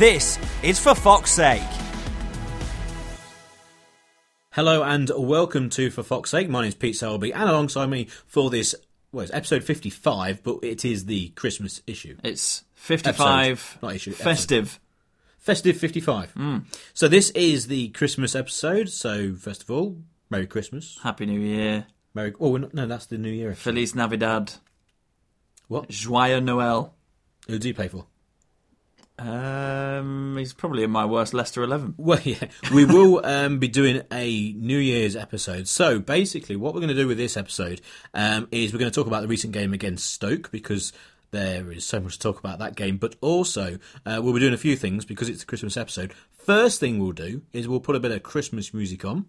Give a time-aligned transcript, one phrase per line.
[0.00, 1.60] This is For Fox's Sake.
[4.52, 6.48] Hello and welcome to For Fox's Sake.
[6.48, 8.74] My name is Pete Selby, and alongside me for this,
[9.12, 12.16] well, it's episode 55, but it is the Christmas issue.
[12.24, 14.24] It's 55 Episode, not issue, episode.
[14.24, 14.80] festive.
[15.36, 16.32] Festive 55.
[16.32, 16.64] Mm.
[16.94, 19.98] So this is the Christmas episode, so first of all,
[20.30, 20.98] Merry Christmas.
[21.02, 21.88] Happy New Year.
[22.14, 23.64] Merry, oh, no, no, that's the New Year episode.
[23.64, 24.54] Feliz Navidad.
[25.68, 25.90] What?
[25.90, 26.92] Joyeux Noël.
[27.48, 28.06] Who do you play for?
[29.20, 31.94] Um, he's probably in my worst Leicester 11.
[31.98, 35.68] Well, yeah, we will um, be doing a New Year's episode.
[35.68, 37.82] So basically, what we're going to do with this episode
[38.14, 40.92] um, is we're going to talk about the recent game against Stoke because
[41.30, 42.96] there is so much to talk about that game.
[42.96, 46.14] But also, uh, we'll be doing a few things because it's a Christmas episode.
[46.32, 49.26] First thing we'll do is we'll put a bit of Christmas music on.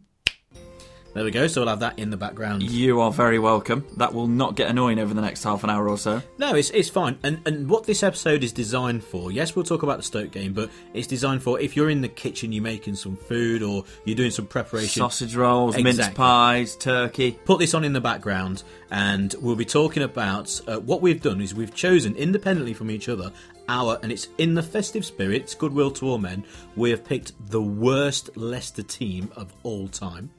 [1.13, 1.47] There we go.
[1.47, 2.63] So we'll have that in the background.
[2.63, 3.85] You are very welcome.
[3.97, 6.21] That will not get annoying over the next half an hour or so.
[6.37, 7.19] No, it's it's fine.
[7.23, 10.53] And and what this episode is designed for, yes, we'll talk about the Stoke game,
[10.53, 14.15] but it's designed for if you're in the kitchen, you're making some food or you're
[14.15, 15.01] doing some preparation.
[15.01, 17.37] Sausage rolls, mince pies, turkey.
[17.43, 21.41] put this on in the background and we'll be talking about uh, what we've done
[21.41, 23.31] is we've chosen independently from each other
[23.69, 26.43] our and it's in the festive spirits goodwill to all men
[26.75, 30.29] we have picked the worst leicester team of all time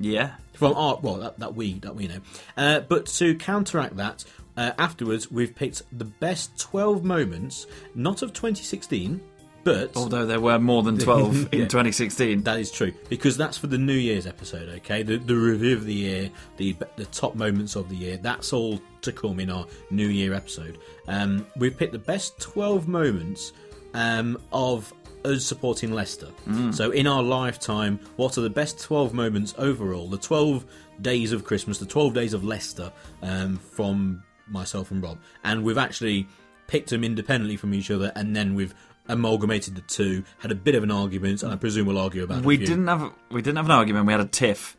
[0.00, 0.32] Yeah.
[0.54, 2.20] from our well that, that we that we know
[2.56, 4.24] uh, but to counteract that
[4.56, 9.20] uh, afterwards we've picked the best 12 moments not of 2016
[9.64, 11.66] but Although there were more than 12 in Yeah.
[11.66, 12.42] 2016.
[12.44, 14.68] That is true because that's for the New Year's episode.
[14.76, 18.16] Okay, the the review of the year, the the top moments of the year.
[18.16, 20.78] That's all to come in our New Year episode.
[21.06, 23.52] Um, we've picked the best twelve moments
[23.92, 24.94] um, of
[25.24, 26.28] us supporting Leicester.
[26.72, 30.08] So in our lifetime, what are the best twelve moments overall?
[30.08, 30.64] The twelve
[31.00, 32.92] days of Christmas, the twelve days of Leicester
[33.22, 36.26] um, from myself and Rob, and we've actually
[36.66, 38.74] picked them independently from each other, and then we've
[39.08, 42.44] amalgamated the two, had a bit of an argument, and I presume we'll argue about.
[42.44, 44.06] We didn't have we didn't have an argument.
[44.06, 44.76] We had a tiff,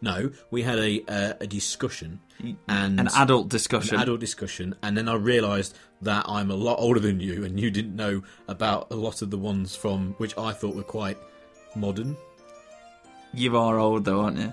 [0.00, 2.20] No, we had a uh, a discussion
[2.68, 3.96] and an adult discussion.
[3.96, 7.58] an adult discussion, and then I realised that I'm a lot older than you, and
[7.58, 11.18] you didn't know about a lot of the ones from which I thought were quite
[11.74, 12.16] modern.
[13.32, 14.52] You are old though, aren't you?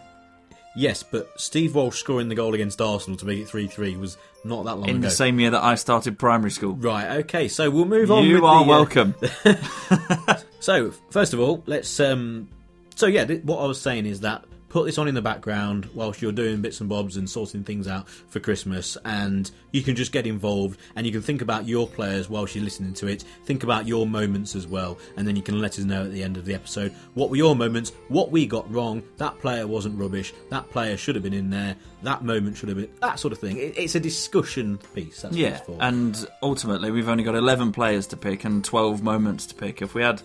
[0.73, 4.17] Yes, but Steve Walsh scoring the goal against Arsenal to make it three three was
[4.45, 4.95] not that long In ago.
[4.95, 6.75] In the same year that I started primary school.
[6.75, 7.17] Right.
[7.19, 7.49] Okay.
[7.49, 8.23] So we'll move on.
[8.23, 9.15] You are the, uh, welcome.
[10.61, 11.99] So, first of all, let's.
[11.99, 12.47] Um,
[12.95, 15.89] so, yeah, th- what I was saying is that put this on in the background
[15.93, 19.95] whilst you're doing bits and bobs and sorting things out for Christmas, and you can
[19.97, 23.23] just get involved and you can think about your players whilst you're listening to it.
[23.45, 26.23] Think about your moments as well, and then you can let us know at the
[26.23, 29.03] end of the episode what were your moments, what we got wrong.
[29.17, 30.33] That player wasn't rubbish.
[30.49, 31.75] That player should have been in there.
[32.03, 33.57] That moment should have been that sort of thing.
[33.57, 35.21] It, it's a discussion piece.
[35.21, 35.77] That's what Yeah, it's for.
[35.81, 39.81] and ultimately we've only got 11 players to pick and 12 moments to pick.
[39.81, 40.21] If we had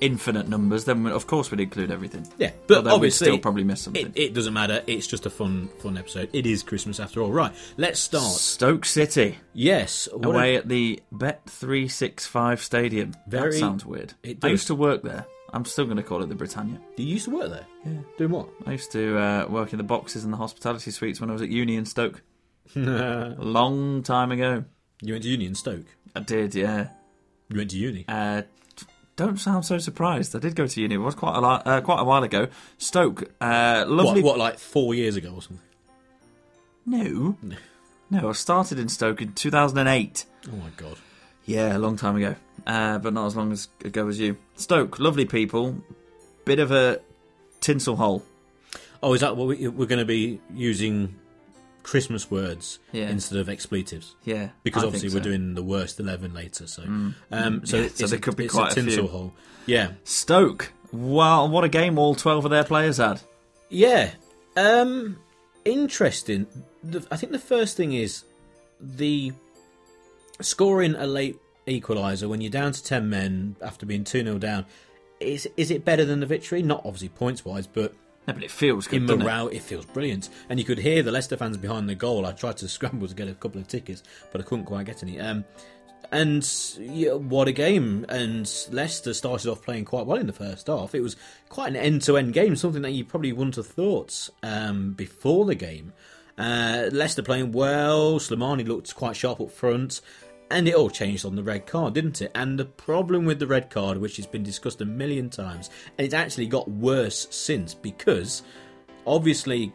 [0.00, 2.26] infinite numbers, then of course we'd include everything.
[2.38, 4.06] Yeah, but Although we'd obviously still probably miss something.
[4.06, 4.82] It, it doesn't matter.
[4.86, 6.30] It's just a fun, fun episode.
[6.32, 7.30] It is Christmas after all.
[7.30, 8.24] Right, let's start.
[8.32, 13.14] Stoke City Yes, what a- away at the Bet365 Stadium.
[13.26, 14.14] Very- that sounds weird.
[14.22, 15.26] it I used to work there.
[15.52, 16.78] I'm still going to call it the Britannia.
[16.96, 17.66] Do you used to work there.
[17.84, 18.48] Yeah, doing what?
[18.66, 21.42] I used to uh, work in the boxes and the hospitality suites when I was
[21.42, 22.22] at uni in Stoke.
[22.76, 22.78] a
[23.38, 24.64] long time ago.
[25.02, 25.86] You went to uni in Stoke.
[26.14, 26.88] I did, yeah.
[27.48, 28.04] You went to uni.
[28.06, 28.42] Uh,
[29.20, 30.34] don't sound so surprised.
[30.34, 30.94] I did go to uni.
[30.94, 32.48] It was quite a lot, uh, quite a while ago.
[32.78, 34.22] Stoke, uh, What, lovely.
[34.22, 35.60] what, like four years ago or something?
[36.86, 37.36] No,
[38.10, 38.28] no.
[38.30, 40.24] I started in Stoke in 2008.
[40.48, 40.96] Oh my god.
[41.44, 42.34] Yeah, a long time ago,
[42.66, 44.36] uh, but not as long as ago as you.
[44.56, 45.76] Stoke, lovely people.
[46.46, 47.00] Bit of a
[47.60, 48.24] tinsel hole.
[49.02, 51.14] Oh, is that what we, we're going to be using?
[51.82, 53.08] Christmas words Yeah.
[53.08, 56.66] instead of expletives Yeah, because I obviously think we're doing the worst eleven later.
[56.66, 57.14] So, um,
[57.64, 59.08] so, Yeah, it's so there a- could be it's quite a tinsel few.
[59.08, 59.32] hole.
[59.66, 60.72] Yeah, Stoke.
[60.92, 61.98] Wow, what a game!
[61.98, 63.20] All twelve of their players had.
[63.68, 64.10] Yeah.
[64.56, 65.18] Um
[65.64, 66.46] interesting.
[66.82, 68.24] The, I think the first thing is
[68.80, 69.32] the
[70.40, 74.64] scoring a late equaliser when you're down to 10 men after being 2 0 down.
[75.20, 76.62] Is, is it better than the victory?
[76.62, 77.94] Not obviously points wise, but
[78.26, 79.02] No, but it feels good.
[79.02, 79.24] in doesn't it?
[79.24, 79.62] morale, it?
[79.62, 80.28] feels brilliant.
[80.48, 82.26] And you could hear the Leicester fans behind the goal.
[82.26, 84.02] I tried to scramble to get a couple of tickets,
[84.32, 85.18] but I couldn't quite get any.
[85.18, 85.44] Um,
[86.12, 88.04] And yeah, what a game!
[88.08, 90.94] And Leicester started off playing quite well in the first half.
[90.94, 91.16] It was
[91.48, 95.92] quite an end-to-end game, something that you probably wouldn't have thought um, before the game.
[96.36, 98.18] Uh, Leicester playing well.
[98.18, 100.00] Slimani looked quite sharp up front,
[100.50, 102.32] and it all changed on the red card, didn't it?
[102.34, 106.04] And the problem with the red card, which has been discussed a million times, and
[106.04, 108.42] it's actually got worse since because
[109.06, 109.72] obviously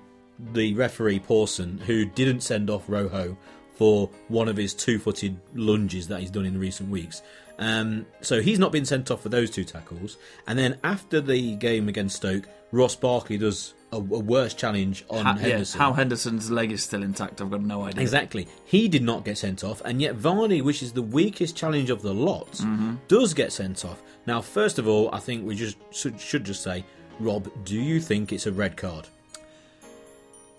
[0.53, 3.37] the referee Pawson, who didn't send off Rojo
[3.75, 7.21] for one of his two-footed lunges that he's done in recent weeks.
[7.57, 10.17] Um, so he's not been sent off for those two tackles.
[10.47, 15.25] And then after the game against Stoke, Ross Barkley does a, a worse challenge on
[15.25, 15.79] How, yeah, Henderson.
[15.79, 18.01] how Henderson's leg is still intact, I've got no idea.
[18.01, 18.47] Exactly.
[18.65, 22.01] He did not get sent off, and yet Vardy, which is the weakest challenge of
[22.01, 22.95] the lot, mm-hmm.
[23.07, 24.01] does get sent off.
[24.25, 26.83] Now, first of all, I think we just should, should just say,
[27.19, 29.07] Rob, do you think it's a red card?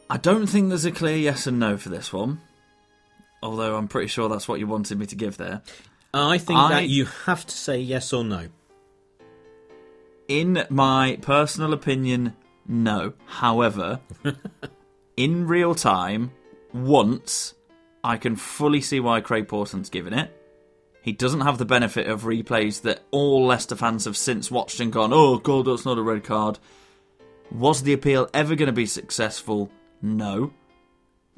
[0.09, 2.41] I don't think there's a clear yes and no for this one.
[3.43, 5.63] Although I'm pretty sure that's what you wanted me to give there.
[6.15, 8.49] I think I- that you have to say yes or no.
[10.29, 12.35] In my personal opinion,
[12.69, 13.15] no.
[13.27, 14.01] However,
[15.17, 16.33] in real time,
[16.73, 17.55] once,
[18.03, 20.33] I can fully see why Craig Pawson's given it.
[21.03, 24.93] He doesn't have the benefit of replays that all Leicester fans have since watched and
[24.93, 26.59] gone, oh, God, that's not a red card.
[27.53, 29.71] Was the appeal ever going to be successful?
[30.03, 30.53] No.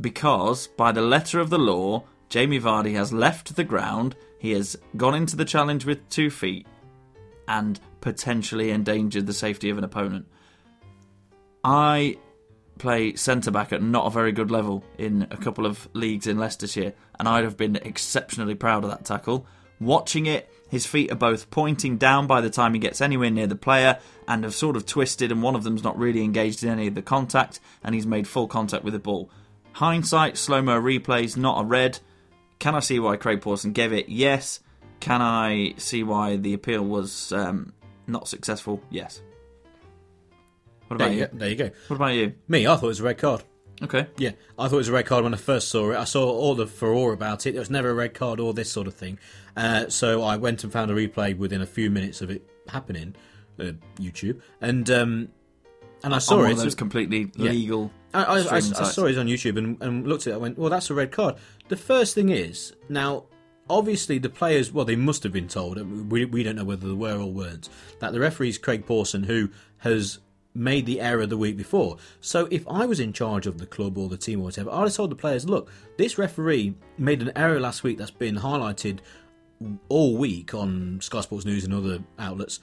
[0.00, 4.76] Because, by the letter of the law, Jamie Vardy has left the ground, he has
[4.96, 6.66] gone into the challenge with two feet,
[7.46, 10.26] and potentially endangered the safety of an opponent.
[11.64, 12.16] I
[12.78, 16.38] play centre back at not a very good level in a couple of leagues in
[16.38, 19.46] Leicestershire, and I'd have been exceptionally proud of that tackle.
[19.80, 23.46] Watching it, his feet are both pointing down by the time he gets anywhere near
[23.46, 26.68] the player and have sort of twisted, and one of them's not really engaged in
[26.68, 29.30] any of the contact, and he's made full contact with the ball.
[29.72, 32.00] Hindsight, slow mo replays, not a red.
[32.58, 34.08] Can I see why Craig Pawson gave it?
[34.08, 34.60] Yes.
[35.00, 37.72] Can I see why the appeal was um,
[38.08, 38.82] not successful?
[38.90, 39.22] Yes.
[40.88, 41.26] What There about you, you?
[41.28, 41.36] go.
[41.38, 41.70] there you go.
[41.88, 42.34] What about you?
[42.48, 43.44] Me, I thought it was a red card.
[43.80, 44.08] Okay.
[44.16, 45.96] Yeah, I thought it was a red card when I first saw it.
[45.96, 47.52] I saw all the furore about it.
[47.52, 49.18] There was never a red card or this sort of thing.
[49.56, 53.14] Uh, so I went and found a replay within a few minutes of it happening,
[53.60, 55.28] uh, YouTube, and um,
[56.02, 56.54] and I saw on it.
[56.56, 57.50] those completely Yeah.
[57.50, 57.92] legal.
[58.14, 60.34] I, I, I, I saw it on YouTube and, and looked at it.
[60.34, 61.36] I went, well, that's a red card.
[61.68, 63.24] The first thing is now,
[63.68, 64.72] obviously, the players.
[64.72, 65.76] Well, they must have been told.
[66.10, 67.68] We, we don't know whether they were or weren't.
[68.00, 70.18] That the referee's Craig Pawson, who has
[70.54, 71.96] made the error the week before.
[72.20, 74.84] So if I was in charge of the club or the team or whatever, I'd
[74.84, 79.00] have told the players, look, this referee made an error last week that's been highlighted
[79.88, 82.60] all week on Sky Sports News and other outlets.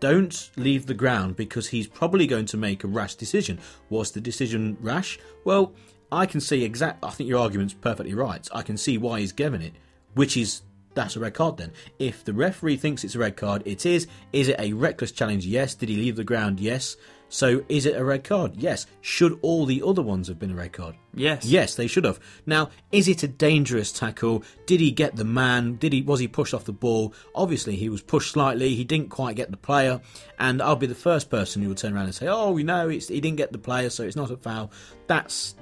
[0.00, 3.58] Don't leave the ground because he's probably going to make a rash decision.
[3.88, 5.18] Was the decision rash?
[5.44, 5.72] Well,
[6.12, 7.04] I can see exact.
[7.04, 8.46] I think your argument's perfectly right.
[8.52, 9.72] I can see why he's given it,
[10.14, 10.62] which is
[10.94, 11.56] that's a red card.
[11.56, 14.06] Then, if the referee thinks it's a red card, it is.
[14.32, 15.46] Is it a reckless challenge?
[15.46, 15.74] Yes.
[15.74, 16.60] Did he leave the ground?
[16.60, 16.96] Yes.
[17.34, 18.52] So, is it a red card?
[18.58, 18.86] Yes.
[19.00, 20.94] Should all the other ones have been a red card?
[21.14, 21.44] Yes.
[21.44, 22.20] Yes, they should have.
[22.46, 24.44] Now, is it a dangerous tackle?
[24.66, 25.74] Did he get the man?
[25.74, 27.12] Did he was he pushed off the ball?
[27.34, 28.76] Obviously, he was pushed slightly.
[28.76, 30.00] He didn't quite get the player,
[30.38, 32.88] and I'll be the first person who would turn around and say, "Oh, we know
[32.88, 34.70] it's, he didn't get the player, so it's not a foul."
[35.08, 35.56] That's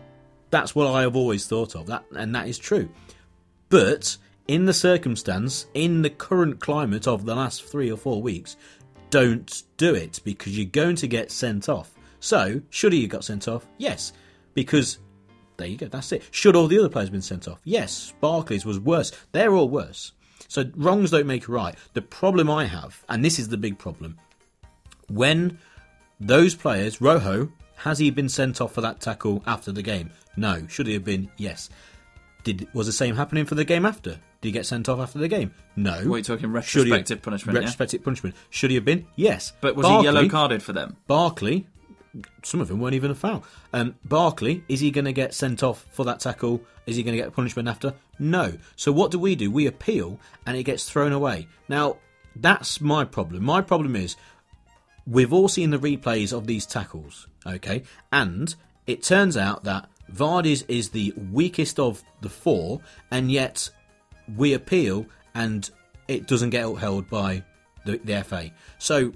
[0.50, 1.86] that's what I have always thought of.
[1.86, 2.91] That and that is true.
[3.70, 8.58] But in the circumstance, in the current climate of the last three or four weeks,
[9.12, 11.92] don't do it because you're going to get sent off.
[12.19, 13.66] So, should he have got sent off?
[13.76, 14.14] Yes,
[14.54, 14.98] because
[15.58, 15.86] there you go.
[15.86, 16.22] That's it.
[16.31, 17.60] Should all the other players have been sent off?
[17.62, 18.14] Yes.
[18.20, 19.12] Barkley's was worse.
[19.32, 20.12] They're all worse.
[20.48, 21.74] So wrongs don't make right.
[21.92, 24.16] The problem I have, and this is the big problem,
[25.08, 25.58] when
[26.19, 30.10] those players, Rojo, has he been sent off for that tackle after the game?
[30.36, 30.66] No.
[30.69, 31.31] Should he have been?
[31.36, 31.69] Yes.
[32.44, 34.19] Did was the same happening for the game after?
[34.43, 35.55] Did he get sent off after the game?
[35.77, 35.93] No.
[35.93, 37.55] What are you talking retrospective punishment?
[37.55, 37.61] yeah?
[37.61, 38.34] Retrospective punishment.
[38.51, 39.06] Should he have been?
[39.15, 39.53] Yes.
[39.61, 40.96] But was Barkley- he yellow carded for them?
[41.06, 41.69] Barkley,
[42.43, 43.44] some of them weren't even a foul.
[43.72, 46.61] Um, Barkley, is he going to get sent off for that tackle?
[46.87, 47.94] Is he going to get punishment after?
[48.19, 48.55] No.
[48.75, 49.49] So what do we do?
[49.49, 51.46] We appeal, and it gets thrown away.
[51.69, 51.99] Now,
[52.34, 53.44] that's my problem.
[53.44, 54.17] My problem is
[55.06, 57.84] we've all seen the replays of these tackles, okay?
[58.11, 58.53] And
[58.89, 62.81] it turns out that Vardy's is the weakest of the four,
[63.11, 63.70] and yet
[64.36, 65.70] we appeal and
[66.08, 67.43] it doesn't get upheld by
[67.84, 68.51] the, the FA.
[68.79, 69.12] So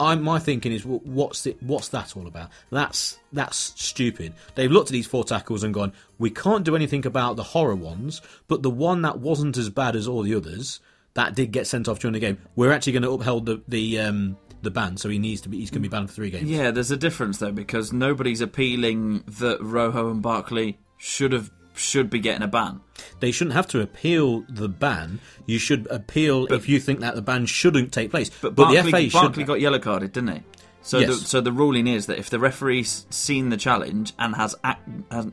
[0.00, 2.50] I'm my thinking is wh- what's it what's that all about?
[2.70, 4.34] That's that's stupid.
[4.54, 7.76] They've looked at these four tackles and gone, we can't do anything about the horror
[7.76, 10.80] ones, but the one that wasn't as bad as all the others
[11.14, 14.00] that did get sent off during the game, we're actually going to uphold the the
[14.00, 16.30] um, the ban, so he needs to be he's going to be banned for three
[16.30, 16.50] games.
[16.50, 22.10] Yeah, there's a difference though because nobody's appealing that Rojo and Barkley should have should
[22.10, 22.80] be getting a ban.
[23.20, 25.20] They shouldn't have to appeal the ban.
[25.46, 28.30] You should appeal if you think that the ban shouldn't take place.
[28.30, 29.12] But, the Barkley, FA should.
[29.12, 30.42] Barkley got yellow carded, didn't he?
[30.82, 31.08] So, Yes.
[31.08, 34.78] the, so the ruling is that if the referee's seen the challenge and has ac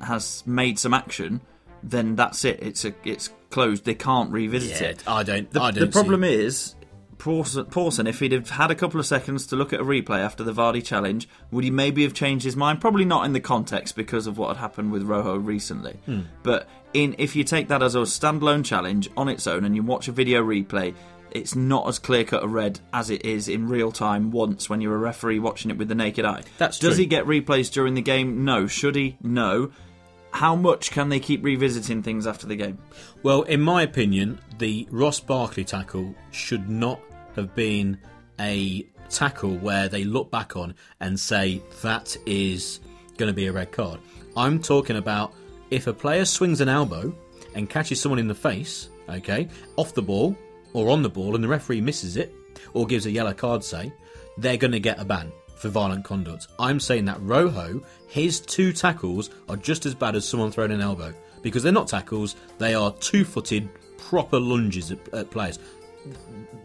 [0.01, 1.41] has, made some action,
[1.81, 2.60] then that's it.
[2.62, 3.86] It's a, it's closed.
[3.86, 5.03] They can't revisit yeah, it.
[5.08, 5.50] I don't.
[5.50, 5.91] The, I don't.
[5.91, 6.34] problem see.
[6.34, 6.75] is,
[7.20, 10.20] Pawson, Pawson, if he'd have had a couple of seconds to look at a replay
[10.20, 12.80] after the Vardy challenge, would he maybe have changed his mind?
[12.80, 16.00] Probably not in the context because of what had happened with Rojo recently.
[16.06, 16.22] Hmm.
[16.44, 19.84] But in if you take that as a standalone challenge on its own and you
[19.84, 20.96] watch a video replay,
[21.32, 24.80] it's not as clear cut a red as it is in real time once when
[24.80, 26.44] you're a referee watching it with the naked eye.
[26.58, 27.04] That's Does true.
[27.04, 28.46] he get replays during the game?
[28.46, 28.66] No.
[28.66, 29.18] Should he?
[29.22, 29.72] No.
[30.32, 32.78] How much can they keep revisiting things after the game?
[33.24, 37.02] Well, in my opinion, the Ross Barkley tackle should not
[37.39, 37.98] have been
[38.39, 42.79] a tackle where they look back on and say that is
[43.17, 44.00] going to be a red card.
[44.38, 45.34] I'm talking about
[45.72, 47.13] if a player swings an elbow
[47.55, 50.38] and catches someone in the face, okay, off the ball
[50.74, 52.34] or on the ball, and the referee misses it
[52.74, 53.91] or gives a yellow card, say,
[54.38, 56.48] they're going to get a ban for violent conduct.
[56.58, 60.81] I'm saying that Rojo, his two tackles are just as bad as someone throwing an
[60.81, 65.60] elbow because they're not tackles; they are two-footed, proper lunges at, at players.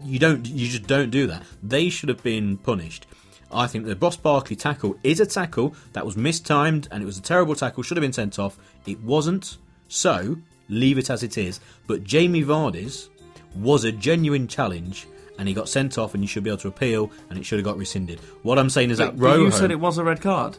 [0.05, 1.43] You don't, you just don't do that.
[1.63, 3.07] They should have been punished.
[3.51, 7.17] I think the Ross Barkley tackle is a tackle that was mistimed and it was
[7.17, 7.83] a terrible tackle.
[7.83, 8.57] Should have been sent off.
[8.85, 9.57] It wasn't.
[9.87, 10.37] So
[10.69, 11.59] leave it as it is.
[11.87, 13.09] But Jamie Vardy's
[13.55, 15.07] was a genuine challenge
[15.37, 17.59] and he got sent off and you should be able to appeal and it should
[17.59, 18.19] have got rescinded.
[18.43, 20.57] What I'm saying is that But, but Rojo, you said it was a red card.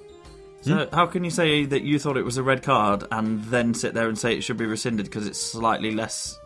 [0.63, 0.95] So hmm?
[0.95, 3.95] how can you say that you thought it was a red card and then sit
[3.95, 6.39] there and say it should be rescinded because it's slightly less,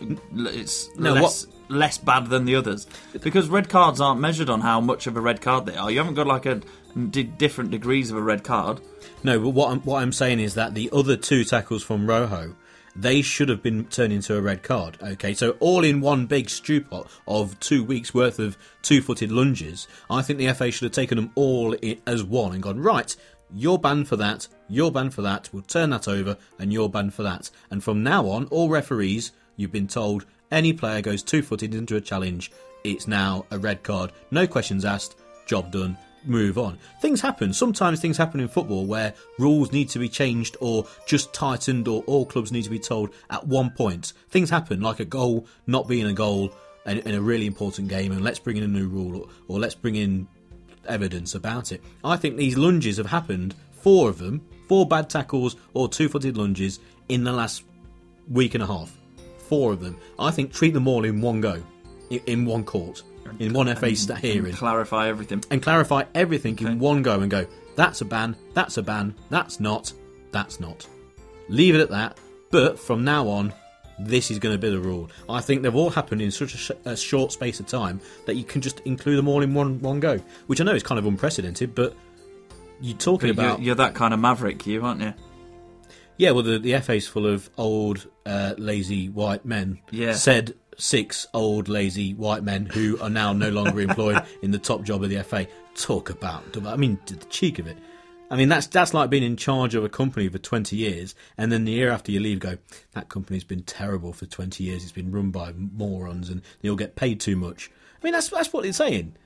[0.00, 2.86] it's No, less less bad than the others?
[3.20, 5.90] Because red cards aren't measured on how much of a red card they are.
[5.90, 6.60] You haven't got like a
[7.10, 8.80] d- different degrees of a red card.
[9.22, 12.54] No, but what I'm, what I'm saying is that the other two tackles from Rojo,
[12.96, 14.98] they should have been turned into a red card.
[15.02, 19.86] Okay, so all in one big stew pot of two weeks worth of two-footed lunges.
[20.08, 23.14] I think the FA should have taken them all as one and gone right.
[23.54, 24.46] You're banned for that.
[24.68, 25.48] You're banned for that.
[25.52, 27.50] We'll turn that over, and you're banned for that.
[27.70, 32.00] And from now on, all referees, you've been told, any player goes two-footed into a
[32.00, 32.50] challenge,
[32.84, 34.12] it's now a red card.
[34.30, 35.16] No questions asked.
[35.46, 36.78] Job done move on.
[37.00, 37.52] Things happen.
[37.52, 42.02] Sometimes things happen in football where rules need to be changed or just tightened or
[42.02, 44.12] all clubs need to be told at one point.
[44.30, 46.52] Things happen, like a goal not being a goal
[46.86, 49.58] in, in a really important game and let's bring in a new rule or, or
[49.58, 50.28] let's bring in
[50.86, 51.82] evidence about it.
[52.04, 56.36] I think these lunges have happened, four of them, four bad tackles or two footed
[56.36, 57.64] lunges in the last
[58.30, 58.96] week and a half.
[59.48, 59.96] Four of them.
[60.18, 61.62] I think treat them all in one go,
[62.10, 63.02] in, in one court,
[63.38, 65.42] in one FA sta- hearing Clarify everything.
[65.50, 69.60] and clarify everything in one go and go, that's a ban, that's a ban, that's
[69.60, 69.92] not,
[70.32, 70.86] that's not.
[71.48, 72.18] Leave it at that,
[72.50, 73.52] but from now on,
[74.00, 75.10] this is going to be the rule.
[75.28, 78.36] I think they've all happened in such a, sh- a short space of time that
[78.36, 80.98] you can just include them all in one, one go, which I know is kind
[80.98, 81.94] of unprecedented, but
[82.80, 83.62] you're talking But you're, about.
[83.62, 85.14] you're that kind of maverick, you aren't you?
[86.16, 89.80] Yeah, well, the, the FA's full of old, uh, lazy white men.
[89.90, 90.12] Yeah.
[90.12, 94.82] Said six old, lazy white men who are now no longer employed in the top
[94.82, 95.46] job of the FA.
[95.74, 97.78] Talk about, I mean, the cheek of it.
[98.30, 101.50] I mean, that's that's like being in charge of a company for 20 years, and
[101.50, 102.58] then the year after you leave, go,
[102.92, 104.82] that company's been terrible for 20 years.
[104.82, 107.70] It's been run by morons, and you'll get paid too much.
[108.00, 109.16] I mean, that's that's what it's saying.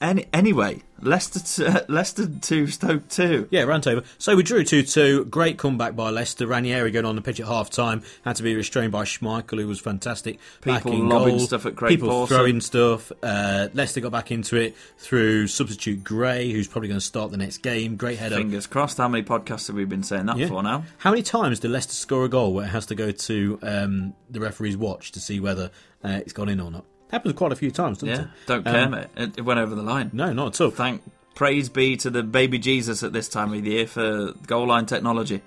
[0.00, 3.46] Any, anyway, Leicester t- Leicester two, Stoke two.
[3.50, 4.02] Yeah, rant over.
[4.16, 5.26] So we drew 2 2.
[5.26, 6.46] Great comeback by Leicester.
[6.46, 8.02] Ranieri going on the pitch at half time.
[8.24, 10.38] Had to be restrained by Schmeichel, who was fantastic.
[10.62, 11.46] People lobbing goal.
[11.46, 12.34] stuff at Craig People Pawson.
[12.36, 13.12] throwing stuff.
[13.22, 17.36] Uh, Leicester got back into it through substitute Gray, who's probably going to start the
[17.36, 17.96] next game.
[17.96, 18.36] Great header.
[18.36, 18.96] Fingers crossed.
[18.96, 20.48] How many podcasts have we been saying that Yeah.
[20.48, 20.84] for now?
[20.96, 24.14] How many times did Leicester score a goal where it has to go to um,
[24.30, 25.70] the referee's watch to see whether
[26.02, 26.86] uh, it's gone in or not?
[27.10, 28.28] Happens quite a few times, doesn't Yeah, it?
[28.46, 29.06] don't care, Um, mate.
[29.16, 30.10] It, it went over the line.
[30.12, 30.70] No, not at all.
[30.70, 31.02] Thank
[31.34, 34.86] praise be to the baby Jesus at this time of the year for goal line
[34.86, 35.40] technology.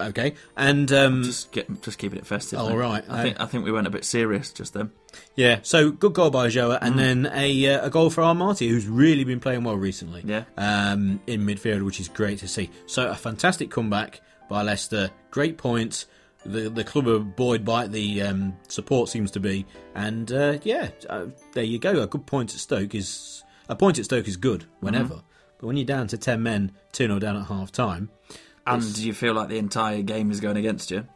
[0.00, 2.58] Okay, and um, Just get, just keeping it festive.
[2.58, 4.90] All right, I think I think we went a bit serious just then.
[5.36, 6.86] Yeah, so good goal by Joa, Mm.
[6.86, 10.22] and then a uh, a goal for Amartey, who's really been playing well recently.
[10.26, 10.44] Yeah.
[10.58, 12.70] um, in midfield, which is great to see.
[12.86, 16.06] So a fantastic comeback by Leicester, great points.
[16.46, 20.58] The the club are buoyed by it, the um, support seems to be, and uh,
[20.62, 22.02] yeah, uh, there you go.
[22.02, 25.26] A good point at Stoke is a point at Stoke is good whenever, Mm-hmm.
[25.58, 28.10] but when you're down to ten men, two 0 down at half time,
[28.66, 31.06] And you feel like the entire game is going against you.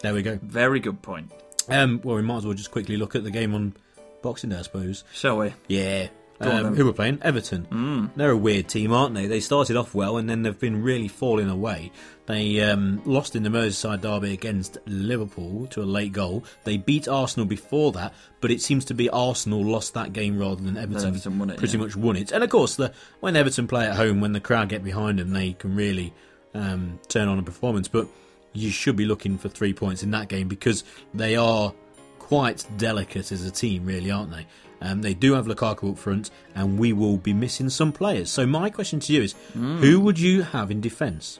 [0.00, 0.38] there we go.
[0.42, 1.30] Very good point.
[1.68, 3.74] Um, well, we might as well just quickly look at the game on
[4.22, 5.04] Boxing Day, I suppose.
[5.12, 5.52] Shall we?
[5.68, 6.08] Yeah.
[6.40, 8.10] Um, who were playing Everton.
[8.16, 9.26] They're a weird team, aren't they?
[9.26, 11.92] They started off well and then they've been really falling away.
[12.26, 16.44] They um, lost in the Merseyside derby against Liverpool to a late goal.
[16.64, 20.62] They beat Arsenal before that, but it seems to be Arsenal lost that game rather
[20.62, 21.08] than Everton.
[21.08, 21.84] Everton won it, pretty yeah.
[21.84, 22.32] much won it.
[22.32, 25.32] And of course, the, when Everton play at home, when the crowd get behind them,
[25.32, 26.14] they can really
[26.54, 27.88] um, turn on a performance.
[27.88, 28.06] But
[28.52, 31.74] you should be looking for three points in that game because they are
[32.18, 34.46] quite delicate as a team, really, aren't they?
[34.80, 38.30] Um, they do have Lukaku up front, and we will be missing some players.
[38.30, 41.38] So my question to you is, who would you have in defence?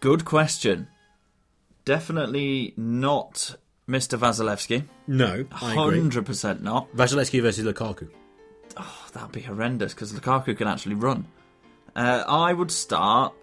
[0.00, 0.88] Good question.
[1.84, 3.56] Definitely not
[3.88, 4.18] Mr.
[4.18, 4.84] Wasilewski.
[5.06, 6.90] No, Hundred percent not.
[6.94, 8.08] Wasilewski versus Lukaku.
[8.76, 11.26] Oh, that'd be horrendous because Lukaku can actually run.
[11.94, 13.34] Uh, I would start.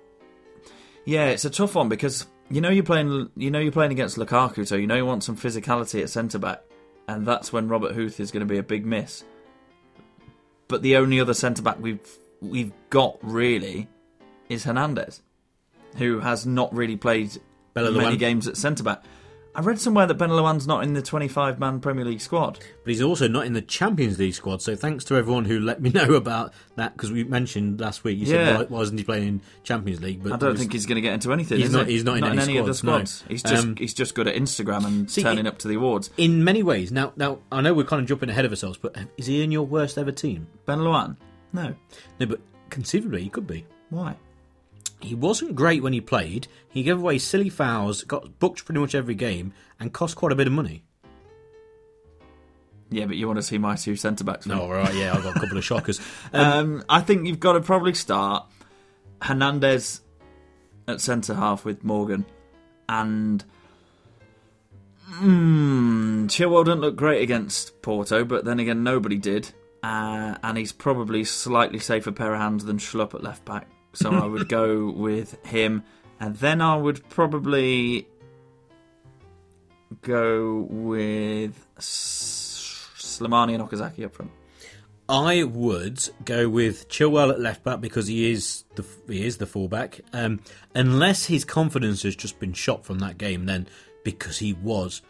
[1.06, 3.30] Yeah, it's a tough one because you know you're playing.
[3.36, 6.40] You know you're playing against Lukaku, so you know you want some physicality at centre
[6.40, 6.62] back,
[7.08, 9.24] and that's when Robert Huth is going to be a big miss.
[10.68, 12.00] But the only other centre back we've
[12.42, 13.88] we've got really
[14.50, 15.22] is Hernandez,
[15.98, 17.32] who has not really played
[17.74, 19.04] Bella many games at centre back.
[19.54, 22.60] I read somewhere that Benalouane's not in the 25 man Premier League squad.
[22.86, 24.62] But he's also not in the Champions League squad.
[24.62, 28.18] So thanks to everyone who let me know about that because we mentioned last week.
[28.18, 28.46] You Yeah.
[28.46, 30.24] said why, why wasn't he playing in Champions League?
[30.24, 31.58] But I don't was- think he's going to get into anything.
[31.60, 31.94] He's not- he?
[31.94, 33.32] he's not in any any of the squads, no.
[33.34, 35.76] He's just Um, he's just good at Instagram and See, turning it- up to the
[35.76, 36.12] awards.
[36.18, 36.92] in many ways.
[36.94, 39.52] Now, now I know we're kind of jumping ahead of ourselves, but is he in
[39.52, 40.48] your worst ever team?
[40.66, 41.18] Benalouane,
[41.52, 41.76] no,
[42.22, 42.40] No, but
[42.70, 43.66] conceivably he could be.
[43.90, 44.16] why?
[45.02, 46.48] He wasn't great when he played.
[46.70, 50.36] He gave away silly fouls, got booked pretty much every game, and cost quite a
[50.36, 50.84] bit of money.
[52.92, 54.46] Yeah, but you want to see my two centre backs?
[54.46, 56.00] No, all right, yeah, I've got a couple of shockers.
[56.34, 58.46] Um, I think you've got to probably start
[59.22, 60.02] Hernandez
[60.88, 62.26] at centre half with Morgan,
[62.88, 63.44] and
[65.22, 69.52] mm, Chilwell didn't look great against Porto, but then again, nobody did,
[69.84, 73.68] uh, and he's probably slightly safer pair of hands than Schlupp at left back.
[73.94, 75.84] So I would go with him,
[76.20, 78.08] and then I would probably
[80.02, 84.32] go with S- Slimani and Okazaki up front.
[85.10, 89.46] I would go with Chilwell at left back because he is the he is the
[89.46, 90.00] fullback.
[90.14, 90.40] Um,
[90.74, 93.68] unless his confidence has just been shot from that game, then
[94.06, 95.02] because he was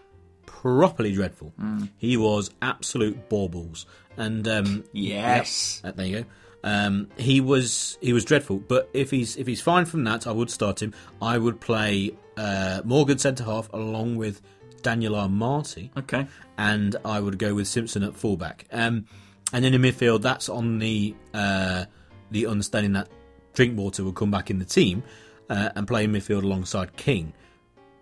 [0.48, 1.54] properly dreadful.
[1.98, 3.86] He was absolute baubles.
[4.17, 5.82] And um, Yes.
[5.84, 6.26] yep, there you go.
[6.63, 8.58] Um, he was he was dreadful.
[8.60, 10.93] But if he's if he's fine from that, I would start him.
[11.21, 14.41] I would play uh, Morgan centre half along with
[14.84, 16.26] Daniel Amartey Okay.
[16.58, 18.65] and I would go with Simpson at fullback.
[18.71, 19.06] Um,
[19.54, 21.86] and then in midfield, that's on the uh,
[22.32, 23.10] the understanding that
[23.54, 25.04] Drinkwater will come back in the team
[25.50, 27.34] uh, and play in midfield alongside King.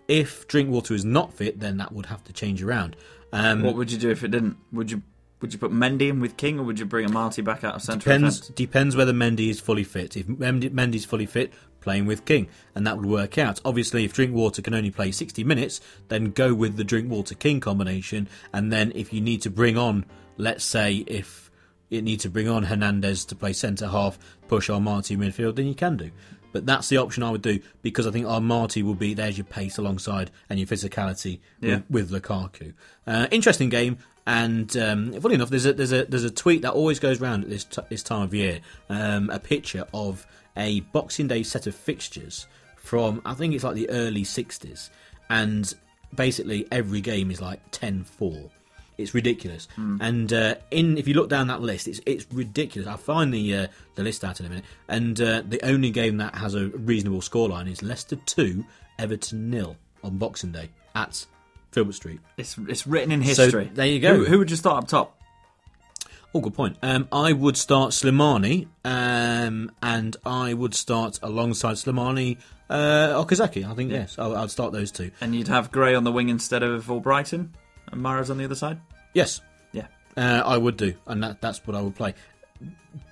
[0.06, 2.96] If Drinkwater is not fit, then that would have to change around.
[3.32, 4.56] Um, What would you do if it didn't?
[4.72, 5.02] Would you
[5.40, 7.82] would you put Mendy in with King, or would you bring Amartey back out of
[7.82, 8.54] centre depends defence?
[8.56, 10.16] depends whether Mendy is fully fit.
[10.16, 13.60] If Mendy, Mendy's fully fit, playing with King, and that would work out.
[13.64, 18.28] Obviously, if Drinkwater can only play 60 minutes, then go with the Drinkwater King combination.
[18.52, 20.04] And then if you need to bring on,
[20.36, 21.50] let's say, if
[21.88, 25.74] you need to bring on Hernandez to play centre half, push Amartey midfield, then you
[25.74, 26.10] can do.
[26.52, 29.44] But that's the option I would do because I think Amartey will be there's your
[29.44, 31.80] pace alongside and your physicality Yeah.
[31.88, 32.74] with, with Lukaku.
[33.06, 33.98] Uh, interesting game.
[34.30, 37.42] And um, funny enough, there's a there's a there's a tweet that always goes around
[37.42, 38.60] at this t- this time of year.
[38.88, 40.24] Um, a picture of
[40.56, 44.90] a Boxing Day set of fixtures from I think it's like the early '60s,
[45.30, 45.74] and
[46.14, 48.50] basically every game is like 10-4.
[48.98, 49.66] It's ridiculous.
[50.00, 52.86] And uh, in if you look down that list, it's it's ridiculous.
[52.86, 53.66] I'll find the uh,
[53.96, 54.64] the list out in a minute.
[54.86, 58.64] And uh, the only game that has a reasonable scoreline is Leicester two,
[58.96, 61.26] Everton nil on Boxing Day at
[61.72, 62.20] Filbert Street.
[62.36, 63.70] It's it's written in So, history.
[63.74, 64.16] there you go.
[64.16, 65.16] Who, who would you start up top?
[66.32, 66.76] Oh, good point.
[66.82, 73.68] Um, I would start Slimani, um, and I would start alongside Slimani uh, Okazaki.
[73.68, 75.10] I think yes, I'll, I'll start those two.
[75.20, 77.48] And you'd have Gray on the wing instead of Albrighton,
[77.90, 78.78] and Mahrez on the other side.
[79.12, 79.40] Yes,
[79.72, 79.86] Yeah.
[80.16, 82.14] uh, I would do, and that, that's what I would play.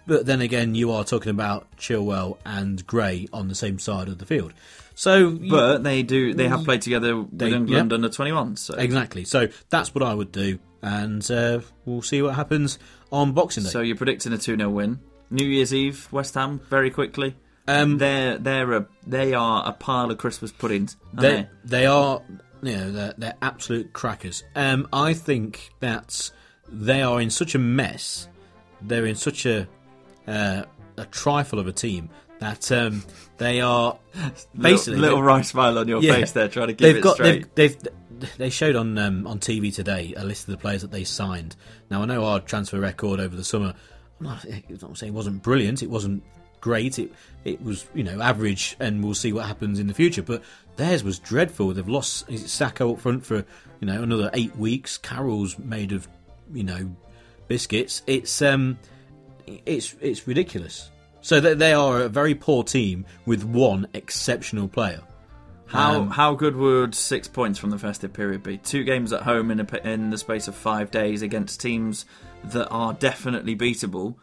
[0.06, 4.18] But then again, you are talking about Chilwell and Gray on the same side of
[4.18, 4.52] the field,
[4.98, 6.34] so you- But they do.
[6.34, 7.94] They have played together with They- England yeah.
[7.96, 8.56] under twenty one.
[8.56, 8.74] So.
[8.74, 9.24] exactly.
[9.24, 12.78] So that's what I would do, and uh, we'll see what happens
[13.12, 13.70] on Boxing Day.
[13.70, 14.98] so you're predicting a 2 0 win.
[15.30, 17.36] New Year's Eve, West Ham, very quickly.
[17.68, 20.96] um, They're they're a they are a pile of Christmas puddings.
[21.14, 21.48] they they?
[21.64, 22.20] they are
[22.62, 24.42] you know they're, they're absolute crackers.
[24.56, 26.30] Um, I think that
[26.70, 28.26] they are in such a mess.
[28.82, 29.68] They're in such a
[30.26, 30.62] uh,
[30.96, 33.02] a trifle of a team that um,
[33.38, 33.98] they are
[34.56, 36.14] basically little, little wry smile on your Yeah.
[36.14, 37.54] face there, trying to keep they've it got straight.
[37.54, 37.92] they've, they've
[38.36, 41.54] they showed on um, on TV today a list of the players that they signed.
[41.90, 43.74] Now I know our transfer record over the summer
[44.20, 45.82] I'm not saying it wasn't brilliant.
[45.82, 46.24] It wasn't
[46.60, 46.98] great.
[46.98, 47.12] It
[47.44, 50.22] it was you know average, and we'll see what happens in the future.
[50.22, 50.42] But
[50.76, 51.72] theirs was dreadful.
[51.72, 53.36] They've lost Sakho up front for
[53.80, 54.98] you know another eight weeks.
[54.98, 56.08] Carroll's made of
[56.52, 56.90] you know
[57.46, 58.02] biscuits.
[58.08, 58.78] It's um
[59.46, 60.90] it's it's ridiculous.
[61.28, 65.02] So they, they are a very poor team with one exceptional player.
[65.66, 68.56] How Um, how good would six points from the festive period be?
[68.56, 72.06] Two games at home in a, in the space of five days against teams
[72.44, 74.14] that are definitely beatable.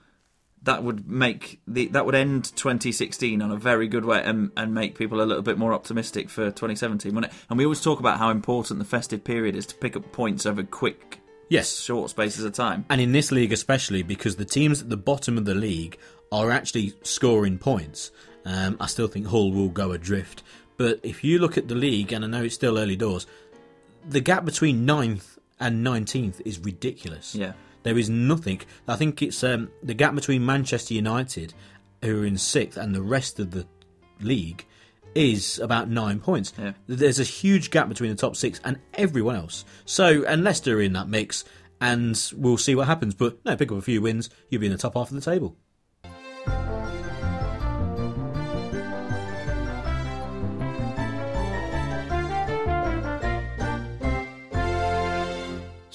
[0.63, 4.73] That would make the that would end 2016 on a very good way and, and
[4.73, 7.13] make people a little bit more optimistic for 2017.
[7.13, 7.39] wouldn't it?
[7.51, 10.47] And we always talk about how important the festive period is to pick up points
[10.47, 12.85] over quick, Yes, short spaces of time.
[12.89, 15.99] and in this league especially because the teams at the bottom of the league
[16.31, 18.11] are actually scoring points.
[18.45, 20.43] Um, I still think Hull will go adrift,
[20.77, 23.25] but if you look at the league, and I know it's still early doors,
[24.07, 27.33] the gap between 9th and 19th is ridiculous.
[27.33, 27.53] Yeah.
[27.83, 28.61] There is nothing.
[28.87, 31.53] I think it's um, the gap between Manchester United,
[32.01, 33.65] who are in sixth, and the rest of the
[34.19, 34.65] league
[35.13, 36.51] is about nine points.
[36.57, 36.73] Yeah.
[36.87, 39.65] There's a huge gap between the top six and everyone else.
[39.85, 41.45] So, and Leicester are in that mix,
[41.79, 43.13] and we'll see what happens.
[43.13, 45.21] But no, pick up a few wins, you'll be in the top half of the
[45.21, 45.55] table.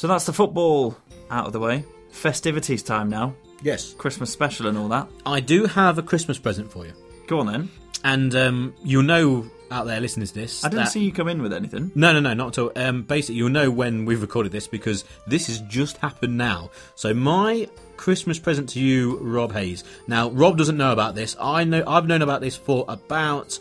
[0.00, 0.96] So that's the football
[1.30, 1.84] out of the way.
[2.08, 3.34] Festivities time now.
[3.60, 3.92] Yes.
[3.92, 5.06] Christmas special and all that.
[5.26, 6.94] I do have a Christmas present for you.
[7.26, 7.68] Go on then.
[8.02, 10.64] And um, you'll know out there listening to this.
[10.64, 11.92] I didn't that- see you come in with anything.
[11.94, 12.72] No, no, no, not at all.
[12.76, 16.70] Um, basically, you'll know when we've recorded this because this has just happened now.
[16.94, 19.84] So my Christmas present to you, Rob Hayes.
[20.06, 21.36] Now, Rob doesn't know about this.
[21.38, 21.84] I know.
[21.86, 23.58] I've known about this for about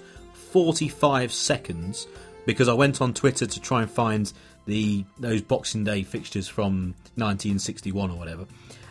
[0.53, 2.07] forty-five seconds
[2.45, 4.31] because I went on Twitter to try and find
[4.65, 8.45] the those Boxing Day fixtures from 1961 or whatever,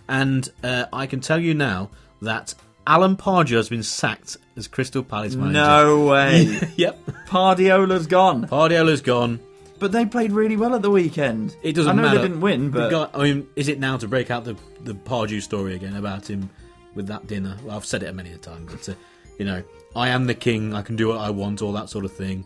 [0.08, 1.90] and uh, I can tell you now
[2.22, 2.54] that
[2.86, 5.52] Alan Pardew has been sacked as Crystal Palace manager.
[5.52, 6.58] No way.
[6.76, 6.98] yep.
[7.26, 8.48] Pardiola's gone.
[8.48, 9.40] Pardiola's gone.
[9.78, 11.56] But they played really well at the weekend.
[11.62, 12.08] It doesn't matter.
[12.08, 12.22] I know matter.
[12.22, 14.94] they didn't win, but guy, I mean, is it now to break out the the
[14.94, 16.50] Pardew story again about him
[16.94, 17.56] with that dinner?
[17.62, 18.94] Well, I've said it many a time, but uh,
[19.38, 19.62] you know,
[19.94, 20.74] I am the king.
[20.74, 22.44] I can do what I want, all that sort of thing.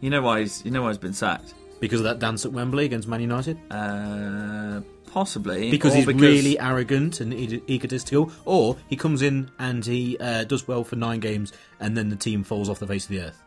[0.00, 1.54] you know why he's you know why he's been sacked.
[1.80, 3.56] Because of that dance at Wembley against Man United.
[3.70, 4.80] Uh,
[5.12, 9.84] possibly Because or he's because- really arrogant and e- egotistical, or he comes in and
[9.84, 13.04] he uh, does well for nine games, and then the team falls off the face
[13.04, 13.42] of the earth.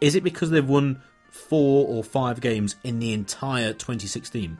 [0.00, 1.00] Is it because they've won
[1.30, 4.58] four or five games in the entire 2016?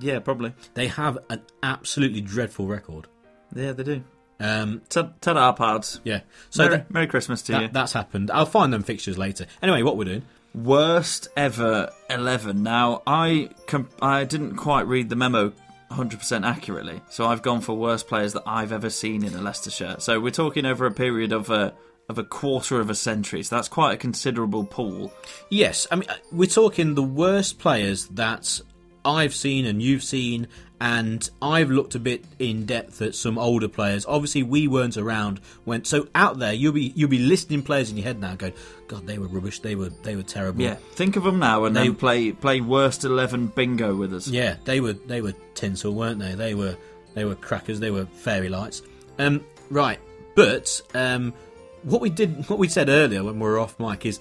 [0.00, 3.08] yeah probably They have an absolutely dreadful record.
[3.54, 4.04] yeah they do.
[4.38, 6.00] Um, Tell, tell our pards.
[6.04, 6.20] yeah.
[6.48, 7.68] So Merry, that, Merry Christmas to you.
[7.68, 8.30] that's happened.
[8.30, 9.46] I'll find them fixtures later.
[9.60, 10.22] Anyway, what we're doing?
[10.54, 12.62] Worst ever eleven.
[12.62, 15.52] Now I com- I didn't quite read the memo.
[15.90, 19.72] 100% accurately, so I've gone for worst players that I've ever seen in a Leicester
[19.72, 20.02] shirt.
[20.02, 21.74] So we're talking over a period of a
[22.08, 25.12] of a quarter of a century, so that's quite a considerable pool.
[25.48, 28.60] Yes, I mean uh, we're talking the worst players that
[29.04, 30.46] I've seen and you've seen,
[30.80, 34.06] and I've looked a bit in depth at some older players.
[34.06, 35.84] Obviously, we weren't around when.
[35.84, 38.54] So out there, you'll be you'll be listing players in your head now, going,
[38.88, 39.60] "God, they were rubbish.
[39.60, 42.60] They were they were terrible." Yeah, think of them now and They- then play play
[42.60, 44.28] worst eleven bingo with us.
[44.28, 46.34] Yeah, they were they were tinsel, weren't they?
[46.34, 46.76] They were
[47.14, 47.80] they were crackers.
[47.80, 48.82] They were fairy lights.
[49.18, 49.98] Um, right,
[50.34, 51.34] but um,
[51.82, 54.18] what we did, what we said earlier when we were off mic is,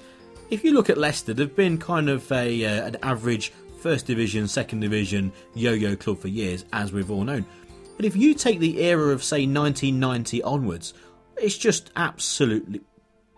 [0.49, 4.47] if you look at Leicester, they've been kind of a uh, an average first division,
[4.47, 7.45] second division yo-yo club for years, as we've all known.
[7.95, 10.93] But if you take the era of say 1990 onwards,
[11.37, 12.81] it's just absolutely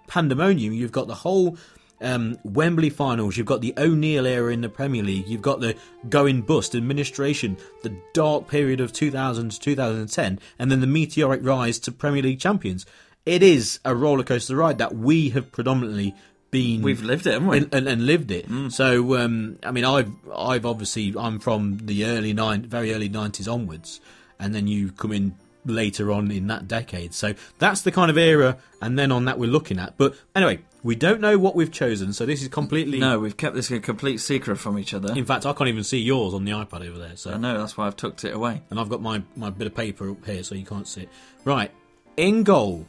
[0.08, 0.74] pandemonium.
[0.74, 1.58] You've got the whole
[2.02, 3.38] um, Wembley finals.
[3.38, 5.28] You've got the O'Neill era in the Premier League.
[5.28, 5.76] You've got the
[6.10, 11.80] going bust administration, the dark period of 2000 to 2010, and then the meteoric rise
[11.80, 12.86] to Premier League champions.
[13.26, 16.16] It is a rollercoaster ride that we have predominantly
[16.52, 17.58] been We've lived it, haven't we?
[17.58, 18.46] and, and, and lived it.
[18.70, 23.48] So, um, I mean, I've I've obviously I'm from the early nine, very early nineties
[23.48, 24.02] onwards,
[24.40, 25.36] and then you come in
[25.66, 27.14] later on in that decade.
[27.14, 29.96] So that's the kind of era, and then on that we're looking at.
[29.98, 33.00] But anyway, we don't know what we've chosen, so this is completely.
[33.00, 35.14] No, we've kept this a complete secret from each other.
[35.16, 37.16] In fact, I can't even see yours on the iPad over there.
[37.16, 38.62] So I know that's why I've tucked it away.
[38.70, 41.10] and I've got my, my bit of paper up here so you can't see it.
[41.46, 41.72] Right,
[42.18, 42.88] in goal.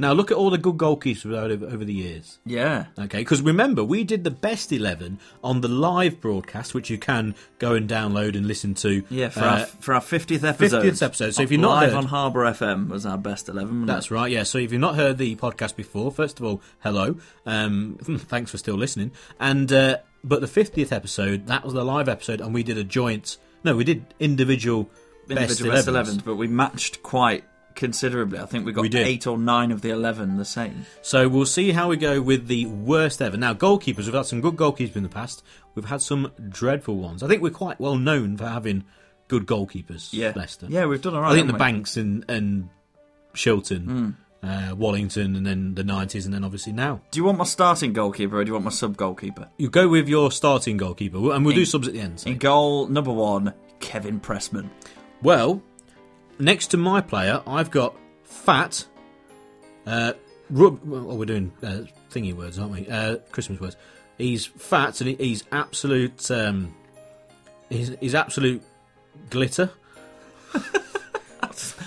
[0.00, 2.38] Now look at all the good goalkeepers we've had over, over the years.
[2.46, 6.98] Yeah, Okay, because remember, we did the best 11 on the live broadcast, which you
[6.98, 9.02] can go and download and listen to.
[9.10, 9.28] yeah.
[9.30, 11.98] For Uh, our for our fiftieth episode, 50th episode, so if you're not live heard-
[11.98, 13.86] on Harbour FM was our best eleven.
[13.86, 14.10] That's it?
[14.12, 14.44] right, yeah.
[14.44, 17.16] So if you've not heard the podcast before, first of all, hello.
[17.44, 19.10] Um, thanks for still listening.
[19.40, 22.84] And uh, But the 50th episode, that was the live episode, and we did a
[22.84, 23.36] joint.
[23.64, 24.88] No, we did individual,
[25.28, 27.44] individual best best 11s, but we matched quite
[27.78, 28.38] considerably.
[28.38, 30.84] I think we got We eight or nine of the eleven the same.
[31.00, 33.38] So we'll see how we go with the worst ever.
[33.38, 35.42] Now, goalkeepers, we've had some good goalkeepers in the past.
[35.74, 37.22] We've had some dreadful ones.
[37.22, 38.84] I think we're quite well known for having
[39.28, 40.66] good goalkeepers, Yeah, Leicester.
[40.68, 41.32] Yeah, we've done all right.
[41.32, 41.58] I think the we?
[41.58, 42.68] Banks and, and
[43.34, 44.10] Shilton, Hmm.
[44.42, 47.00] uh, Wallington, and then the 90s, and then obviously now.
[47.10, 49.48] Do you want my starting goalkeeper or do you want my sub goalkeeper?
[49.58, 52.20] You go with your starting goalkeeper, and we'll do subs at the end.
[52.20, 52.30] so.
[52.30, 54.70] In goal, number one, Kevin Pressman.
[55.22, 55.62] Well,
[56.38, 58.84] next to my player, I've got Fat.
[59.86, 60.12] Uh,
[60.50, 62.86] rub, well, we're doing uh, thingy words, aren't we?
[62.88, 63.76] Uh, Christmas words.
[64.18, 66.30] He's fat and he- he's absolute.
[66.30, 66.74] Um,
[67.70, 68.62] he's, he's absolute
[69.30, 69.70] glitter.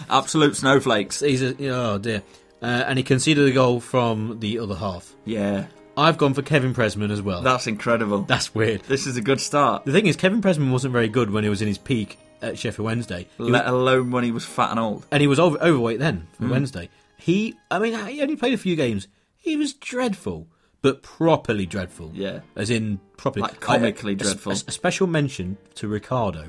[0.09, 1.21] Absolute snowflakes.
[1.21, 2.21] He's a oh dear,
[2.61, 5.13] uh, and he conceded a goal from the other half.
[5.23, 7.41] Yeah, I've gone for Kevin Pressman as well.
[7.41, 8.23] that's incredible.
[8.23, 8.81] That's weird.
[8.83, 9.85] This is a good start.
[9.85, 12.58] The thing is, Kevin Pressman wasn't very good when he was in his peak at
[12.58, 13.27] Sheffield Wednesday.
[13.38, 15.06] He was- Let alone when he was fat and old.
[15.12, 16.49] and he was over, overweight then for Hmm.
[16.51, 16.89] Wednesday.
[17.17, 19.08] He, I mean, he only played a few games.
[19.38, 20.47] He was dreadful,
[20.82, 22.12] but properly dreadful.
[22.13, 22.39] Yeah.
[22.56, 24.54] as in properly Like comically dreadful.
[24.54, 26.45] A, a special mention to Ricardo.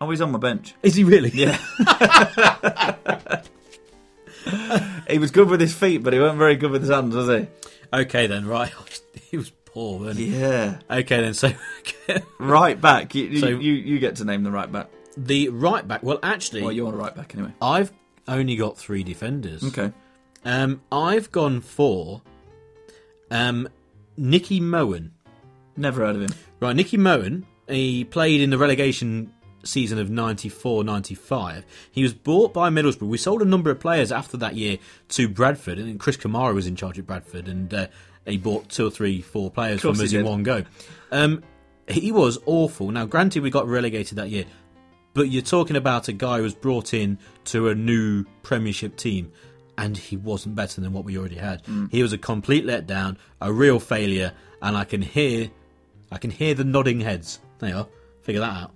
[0.00, 0.74] Oh, he's on my bench.
[0.82, 1.30] Is he really?
[1.32, 1.56] Yeah.
[5.08, 7.28] he was good with his feet, but he wasn't very good with his hands, was
[7.28, 7.46] he?
[7.92, 8.72] Okay then, right.
[9.30, 10.38] he was poor, wasn't he?
[10.38, 10.78] Yeah.
[10.90, 11.52] Okay then, so
[12.38, 13.14] Right back.
[13.14, 14.88] You, you, So- you, you get to name the right back.
[15.16, 16.02] The right back.
[16.02, 17.52] Well, actually, Well, you're a right back anyway.
[17.60, 17.92] I've
[18.28, 19.64] only got three defenders.
[19.64, 19.92] Okay.
[20.44, 22.22] Um, I've gone for
[23.30, 23.68] um,
[24.16, 25.12] Nicky Mohan.
[25.76, 26.30] Never heard of him.
[26.60, 29.32] Right, Nicky Mohan, he played in the relegation
[29.64, 31.64] season of 94 95.
[31.90, 33.08] He was bought by Middlesbrough.
[33.08, 34.78] We sold a number of players after that year
[35.10, 37.86] to Bradford, and Chris Kamara was in charge at Bradford, and uh,
[38.26, 40.64] he bought two or three, four players from us in one go.
[41.10, 41.42] Um,
[41.88, 42.90] he was awful.
[42.90, 44.44] Now, granted, we got relegated that year,
[45.14, 49.32] but you're talking about a guy who was brought in to a new Premiership team,
[49.78, 51.64] and he wasn't better than what we already had.
[51.64, 51.90] Mm.
[51.90, 55.50] He was a complete letdown, a real failure, and I can hear,
[56.10, 57.40] I can hear the nodding heads.
[57.58, 57.88] There you are.
[58.22, 58.74] Figure that out.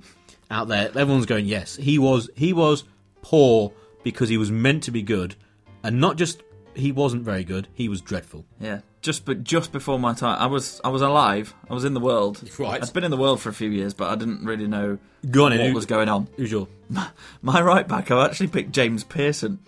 [0.51, 2.31] Out there, everyone's going, yes, he was.
[2.37, 2.85] He was
[3.22, 3.72] poor
[4.05, 5.35] because he was meant to be good,
[5.83, 6.42] and not just
[6.75, 7.68] he wasn't very good.
[7.75, 8.44] He was dreadful.
[8.61, 8.81] Yeah.
[9.06, 11.54] Just but just before my time, I was I was alive.
[11.70, 12.42] I was in the world.
[12.58, 12.82] Right.
[12.82, 14.98] I'd been in the world for a few years, but I didn't really know
[15.30, 16.26] Go on, what who- was going on.
[16.36, 16.66] Who's your?
[17.40, 19.60] My right back, I've actually picked James Pearson.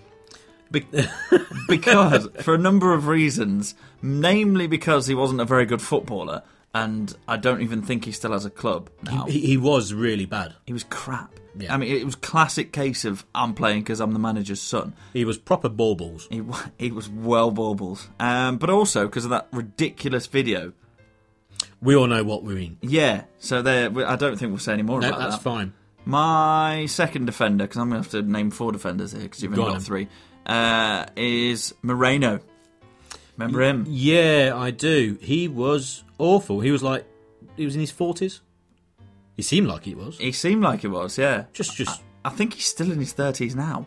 [0.72, 0.84] Be-
[1.68, 6.42] because, for a number of reasons, namely because he wasn't a very good footballer,
[6.74, 9.26] and I don't even think he still has a club now.
[9.26, 10.54] He, he was really bad.
[10.66, 11.32] He was crap.
[11.58, 11.74] Yeah.
[11.74, 14.94] I mean, it was classic case of I'm playing because I'm the manager's son.
[15.12, 16.28] He was proper baubles.
[16.30, 18.08] He, wa- he was well baubles.
[18.20, 20.72] Um, but also because of that ridiculous video.
[21.80, 22.78] We all know what we mean.
[22.80, 23.90] Yeah, so there.
[24.06, 25.42] I don't think we'll say any more No, about that's that.
[25.42, 25.72] fine.
[26.04, 29.54] My second defender, because I'm going to have to name four defenders here, because you've
[29.54, 29.86] Go only on got then.
[29.86, 30.08] three,
[30.46, 32.40] uh, is Moreno.
[33.36, 33.84] Remember him?
[33.88, 35.18] Yeah, I do.
[35.20, 36.60] He was awful.
[36.60, 37.04] He was like,
[37.56, 38.40] he was in his forties.
[39.38, 40.18] He seemed like he was.
[40.18, 41.44] He seemed like he was, yeah.
[41.54, 42.02] Just, just.
[42.24, 43.86] I think he's still in his 30s now.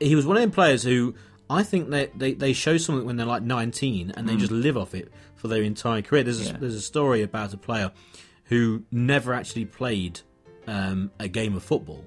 [0.00, 1.14] He was one of them players who
[1.50, 4.76] I think they they, they show something when they're like nineteen and they just live
[4.78, 6.22] off it for their entire career.
[6.22, 6.56] There's a, Yeah.
[6.58, 7.90] there's a story about a player
[8.44, 10.20] who never actually played
[10.68, 12.04] um, a game of football.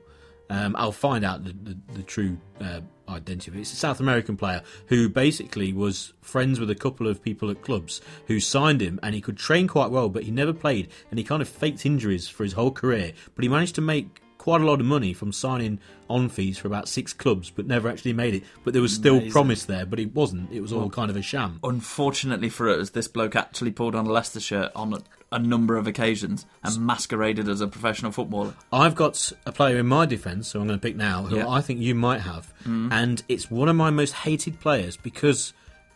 [0.49, 2.79] Um, I'll find out the, the, the true uh,
[3.09, 3.57] identity of.
[3.57, 7.61] It's a South American player who basically was friends with a couple of people at
[7.61, 11.19] clubs who signed him, and he could train quite well, but he never played, and
[11.19, 13.13] he kind of faked injuries for his whole career.
[13.35, 16.67] But he managed to make quite a lot of money from signing on fees for
[16.67, 18.43] about six clubs, but never actually made it.
[18.63, 19.31] But there was still Amazing.
[19.31, 20.51] promise there, but it wasn't.
[20.51, 21.59] It was all kind of a sham.
[21.63, 25.87] Unfortunately for us, this bloke actually pulled on a Leicester shirt on a, number of
[25.87, 28.53] occasions and masqueraded as a professional footballer.
[28.71, 31.49] I've got a player in my defence, so I'm going to pick now, who Yeah.
[31.49, 32.53] I think you might have.
[32.63, 32.91] Mm.
[32.91, 35.53] And it's one of my most hated players because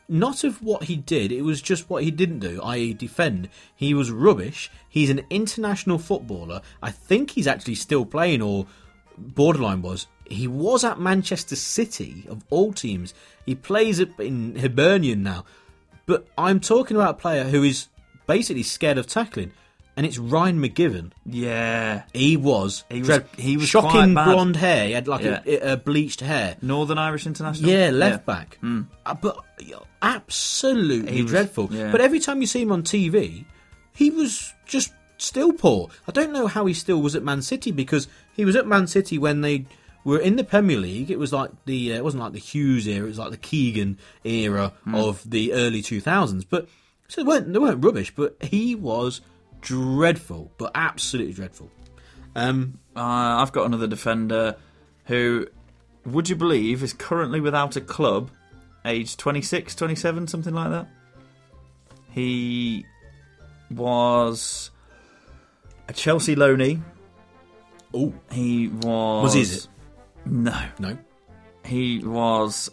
[0.08, 3.48] not of what he did, it was just what he didn't do, i.e., defend.
[3.76, 4.72] He was rubbish.
[4.90, 6.62] He's an international footballer.
[6.82, 8.66] I think he's actually still playing, or
[9.18, 10.08] borderline was.
[10.26, 13.14] He was at Manchester City, of all teams.
[13.46, 15.46] He plays at- in Hibernian now.
[16.06, 17.88] But I'm talking about a player who is
[18.36, 19.52] basically scared of tackling,
[19.98, 21.12] and it's Ryan McGivern.
[21.26, 22.04] Yeah.
[22.14, 22.84] He was.
[22.90, 24.26] He was- dread- he was shocking quite bad.
[24.34, 24.86] blonde hair.
[24.88, 25.42] He had like Yeah.
[25.46, 26.56] a, a bleached hair.
[26.62, 27.70] Northern Irish International?
[27.70, 28.58] Yeah, left back.
[28.64, 29.36] Uh, but
[30.02, 31.70] absolutely He was- dreadful.
[31.72, 31.92] yeah.
[31.92, 33.46] But every time you see him on TV,
[33.94, 35.90] he was just still poor.
[36.08, 38.88] I don't know how he still was at Man City because he was at Man
[38.88, 39.66] City when they
[40.06, 41.12] were in the Premier League.
[41.12, 43.06] It was like the uh, it wasn't like the Hughes era.
[43.06, 44.96] It was like the Keegan era Hmm.
[44.96, 46.46] of the early two thousands.
[46.46, 46.70] But
[47.10, 48.14] so they weren't they weren't rubbish.
[48.16, 49.20] But he was
[49.60, 51.70] dreadful, but absolutely dreadful.
[52.36, 53.02] Um, Uh,
[53.42, 54.56] I've got another defender
[55.06, 55.48] who
[56.06, 58.32] would you believe, is currently without a club,
[58.86, 60.88] aged 26, 27, something like that.
[62.12, 62.86] He
[63.72, 64.72] was
[65.88, 66.82] a Chelsea loanee.
[67.94, 69.24] Oh, He was.
[69.24, 69.42] was he?
[69.42, 69.68] Is it?
[70.26, 70.60] No.
[70.80, 70.98] No.
[71.66, 72.70] He was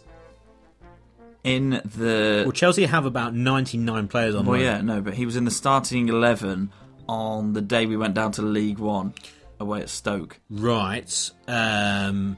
[1.47, 2.43] in the.
[2.45, 4.45] Well, Chelsea have about 99 players on.
[4.45, 6.71] Well, yeah, no, but he was in the starting 11
[7.07, 9.13] on the day we went down to League One
[9.59, 10.39] away at Stoke.
[10.49, 11.31] Right.
[11.47, 12.37] Um.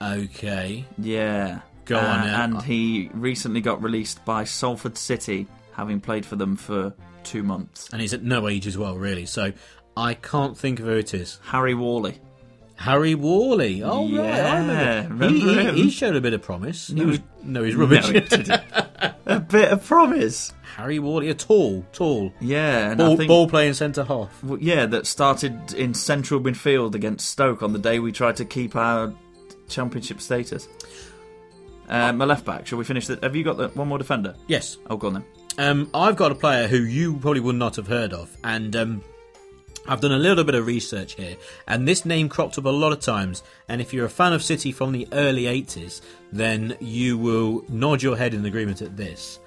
[0.00, 0.84] Okay.
[0.98, 1.60] Yeah.
[1.84, 2.44] Go Uh, on, yeah.
[2.44, 6.92] And he recently got released by Salford City, having played for them for
[7.24, 7.88] two months.
[7.92, 9.26] And he's at no age as well, really.
[9.26, 9.52] So
[9.96, 11.38] I can't think of who it is.
[11.44, 12.20] Harry Worley.
[12.82, 13.82] Harry Worley.
[13.82, 14.20] Oh, right.
[14.30, 15.28] I Yeah, remember.
[15.28, 15.74] He, remember he, him?
[15.76, 16.88] he showed a bit of promise.
[16.88, 18.08] he No, was no, he's rubbish.
[18.10, 18.52] No, he
[19.26, 20.52] a bit of promise.
[20.76, 24.42] Harry Worley, a tall, tall Yeah, ball, think, ball playing centre half.
[24.42, 28.44] well, yeah, that started in central midfield against Stoke on the day we tried to
[28.44, 29.12] keep our
[29.68, 30.66] championship status.
[31.88, 32.66] Uh, my left back.
[32.66, 33.22] Shall we finish that?
[33.22, 34.34] Have you got the, one more defender?
[34.48, 34.78] Yes.
[34.88, 35.24] Oh, go on then.
[35.58, 39.02] Um, I've got a player who you probably would not have heard of, and um,
[39.86, 42.92] I've done a little bit of research here, and this name cropped up a lot
[42.92, 43.42] of times.
[43.68, 48.02] And if you're a fan of City from the early 80s, then you will nod
[48.02, 49.40] your head in agreement at this.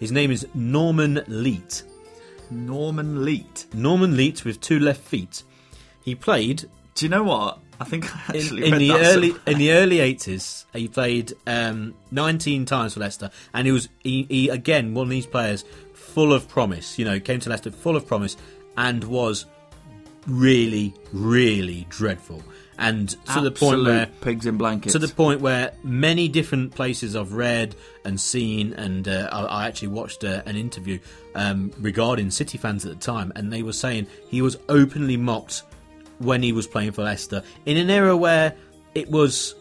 [0.00, 1.84] His name is Norman Leet.
[2.50, 3.66] Norman Leet.
[3.74, 5.42] Norman Leet with two left feet.
[6.04, 7.58] He played Do you know what?
[7.80, 9.42] I think I in, actually in read the early somewhere.
[9.46, 10.66] in the early eighties.
[10.72, 15.10] He played um, nineteen times for Leicester, and he was he, he again one of
[15.10, 16.98] these players full of promise.
[16.98, 18.36] You know, came to Leicester full of promise
[18.76, 19.46] and was
[20.26, 22.42] really, really dreadful.
[22.78, 24.92] And to the point where pigs in blankets.
[24.92, 29.66] to the point where many different places I've read and seen, and uh, I, I
[29.66, 30.98] actually watched uh, an interview
[31.34, 35.62] um, regarding City fans at the time, and they were saying he was openly mocked
[36.18, 38.54] when he was playing for Leicester in an era where
[38.94, 39.54] it was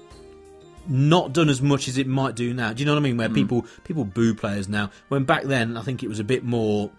[0.88, 2.74] not done as much as it might do now.
[2.74, 3.18] Do you know what I mean?
[3.18, 6.44] Where people people boo players now, when back then I think it was a bit
[6.44, 6.92] more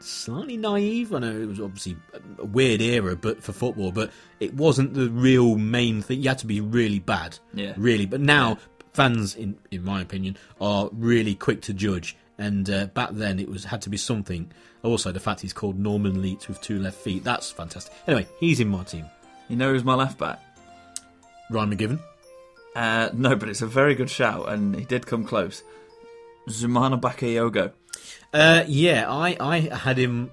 [0.00, 1.14] slightly naive.
[1.14, 1.96] I know it was obviously
[2.38, 4.10] a weird era, but for football, but
[4.40, 6.22] it wasn't the real main thing.
[6.22, 7.74] You had to be really bad, Yeah.
[7.76, 8.06] really.
[8.06, 8.58] But now
[8.92, 12.16] fans, in in my opinion, are really quick to judge.
[12.38, 14.50] And uh, back then, it was had to be something.
[14.82, 17.22] Also, the fact he's called Norman Leet with two left feet.
[17.22, 17.92] That's fantastic.
[18.06, 19.04] Anyway, he's in my team.
[19.48, 20.40] you know who's my left back?
[21.50, 22.00] Ryan McGivern.
[22.74, 25.62] Uh, no, but it's a very good shout, and he did come close.
[26.48, 27.72] Zoumana Bakayogo.
[28.32, 30.30] Uh, yeah, I, I had him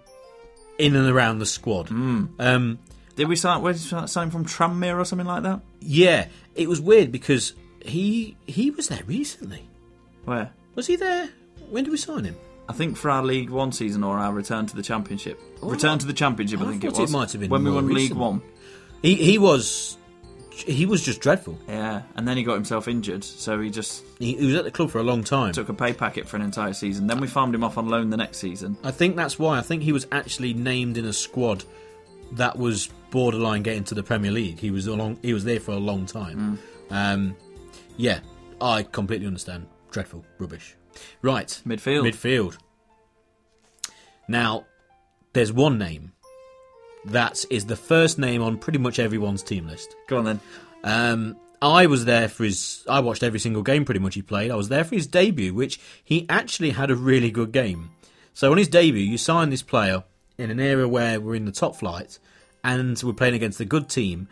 [0.78, 1.90] in and around the squad.
[1.90, 2.80] Um,
[3.16, 3.62] Did we sign?
[3.62, 4.46] Where did we sign him from?
[4.46, 5.62] Tranmere or something like that?
[5.80, 9.68] yeah, it was weird because he he was there recently.
[10.26, 10.52] Where?
[10.76, 11.30] Was he there?
[11.70, 12.36] When did we sign him?
[12.70, 15.40] I think for our League One season or our return to the Championship.
[15.62, 17.12] Oh, return to the Championship, I, I think it thought it was.
[17.12, 18.13] might have been when we won League.
[18.13, 18.42] One.
[19.02, 19.98] He he was
[20.65, 21.58] he was just dreadful.
[21.67, 24.72] Yeah, and then he got himself injured, so he just He, he was at the
[24.72, 25.54] club for a long time.
[25.54, 27.08] took a pay packet for an entire season.
[27.08, 28.78] Then we farmed him off on loan the next season.
[28.84, 29.58] I think that's why.
[29.58, 31.63] I think he was actually named in a squad
[32.34, 34.60] that was borderline getting to the Premier League.
[34.60, 35.20] He was along.
[35.22, 36.60] He was there for a long time.
[36.89, 37.36] Um,
[37.96, 38.20] yeah,
[38.62, 39.67] I completely understand.
[39.91, 40.76] Dreadful, rubbish.
[41.22, 42.04] Right, Midfield.
[42.12, 42.58] midfield.
[44.28, 44.65] Now,
[45.34, 46.12] there's one name
[47.08, 49.96] that is the first name on pretty much everyone's team list.
[50.08, 50.39] Go on then.
[50.84, 52.86] Um, I was there for his.
[52.88, 54.52] I watched every single game pretty much he played.
[54.52, 57.91] I was there for his debut, which he actually had a really good game.
[58.34, 60.04] So on his debut, you sign this player
[60.38, 62.20] in an era where we're in the top flight,
[62.63, 64.28] and we're playing against a good team,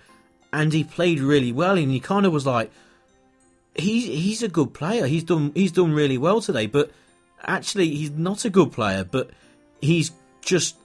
[0.53, 1.77] and he played really well.
[1.77, 2.71] And he kind of was like,
[3.73, 5.07] he's he's a good player.
[5.07, 6.91] He's done he's done really well today, but
[7.41, 9.03] actually he's not a good player.
[9.03, 9.31] But
[9.81, 10.11] he's
[10.41, 10.75] just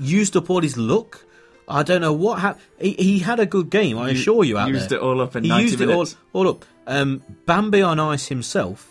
[0.00, 1.24] used up all his luck.
[1.68, 2.64] I don't know what happened.
[2.80, 4.58] He, he had a good game, I assure you.
[4.58, 4.98] Out used there.
[4.98, 6.12] it all up in he 90 used minutes.
[6.12, 6.64] it all, all up.
[6.86, 8.88] Um, Bambi on ice himself,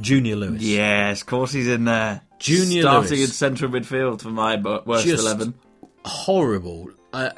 [0.00, 0.62] Junior Lewis.
[0.62, 2.22] Yes, of course he's in there.
[2.38, 2.92] Junior Lewis.
[2.92, 3.28] starting Lewis.
[3.30, 5.54] in central midfield for my worst Just eleven.
[6.04, 6.90] horrible.
[7.12, 7.30] Uh,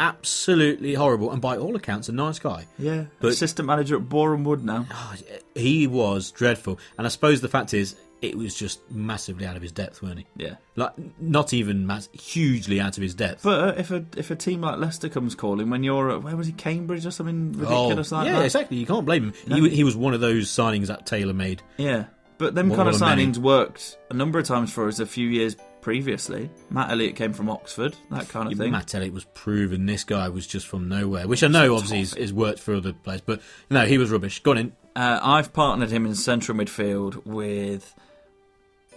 [0.00, 2.66] absolutely horrible, and by all accounts, a nice guy.
[2.78, 4.86] Yeah, But- assistant manager at Boreham Wood now.
[4.90, 5.14] Oh,
[5.54, 9.62] he was dreadful, and I suppose the fact is, it was just massively out of
[9.62, 10.26] his depth, weren't he?
[10.36, 13.42] Yeah, Like, not even mass- hugely out of his depth.
[13.44, 16.36] but uh, if a if a team like Leicester comes calling when you're at where
[16.36, 18.44] was he Cambridge or something Oh, ridiculous like yeah, that?
[18.46, 18.76] exactly.
[18.76, 19.62] You can't blame him.
[19.64, 21.62] He, he was one of those signings that Taylor made.
[21.76, 22.06] Yeah,
[22.38, 23.26] but them One kind of of the many.
[23.26, 26.50] signings worked a number of times for us a few years previously.
[26.70, 28.72] Matt Elliott came from Oxford, that kind of thing.
[28.72, 32.14] Matt Elliott was proven this guy was just from nowhere, which I know obviously is,
[32.14, 33.40] is worked for other players, but
[33.70, 34.42] no, he was rubbish.
[34.42, 34.72] Gone in.
[34.94, 37.94] Uh, I've partnered him in central midfield with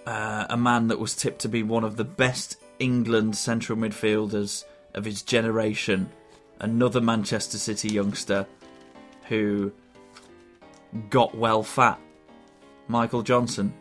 [0.06, 4.64] uh, a man that was tipped to be one of the best England central midfielders
[4.94, 6.10] of his generation.
[6.60, 8.46] Another Manchester City youngster
[9.28, 9.72] who
[11.10, 12.00] got well fat.
[12.88, 13.74] Michael Johnson.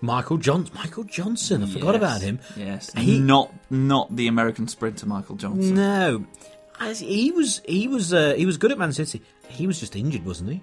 [0.00, 1.62] Michael John Michael Johnson.
[1.62, 1.96] I forgot Yes.
[1.96, 2.38] about him.
[2.56, 5.74] Yes, He- not not the American sprinter Michael Johnson.
[5.74, 6.24] No,
[6.78, 9.20] As he was he was uh, he was good at Man City.
[9.48, 10.62] He was just injured, wasn't he?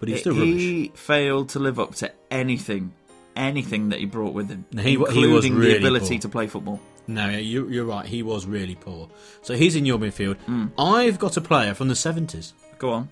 [0.00, 0.54] But he was still rubbish.
[0.60, 2.94] he failed to live up to anything,
[3.36, 6.20] anything that he brought with him, he he including was really the ability poor.
[6.20, 6.80] to play football.
[7.06, 8.06] No, you, you're right.
[8.06, 9.08] He was really poor.
[9.42, 10.36] So he's in your midfield.
[10.42, 10.66] Hmm.
[10.78, 13.08] I've got a player from the seventies, Go on,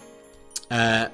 [0.71, 1.09] uh,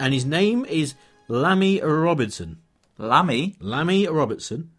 [0.00, 0.94] and his name is
[1.28, 2.58] Lammie Robertson.
[2.98, 3.56] Lammy.
[3.60, 4.70] Lammy Robertson.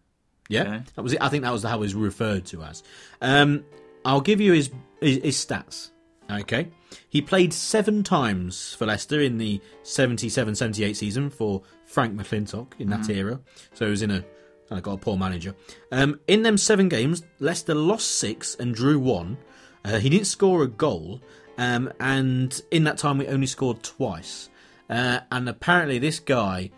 [0.48, 0.82] Yeah, Okay.
[0.94, 1.22] that was it.
[1.22, 2.82] I think that was how he was referred to as.
[3.20, 3.64] Um,
[4.04, 4.70] I'll give you his,
[5.00, 5.90] his his stats.
[6.30, 6.68] Okay,
[7.08, 13.08] he played seven times for Leicester in the 77-78 season for Frank McLintock in that
[13.08, 13.40] era.
[13.74, 14.24] So he was in a
[14.70, 15.54] I got a poor manager.
[15.92, 19.38] Um, in them seven games, Leicester lost six and drew one.
[19.84, 21.20] Uh, he didn't score a goal,
[21.58, 24.48] um, and in that time we only scored twice.
[24.90, 26.70] Uh, and apparently, this guy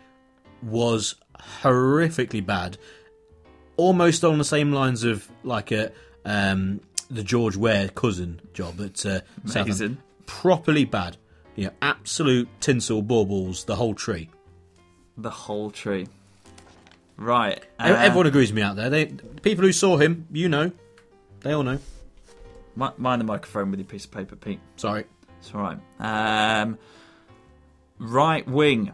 [0.61, 1.15] was
[1.61, 2.77] horrifically bad,
[3.77, 5.91] almost on the same lines of like a
[6.25, 10.03] um, the George Weah cousin job at uh, Southampton.
[10.29, 11.17] Properly bad,
[11.55, 14.29] you know, absolute tinsel baubles, the whole tree.
[15.17, 16.07] The whole tree.
[17.17, 17.59] Right.
[17.79, 18.91] Uh, Everyone agrees with me out there.
[18.91, 19.07] They
[19.41, 20.71] people who saw him, you know,
[21.41, 21.79] they all know.
[22.75, 24.59] mind the microphone with your piece of paper, Pete.
[24.75, 25.05] Sorry.
[25.39, 25.79] It's all right.
[25.99, 26.77] Um,
[27.97, 28.91] right wing.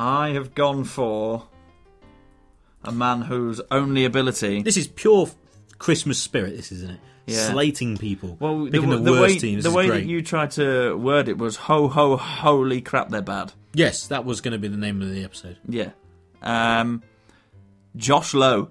[0.00, 1.46] I have gone for
[2.82, 4.62] a man whose only ability.
[4.62, 5.28] This is pure
[5.78, 6.56] Christmas spirit.
[6.56, 7.00] This isn't it?
[7.26, 7.50] Yeah.
[7.50, 9.64] Slating people, Well, the, picking the, the worst way, teams.
[9.64, 10.00] the is way great.
[10.04, 13.52] that you tried to word it was ho ho holy crap, they're bad.
[13.74, 15.56] Yes, that was going to be the name of the episode.
[15.68, 15.90] Yeah.
[16.40, 17.02] Um,
[17.96, 18.68] Josh Low.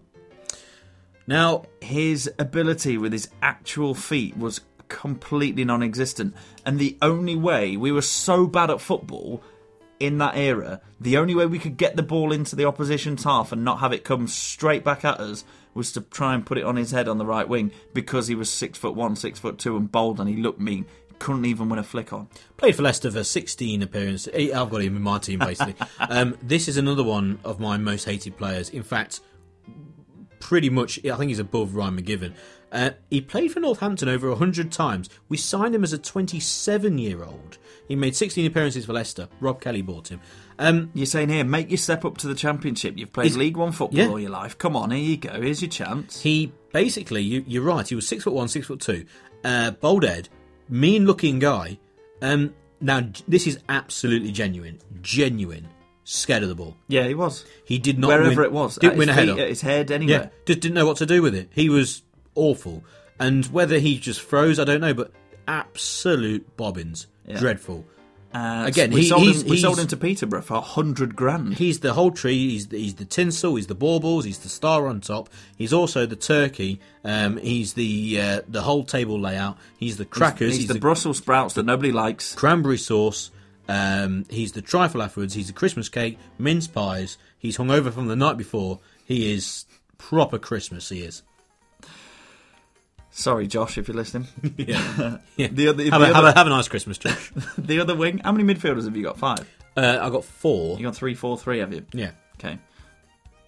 [1.28, 6.36] Now, his ability with his actual feet was completely non-existent
[6.66, 9.42] and the only way we were so bad at football
[10.00, 13.52] in that era the only way we could get the ball into the opposition's half
[13.52, 15.44] and not have it come straight back at us
[15.76, 18.36] was to try and put it on his head on the right wing because he
[18.36, 20.86] was six foot one six foot two and bold and he looked mean
[21.20, 24.34] couldn't even win a flick on played for Leicester for 16 appearances.
[24.34, 25.76] I've got him in my team, basically.
[26.10, 28.70] um, this is another one of my most hated players.
[28.70, 29.22] In fact,
[30.40, 32.34] pretty much, I think he's above Ryan McGivern.
[32.72, 35.10] Uh, he played for Northampton over 100 times.
[35.30, 37.58] We signed him as a 27 year old.
[37.88, 39.30] He made 16 appearances for Leicester.
[39.40, 40.20] Rob Kelly bought him.
[40.58, 43.72] Um, you're saying here make your step up to the championship you've played league one
[43.74, 44.08] football Yeah.
[44.08, 47.64] all your life come on here you go here's your chance He basically, you, you're
[47.64, 47.86] right.
[47.88, 49.06] He was six foot one, six foot two,
[49.44, 50.30] uh, bold head,
[50.70, 51.78] mean looking guy.
[52.22, 55.68] Um, now this is absolutely genuine, genuine.
[56.08, 56.78] Scared of the ball.
[56.88, 59.20] yeah he was He did not wherever win- it was Didn't at win a his
[59.20, 61.50] head feet, at his head Yeah, just didn't know what to do with it.
[61.52, 62.04] He was
[62.36, 62.84] awful,
[63.20, 64.94] and whether he just froze, I don't know.
[64.94, 65.12] But
[65.48, 67.40] absolute bobbins, Yeah.
[67.40, 67.86] dreadful.
[68.36, 71.16] Uh, Again, we, he- sold he's- him, we sold him to Peterborough for a hundred
[71.16, 71.54] grand.
[71.54, 72.50] He's the whole tree.
[72.50, 73.56] He's the, he's the tinsel.
[73.56, 74.26] He's the baubles.
[74.26, 75.30] He's the star on top.
[75.58, 76.82] He's also the turkey.
[77.06, 79.58] Um, he's the uh, the whole table layout.
[79.78, 80.58] He's the crackers.
[80.58, 82.36] He's, the, Brussels sprouts that nobody likes.
[82.36, 83.32] cranberry sauce.
[83.70, 85.34] Um, he's the trifle afterwards.
[85.34, 87.18] He's the Christmas cake, mince pies.
[87.40, 88.80] He's hung over from the night before.
[89.06, 89.66] He is
[89.98, 90.90] proper Christmas.
[90.90, 91.24] He is.
[93.18, 94.28] Sorry, Josh, if you're listening.
[94.58, 95.18] Yeah.
[95.38, 95.48] yeah.
[95.50, 97.32] The other, the, have, a, have, a, have a nice Christmas, Josh.
[97.58, 98.18] the other wing.
[98.20, 99.18] How many midfielders have you got?
[99.18, 99.50] Five.
[99.78, 100.78] uh, I got four.
[100.78, 101.86] You got three, four, three, have you?
[101.94, 102.12] Yeah.
[102.38, 102.60] Okay.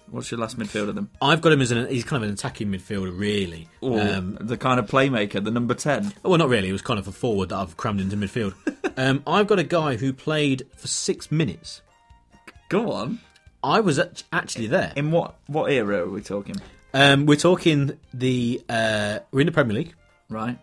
[0.09, 1.09] What's your last midfielder then?
[1.21, 3.67] I've got him as an he's kind of an attacking midfielder, really.
[3.81, 6.13] Or Um, the kind of playmaker, the number ten.
[6.23, 6.69] well, not really.
[6.69, 8.53] It was kind of a forward that I've crammed into midfield.
[8.97, 11.81] um, I've got a guy who played for six minutes.
[12.69, 13.19] Go on.
[13.61, 13.99] I was
[14.31, 14.93] actually there.
[14.95, 16.55] In what what era are we talking?
[16.99, 19.93] Um, we're talking the uh, we're in the Premier League,
[20.29, 20.57] Right.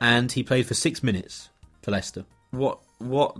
[0.00, 1.48] and he played for six minutes
[1.82, 2.24] for Leicester.
[2.50, 3.36] What what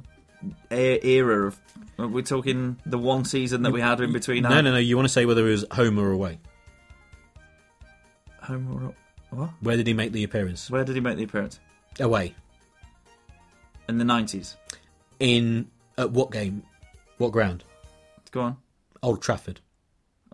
[0.73, 1.59] e- era of?
[1.97, 4.45] We're we talking the one season that we had in between?
[4.45, 4.79] No, no, no.
[4.79, 6.39] You want to say whether it was home or away?
[8.43, 8.95] Home or
[9.37, 9.51] what?
[9.61, 10.71] Where did he make the appearance?
[10.71, 11.59] Where did he make the appearance?
[11.99, 12.35] Away.
[13.89, 14.57] In the nineties.
[15.19, 16.63] In at what game?
[17.19, 17.65] What ground?
[18.31, 18.57] Go on.
[19.03, 19.61] Old Trafford.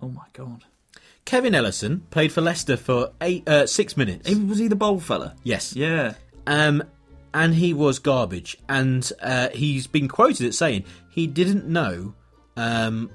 [0.03, 0.64] Oh my god.
[1.25, 4.29] Kevin Ellison played for Leicester for eight, uh, six minutes.
[4.29, 5.35] He- Was he the bold fella?
[5.45, 5.75] Yes.
[5.77, 6.14] Yeah.
[6.47, 6.83] Um,
[7.33, 8.57] and he was garbage.
[8.68, 12.14] And uh, he's been quoted as saying he didn't know
[12.57, 13.11] um,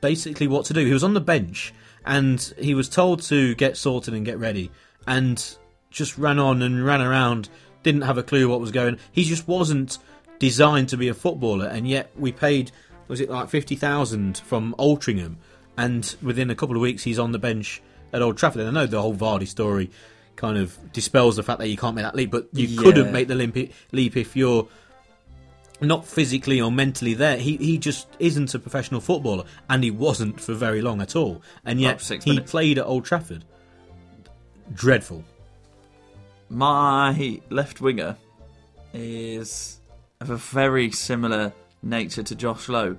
[0.00, 0.84] basically what to do.
[0.86, 1.74] He was on the bench
[2.06, 4.70] and he was told to get sorted and get ready
[5.06, 5.56] and
[5.90, 7.50] just ran on and ran around,
[7.82, 9.98] didn't have a clue what was going He just wasn't
[10.38, 11.66] designed to be a footballer.
[11.66, 12.70] And yet we paid,
[13.08, 15.36] was it like 50,000 from Altrincham?
[15.80, 17.80] And within a couple of weeks, he's on the bench
[18.12, 18.60] at Old Trafford.
[18.60, 19.90] And I know the whole Vardy story
[20.36, 22.82] kind of dispels the fact that you can't make that leap, but you Yeah.
[22.82, 24.68] couldn't make the leap, leap if you're
[25.80, 27.38] not physically or mentally there.
[27.38, 31.40] He he just isn't a professional footballer, and he wasn't for very long at all.
[31.64, 32.50] And yet he minutes.
[32.50, 33.44] played at Old Trafford.
[34.74, 35.24] Dreadful.
[36.50, 38.18] My left winger
[38.92, 39.80] is
[40.20, 42.98] of a very similar nature to Josh Low.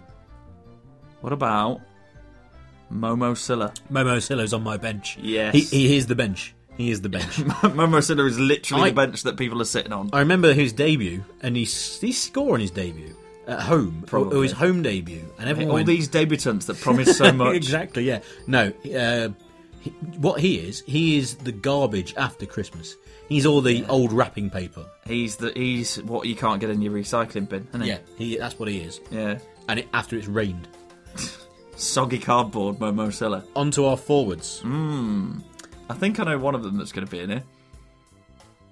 [1.21, 1.81] What about
[2.91, 3.73] Momo Sylla?
[3.91, 5.17] Momo Sylla's on my bench.
[5.21, 5.53] Yes.
[5.53, 6.53] he, he is the bench.
[6.77, 7.25] He is the bench.
[7.37, 10.09] Momo Sylla is literally I- the bench that people are sitting on.
[10.13, 13.15] I remember his debut, and he he scored on his debut
[13.47, 17.17] at home, or, or his home debut, and everyone All went, these debutants that promise
[17.17, 17.55] so much.
[17.55, 18.19] exactly, yeah.
[18.47, 19.29] No, uh,
[19.79, 22.95] he, what he is, he is the garbage after Christmas.
[23.29, 24.85] He's all the old wrapping paper.
[25.05, 27.87] He's the he's what you can't get in your recycling bin, isn't he?
[27.89, 28.99] Yeah, he, that's what he is.
[29.09, 29.39] Yeah.
[29.67, 30.67] And it, after it's rained.
[31.81, 33.43] Soggy cardboard, Momo Sylla.
[33.55, 34.61] On to our forwards.
[34.65, 37.43] I think I know one of them that's going to be in here.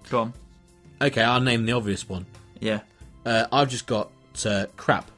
[0.10, 0.34] Go on.
[1.02, 2.26] Okay, I'll name the obvious one.
[2.60, 2.82] Yeah.
[3.26, 4.10] Uh, I've just got
[4.46, 5.10] uh, crap.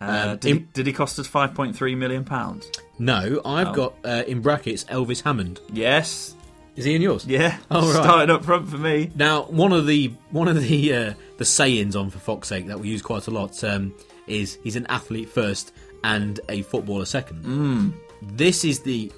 [0.00, 2.70] Uh, Um, did, he, did he cost us 5.3 million pounds?
[2.98, 3.72] No, I've Oh.
[3.72, 5.60] got uh, in brackets Elvis Hammond.
[5.72, 6.34] Yes.
[6.76, 7.26] Is he in yours?
[7.26, 7.58] Yeah.
[7.70, 8.02] Oh, right.
[8.04, 9.10] Starting up front for me.
[9.16, 12.78] Now, one of the one of the uh, the sayings on for fuck's sake that
[12.78, 13.92] we use quite a lot um,
[14.28, 15.72] is he's an athlete first
[16.04, 17.44] and a footballer second.
[17.44, 17.92] Mm.
[18.36, 19.12] This is the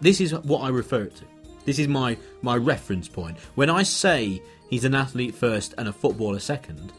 [0.00, 1.24] this is what I refer it to.
[1.64, 5.92] This is my my reference point when I say he's an athlete first and a
[5.92, 6.92] footballer second.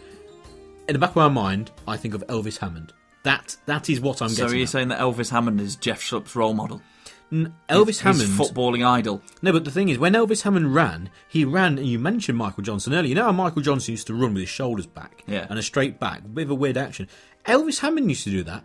[0.87, 2.93] In the back of my mind, I think of Elvis Hammond.
[3.23, 4.57] That that is what I'm So getting.
[4.57, 4.69] you at.
[4.69, 6.81] saying that Elvis Hammond is Jeff Schlupp's role model?
[7.31, 9.21] N- Elvis His Hammond footballing idol.
[9.41, 12.63] No, but the thing is, when Elvis Hammond ran, he ran, and you mentioned Michael
[12.63, 13.09] Johnson earlier.
[13.09, 15.47] You know how Michael Johnson used to run with his shoulders back Yeah.
[15.49, 17.07] and a straight back, bit of a weird action.
[17.45, 18.63] Elvis Hammond used to do that,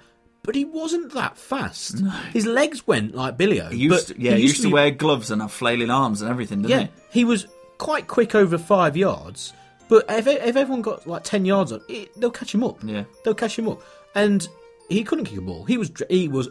[0.49, 2.01] but he wasn't that fast.
[2.33, 3.71] His legs went like Billio.
[3.71, 6.31] He used to, yeah, he used to, be- wear gloves and have flailing arms and
[6.31, 7.19] everything, didn't Yeah, he?
[7.21, 7.47] he was
[7.77, 9.53] quite quick over five yards,
[9.91, 12.79] but if, if everyone got like ten yards on, it, they'll catch him up.
[12.83, 13.05] Yeah.
[13.25, 13.83] they'll catch him up,
[14.15, 14.49] and
[14.89, 15.65] he couldn't kick a ball.
[15.67, 16.49] He was he was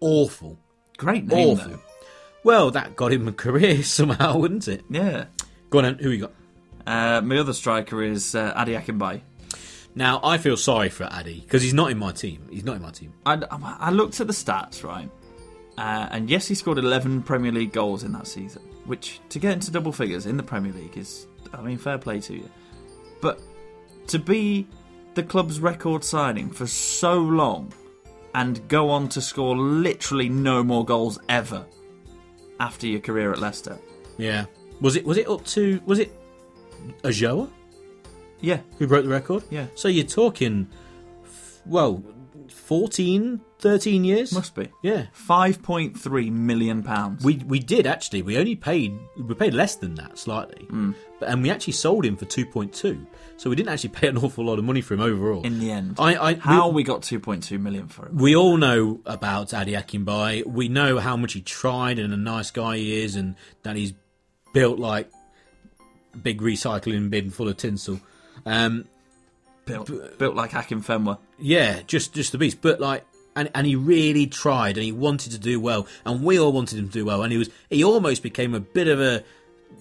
[0.00, 0.58] awful,
[0.98, 1.70] Great name, awful.
[1.72, 1.80] though.
[2.44, 4.84] Well, that got him a career somehow, wouldn't it?
[4.90, 5.24] Yeah.
[5.70, 6.32] Go on, then, who you got?
[6.86, 9.20] Uh, my other striker is uh, Ade Akinbiyi.
[9.94, 12.46] Now I feel sorry for Ade because he's not in my team.
[12.50, 13.12] He's not in my team.
[13.26, 15.10] I, I looked at the stats, right?
[15.76, 19.52] Uh, and yes, he scored 11 Premier League goals in that season, which to get
[19.52, 22.50] into double figures in the Premier League is, I mean, fair play to you.
[23.20, 23.40] But
[24.08, 24.66] to be
[25.14, 27.72] the club's record signing for so long
[28.34, 31.66] and go on to score literally no more goals ever
[32.60, 33.78] after your career at Leicester.
[34.18, 34.46] Yeah.
[34.80, 36.12] Was it was it up to was it
[37.02, 37.50] Ulloa
[38.40, 39.44] Yeah, who broke the record?
[39.50, 39.66] Yeah.
[39.74, 40.68] So you're talking
[41.24, 42.02] f- well
[42.48, 44.32] 14, 13 years?
[44.32, 44.68] must be.
[44.82, 45.06] Yeah.
[45.28, 47.24] 5.3 million pounds.
[47.24, 48.22] We we did actually.
[48.22, 50.64] We only paid we paid less than that slightly.
[50.66, 50.92] Hmm.
[51.18, 53.06] But and we actually sold him for 2.2.
[53.36, 55.42] So we didn't actually pay an awful lot of money for him overall.
[55.42, 55.96] in the end.
[55.98, 58.16] I, I How we, we got 2.2 million for him.
[58.16, 60.46] we all know about Ade Akinbiyi.
[60.46, 63.34] We know how much he tried and a nice guy he is, and
[63.64, 63.92] that he's
[64.54, 65.10] built like
[66.14, 68.00] a big recycling bin full of tinsel.
[68.46, 68.84] Um,
[69.66, 71.18] Built, built like Akinfenwa.
[71.38, 72.58] yeah, just just the beast.
[72.60, 73.04] But like,
[73.36, 76.78] and and he really tried, and he wanted to do well, and we all wanted
[76.78, 79.22] him to do well, and he was he almost became a bit of a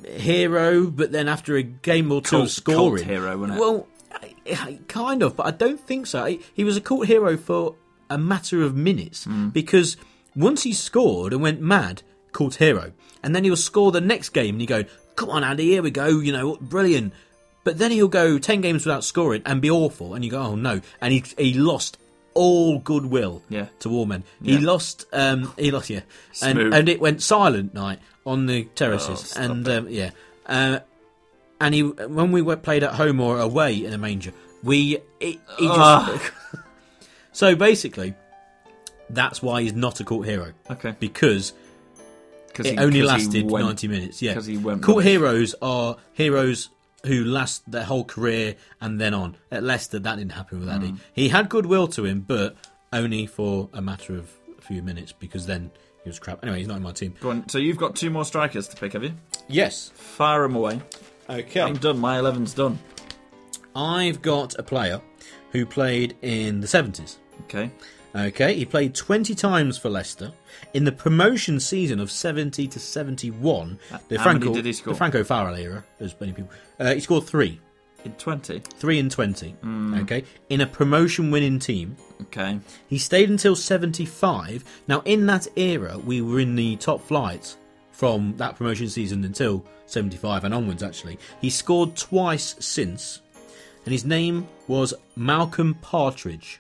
[0.05, 0.87] hero.
[0.87, 3.61] But then after a game or two Cult- of scoring, hero, wasn't it?
[3.61, 6.25] Well, I- I- kind of, but I don't think so.
[6.25, 7.75] He, he was a cult hero for
[8.09, 9.49] a matter of minutes Hmm.
[9.49, 9.97] because
[10.35, 12.91] once he scored and went mad, cult hero,
[13.23, 14.83] and then he'll score the next game, and you go,
[15.15, 17.13] "Come on, Andy, here we go," you know, brilliant.
[17.63, 20.55] But then he'll go ten games without scoring and be awful, and you go, "Oh
[20.55, 21.97] no!" And he he lost
[22.33, 23.65] all goodwill Yeah.
[23.79, 24.23] to all men.
[24.43, 24.59] He Yeah.
[24.61, 26.01] lost, um, he lost, yeah,
[26.41, 30.11] and and it went silent night on the terraces, Oh, and um, yeah,
[30.47, 30.79] uh,
[31.59, 34.31] and he when we went played at home or away in a manger,
[34.63, 36.31] we he, he just
[37.33, 38.13] so basically
[39.09, 40.95] that's why he's not a cult hero Okay.
[40.99, 41.53] because
[42.47, 44.21] Because it only lasted ninety minutes.
[44.21, 45.11] Yeah, 'cause he went cult rubbish.
[45.11, 46.69] heroes are heroes
[47.05, 49.37] who last their whole career and then on.
[49.51, 50.83] At Leicester, that didn't happen with Mm.
[50.89, 50.95] Ade.
[51.13, 52.55] He had goodwill to him, but
[52.91, 55.71] only for a matter of a few minutes because then
[56.03, 56.39] he was crap.
[56.43, 57.13] Anyway, he's not in my team.
[57.21, 57.47] Go on.
[57.49, 59.13] So you've got two more strikers to pick, have you?
[59.47, 59.91] Yes.
[59.95, 60.81] Fire them away.
[61.29, 61.61] Okay.
[61.61, 61.99] I'm done.
[61.99, 62.79] My 11's done.
[63.75, 64.99] I've got a player
[65.51, 67.17] who played in the 70s.
[67.41, 67.71] Okay.
[68.15, 70.31] Okay, he played 20 times for Leicester
[70.73, 73.79] in the promotion season of 70 to 71.
[74.07, 74.93] The how Franco, many did he score?
[74.93, 76.51] The Frank O'Farrell era, as many people.
[76.79, 77.59] Uh, he scored three,
[78.05, 78.59] In 20.
[78.59, 79.49] three and 20.
[79.51, 79.93] Hmm.
[80.01, 81.95] Okay, in a promotion winning team.
[82.23, 82.59] Okay.
[82.87, 84.63] He stayed until 75.
[84.87, 87.55] Now, in that era, we were in the top flight
[87.91, 91.19] from that promotion season until 75 and onwards, actually.
[91.41, 93.21] He scored twice since.
[93.85, 96.59] and his name was Malcolm Partridge.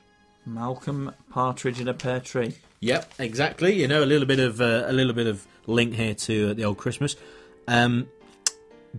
[0.53, 2.55] Malcolm Partridge in a pear tree.
[2.81, 3.73] Yep, exactly.
[3.79, 6.53] You know, a little bit of uh, a little bit of link here to uh,
[6.53, 7.15] the old Christmas.
[7.67, 8.07] Um,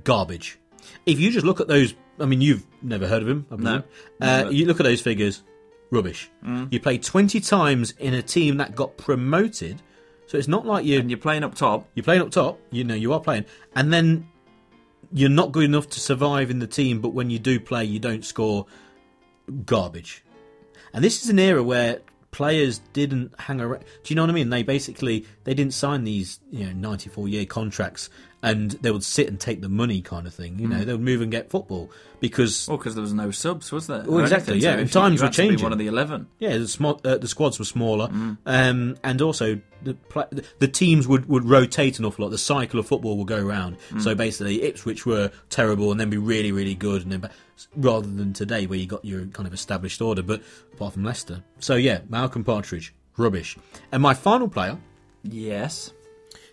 [0.04, 0.58] garbage.
[1.06, 3.46] If you just look at those, I mean, you've never heard of him.
[3.50, 3.82] No.
[4.20, 5.42] Uh, you look at those figures,
[5.90, 6.30] rubbish.
[6.44, 6.72] Mm.
[6.72, 9.82] You played twenty times in a team that got promoted,
[10.26, 11.88] so it's not like you And you're playing up top.
[11.94, 12.60] you're playing up top.
[12.70, 14.28] You know you are playing, and then
[15.12, 17.00] you're not good enough to survive in the team.
[17.00, 18.66] But when you do play, you don't score.
[19.64, 20.22] Garbage.
[20.92, 23.84] And this is an era where players didn't hang around.
[24.04, 24.50] Do you know what I mean?
[24.50, 28.10] They basically they didn't sign these you know 94 year contracts,
[28.42, 30.58] and they would sit and take the money kind of thing.
[30.58, 30.70] You Mm.
[30.70, 33.86] know, they would move and get football because Well, because there was no subs, was
[33.86, 34.02] there?
[34.06, 35.62] Well, exactly, anything, yeah, so and times were had to be changing.
[35.62, 36.26] One of the eleven.
[36.38, 38.38] Yeah, the, sm- uh, the squads were smaller, Mm.
[38.46, 40.26] um, and also the, pla-
[40.58, 42.30] the teams would, would rotate an awful lot.
[42.30, 43.76] The cycle of football would go round.
[43.90, 44.02] Mm.
[44.02, 47.30] So basically, Ipswich were terrible and then be really, really good, and then ba-
[47.76, 50.22] rather than today where you got your kind of established order.
[50.22, 53.56] But apart from Leicester, so yeah, Malcolm Partridge, rubbish.
[53.92, 54.78] And my final player.
[55.22, 55.92] Yes.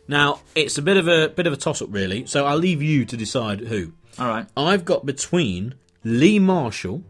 [0.07, 2.25] Now it's a bit of a bit of a toss up, really.
[2.25, 3.93] So I'll leave you to decide who.
[4.19, 4.47] All right.
[4.55, 7.03] I've got between Lee Marshall,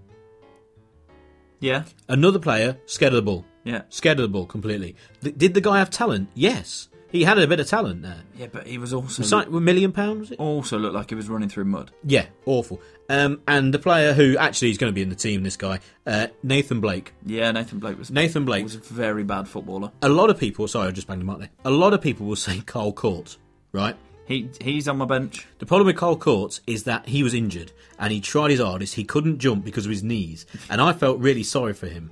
[1.60, 1.84] Yeah.
[2.08, 3.46] another player, scared of the ball.
[3.64, 3.84] Yeah.
[3.90, 4.96] Scared of the ball completely.
[5.22, 6.30] Th- did the guy have talent?
[6.34, 6.90] Yes.
[7.10, 8.22] He had a bit of talent there.
[8.38, 10.40] Yeah, but he was also Si- a million pounds, was it?
[10.40, 11.92] also looked like he was running through mud.
[12.04, 12.82] Yeah, awful.
[13.10, 15.80] Um, and the player who actually is going to be in the team, this guy,
[16.06, 17.14] uh, Nathan Blake.
[17.26, 18.64] Yeah, Nathan Blake was Nathan Blake.
[18.64, 19.92] was a very bad footballer.
[20.02, 21.50] A lot of people, sorry, I just banged him up there.
[21.64, 23.38] A lot of people will say Carl Cort,
[23.72, 23.96] right?
[24.26, 25.48] He he's on my bench.
[25.60, 28.96] The problem with Carl Cort is that he was injured and he tried his hardest.
[28.96, 30.46] He couldn't jump because of his knees.
[30.70, 32.12] And I felt really sorry for him.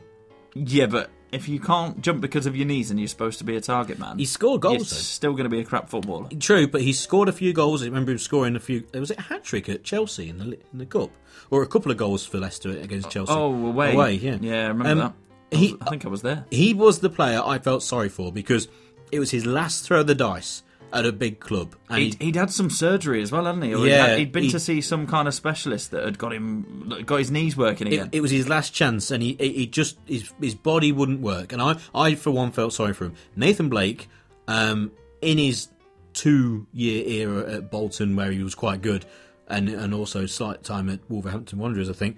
[0.53, 3.55] Yeah, but if you can't jump because of your knees and you're supposed to be
[3.55, 4.95] a target man, He scored you're goals, though.
[4.97, 6.29] still going to be a crap footballer.
[6.39, 7.81] True, but he scored a few goals.
[7.83, 8.83] I remember him scoring a few.
[8.93, 11.11] Was it a hat trick at Chelsea in the in the cup,
[11.51, 13.31] or a couple of goals for Leicester against Chelsea?
[13.33, 13.93] Oh, away.
[13.93, 15.13] away, yeah, Yeah, I remember Um, that.
[15.53, 16.45] I, he- I think I was there.
[16.49, 18.67] He was the player I felt sorry for because
[19.11, 20.63] it was his last throw of the dice
[20.93, 23.73] at a big club, and He'd, he'd had some surgery as well, hadn't he?
[23.73, 26.33] Or Yeah, he'd, he'd been he- to see some kind of specialist that had got
[26.33, 28.07] him, got his knees working again.
[28.11, 31.21] it, it was his last chance, and he, he he just his his body wouldn't
[31.21, 33.13] work, and I I for one felt sorry for him.
[33.36, 34.07] Nathan Blake,
[34.47, 35.67] um, in his
[36.13, 39.05] two year era at Bolton where he was quite good,
[39.47, 42.17] and and also slight time at Wolverhampton Wanderers, I think.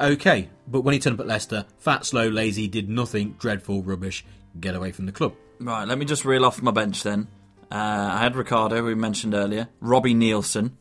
[0.00, 4.24] Okay, but when he turned up at Leicester, fat, slow, lazy, did nothing, dreadful, rubbish.
[4.58, 5.34] Get away from the club.
[5.60, 7.28] Right, let me just reel off my bench then.
[7.72, 10.72] Uh, I had Ricardo, who we mentioned earlier, Robbie Neilson,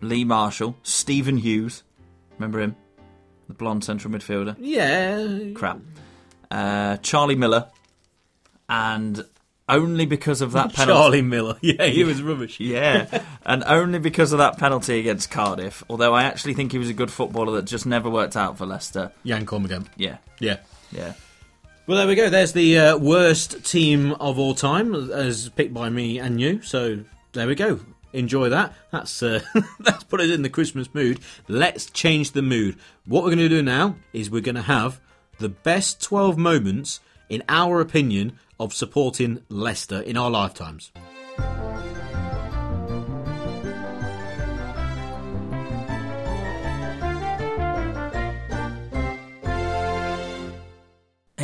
[0.00, 1.82] Lee Marshall, Stephen Hughes.
[2.38, 2.76] Remember him?
[3.48, 4.54] The blonde central midfielder.
[4.60, 5.80] Yeah, Crap.
[6.50, 7.68] Uh, Charlie Miller.
[8.68, 9.24] And
[9.68, 10.98] only because of that penalty.
[11.00, 11.56] Charlie Miller.
[11.62, 12.60] Yeah, he was rubbish.
[12.60, 15.82] Yeah, and only because of that penalty against Cardiff.
[15.90, 18.66] Although I actually think he was a good footballer that just never worked out for
[18.66, 19.10] Leicester.
[19.24, 19.88] Jan Cormigan.
[19.96, 20.58] Yeah, Yeah.
[20.92, 21.14] yeah.
[21.86, 22.28] Well, there we go.
[22.28, 26.60] There's the uh, worst team of all time, as picked by me and you.
[26.62, 27.78] So there we go.
[28.12, 28.74] Enjoy that.
[28.90, 29.40] That's uh,
[29.78, 31.20] that's put us in the Christmas mood.
[31.46, 32.76] Let's change the mood.
[33.04, 35.00] What we're going to do now is we're going to have
[35.38, 40.90] the best 12 moments, in our opinion, of supporting Leicester in our lifetimes.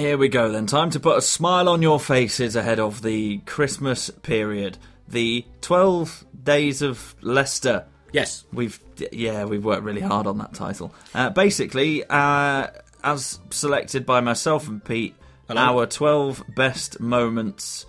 [0.03, 0.67] Here we go then.
[0.67, 4.77] Time to put a smile on your faces ahead of the Christmas period.
[5.07, 7.87] The 12 days of Leicester.
[8.13, 8.45] Yes.
[8.53, 8.81] We've
[9.13, 10.93] yeah, we've worked really hard on that title.
[11.15, 12.67] Uh, basically, uh,
[13.05, 15.15] as selected by myself and Pete,
[15.47, 15.61] Hello.
[15.61, 17.87] our 12 best moments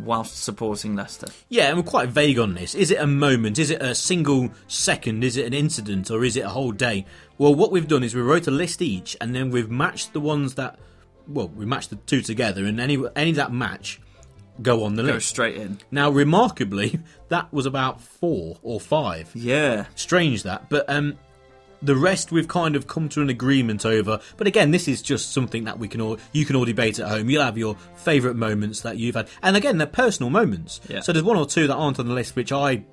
[0.00, 1.26] whilst supporting Leicester.
[1.50, 2.74] Yeah, and we're quite vague on this.
[2.74, 3.58] Is it a moment?
[3.58, 5.22] Is it a single second?
[5.22, 6.10] Is it an incident?
[6.10, 7.04] Or is it a whole day?
[7.36, 10.20] Well, what we've done is we wrote a list each, and then we've matched the
[10.20, 10.78] ones that.
[11.28, 14.00] Well, we matched the two together, and any any that match
[14.62, 15.14] go on the Go list.
[15.14, 15.78] Go straight in.
[15.90, 19.30] Now, remarkably, that was about four or five.
[19.34, 19.86] Yeah.
[19.94, 21.18] Strange that, but um,
[21.82, 24.20] the rest we've kind of come to an agreement over.
[24.36, 27.08] But again, this is just something that we can all you can all debate at
[27.08, 27.30] home.
[27.30, 30.80] You'll have your favourite moments that you've had, and again, they're personal moments.
[30.88, 31.00] Yeah.
[31.00, 32.84] So there's one or two that aren't on the list, which I,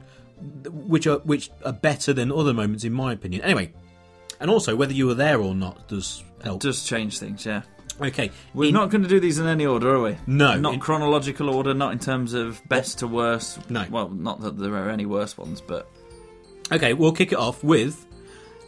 [0.69, 3.41] which are which are better than other moments in my opinion.
[3.41, 3.73] Anyway,
[4.39, 6.61] and also whether you were there or not does help.
[6.61, 7.63] Does change things, yeah.
[8.01, 10.17] Okay, We're in- not going to do these in any order, are we?
[10.27, 10.57] No.
[10.57, 13.69] Not In- chronological order, not in terms of best to worst.
[13.69, 13.85] No.
[13.89, 15.89] Well, not that there are any worse ones, but
[16.71, 18.05] Okay, we'll kick it off with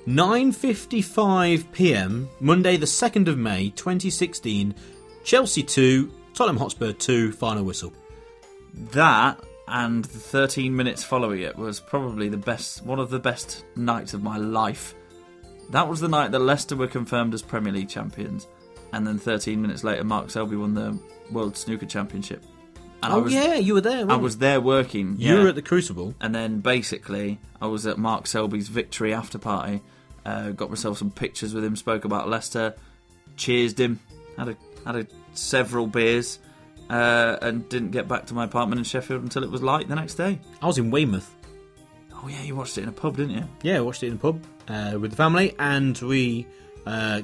[0.08, 2.30] 9:55 p.m.
[2.40, 4.76] Monday, the 2nd of May, 2016.
[5.24, 7.92] Chelsea 2, Tottenham Hotspur 2, final whistle.
[8.92, 13.66] that and the 13 minutes following it was probably the best, one of the best
[13.76, 14.94] nights of my life.
[15.72, 18.48] That was the night that Leicester were confirmed as Premier League champions,
[18.96, 20.98] and then 13 minutes later, Mark Selby won the
[21.30, 22.42] World Snooker Championship.
[23.04, 24.00] And I Oh was, yeah, you were there.
[24.00, 25.18] I weren't was there working.
[25.20, 25.44] You yeah.
[25.44, 26.16] were at the Crucible.
[26.22, 29.82] And then basically, I was at Mark Selby's victory after party.
[30.26, 31.76] Uh, got myself some pictures with him.
[31.76, 32.74] Spoke about Leicester.
[33.36, 34.00] Cheersed him.
[34.38, 36.40] Had a had a, several beers.
[36.90, 39.96] Uh, and didn't get back to my apartment in Sheffield until it was light the
[39.96, 40.40] next day.
[40.62, 41.36] I was in Weymouth.
[42.14, 43.44] Oh yeah, you watched it in a pub, didn't you?
[43.62, 46.48] Yeah, I watched it in a pub uh, with the family, and we
[46.86, 47.24] uh,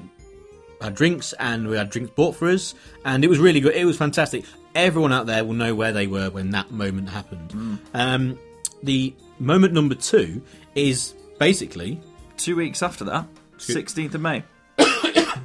[0.81, 2.73] had drinks, and we had drinks bought for us,
[3.05, 3.75] and it was really good.
[3.75, 4.45] It was fantastic.
[4.75, 7.79] Everyone out there will know where they were when that moment happened.
[7.93, 8.39] Um,
[8.83, 10.41] the moment number two
[10.75, 11.99] is basically
[12.37, 13.27] Two weeks after that,
[13.59, 14.43] 16th of May.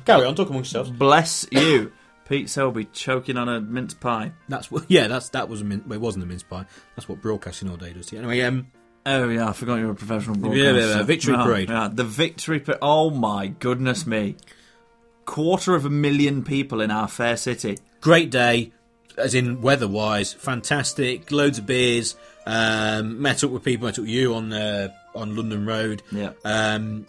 [0.06, 0.96] carry on, talk amongst yourselves.
[0.98, 1.92] Bless you,
[2.26, 4.32] Pete Selby choking on a mince pie.
[4.48, 4.84] That's what.
[4.88, 6.64] Yeah, that's that was a min- well, it wasn't a mince pie.
[6.94, 8.06] That's what broadcasting all day does.
[8.06, 8.22] to you.
[8.22, 8.68] Anyway, um,
[9.04, 10.64] Oh yeah, I forgot you were a professional broadcaster.
[10.72, 11.68] Yeah, yeah, yeah, victory Oh, parade.
[11.68, 12.78] yeah, the victory parade.
[12.80, 14.36] Oh my goodness me!
[15.26, 17.76] Quarter of a million people in our fair city.
[18.00, 18.72] great day,
[19.18, 21.30] as in weather wise, fantastic.
[21.30, 22.16] Loads of beers.
[22.46, 23.86] Um, met up with people.
[23.86, 26.02] Met up with you on uh, on London Road.
[26.10, 26.32] Yeah.
[26.44, 27.06] Um,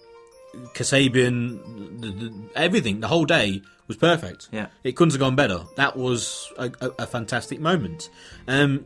[0.74, 3.00] Kasabian, the, the, everything.
[3.00, 4.50] The whole day was perfect.
[4.52, 4.68] Yeah.
[4.84, 5.62] It couldn't have gone better.
[5.76, 8.10] That was a, a, a fantastic moment.
[8.48, 8.86] Um,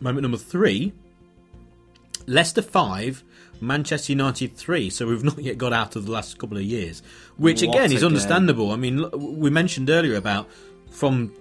[0.00, 0.92] moment number three.
[2.26, 3.24] Leicester five,
[3.62, 4.90] Manchester United three.
[4.90, 7.02] So we've not yet got out of the last couple of years,
[7.36, 8.08] which What again is game.
[8.08, 8.72] understandable.
[8.72, 10.48] I mean, look, we mentioned earlier about
[10.90, 11.32] from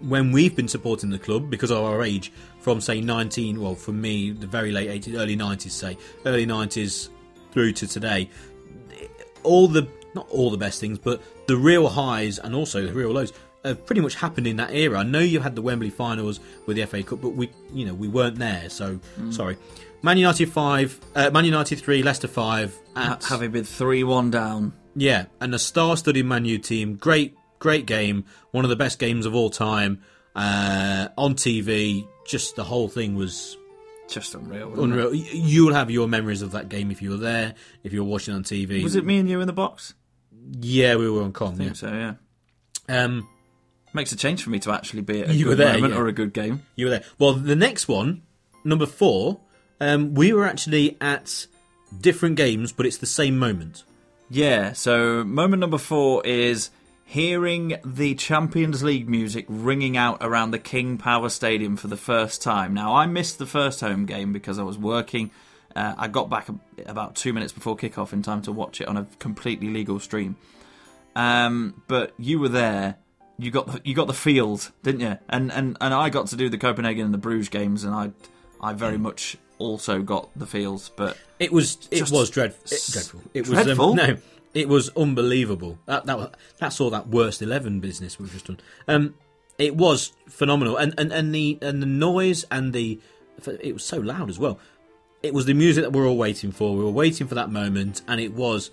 [0.00, 3.92] when we've been supporting the club because of our age, from say 19, well, for
[3.92, 7.08] me, the very late 80s, early 90s, say early 90s
[7.52, 8.30] through to today,
[9.42, 13.10] all the not all the best things, but the real highs and also the real
[13.10, 13.32] lows
[13.64, 15.00] have pretty much happened in that era.
[15.00, 17.94] I know you had the Wembley finals with the FA Cup, but we, you know,
[17.94, 18.68] we weren't there.
[18.70, 19.32] So mm.
[19.34, 19.56] sorry.
[20.02, 22.76] Man United five, uh, Man United three, Leicester five.
[22.94, 24.72] At, having been three-one down.
[24.94, 26.94] yeah, and a star-studded Man U team.
[26.96, 28.24] Great, great game.
[28.52, 30.02] One of the best games of all time.
[30.36, 33.56] Uh, on TV, just the whole thing was
[34.08, 34.80] Just unreal.
[34.80, 35.12] unreal.
[35.14, 38.34] You'll have your memories of that game if you were there, if you were watching
[38.34, 38.82] on TV.
[38.84, 39.94] Was it me and you in the box?
[40.60, 41.54] Yeah, we were on com.
[41.54, 41.88] I think so.
[41.88, 42.14] Yeah.
[42.88, 43.04] Yeah.
[43.04, 43.28] Um,
[43.94, 45.94] Makes a change for me to actually be at a You good were there, moment
[45.94, 46.00] yeah.
[46.00, 46.62] or a good game.
[46.76, 47.04] You were there.
[47.18, 48.22] Well, the next one,
[48.64, 49.40] number four,
[49.80, 51.46] um, we were actually at
[52.00, 53.84] different games, but it's the same moment.
[54.30, 56.70] Yeah, so moment number four is
[57.04, 62.42] hearing the Champions League music ringing out around the King Power Stadium for the first
[62.42, 62.74] time.
[62.74, 65.30] Now, I missed the first home game because I was working.
[65.74, 66.48] Uh, I got back
[66.84, 70.36] about two minutes before kickoff in time to watch it on a completely legal stream.
[71.16, 72.96] Um, but you were there.
[73.38, 75.18] You got the, you got the field, didn't you?
[75.28, 78.10] And and and I got to do the Copenhagen and the Bruges games, and I
[78.60, 80.90] I very much also got the fields.
[80.94, 83.20] But It was it was dread, it, dreadful.
[83.34, 83.66] It was?
[83.68, 84.16] Um, no,
[84.54, 85.78] it was unbelievable.
[85.86, 88.60] That that was- that's all that worst eleven business we've just done.
[88.86, 89.14] Um,
[89.58, 93.00] it was phenomenal, and and and the and the noise and the
[93.46, 94.58] it was so loud as well.
[95.22, 96.76] It was the music that we were all waiting for.
[96.76, 98.70] We were waiting for that moment, and it was.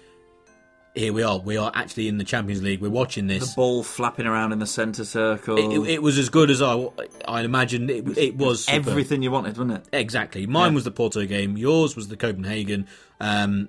[0.96, 1.38] Here we are.
[1.40, 2.80] We are actually in the Champions League.
[2.82, 3.50] We're watching this.
[3.50, 5.58] the ball flapping around in the centre circle.
[5.58, 6.88] It, it, it was as good as I
[7.28, 7.92] I imagined.
[7.92, 9.90] It, it was everything you wanted, wasn't it?
[9.92, 10.48] Exactly.
[10.48, 10.76] Mine Yeah.
[10.76, 11.58] was the Porto game.
[11.58, 12.88] Yours was the Copenhagen.
[13.20, 13.68] Um,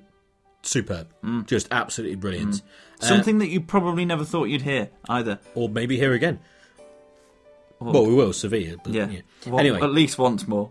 [0.63, 1.09] superb.
[1.25, 1.47] Mm.
[1.47, 2.63] Just absolutely brilliant.
[3.01, 5.41] Uh, Something that you probably never thought you'd hear either.
[5.57, 6.39] or maybe hear again.
[7.81, 8.77] Well, Well, we will, Sevilla.
[8.83, 9.09] But, yeah.
[9.09, 9.21] yeah.
[9.47, 10.71] Well, Anyway, at least once more.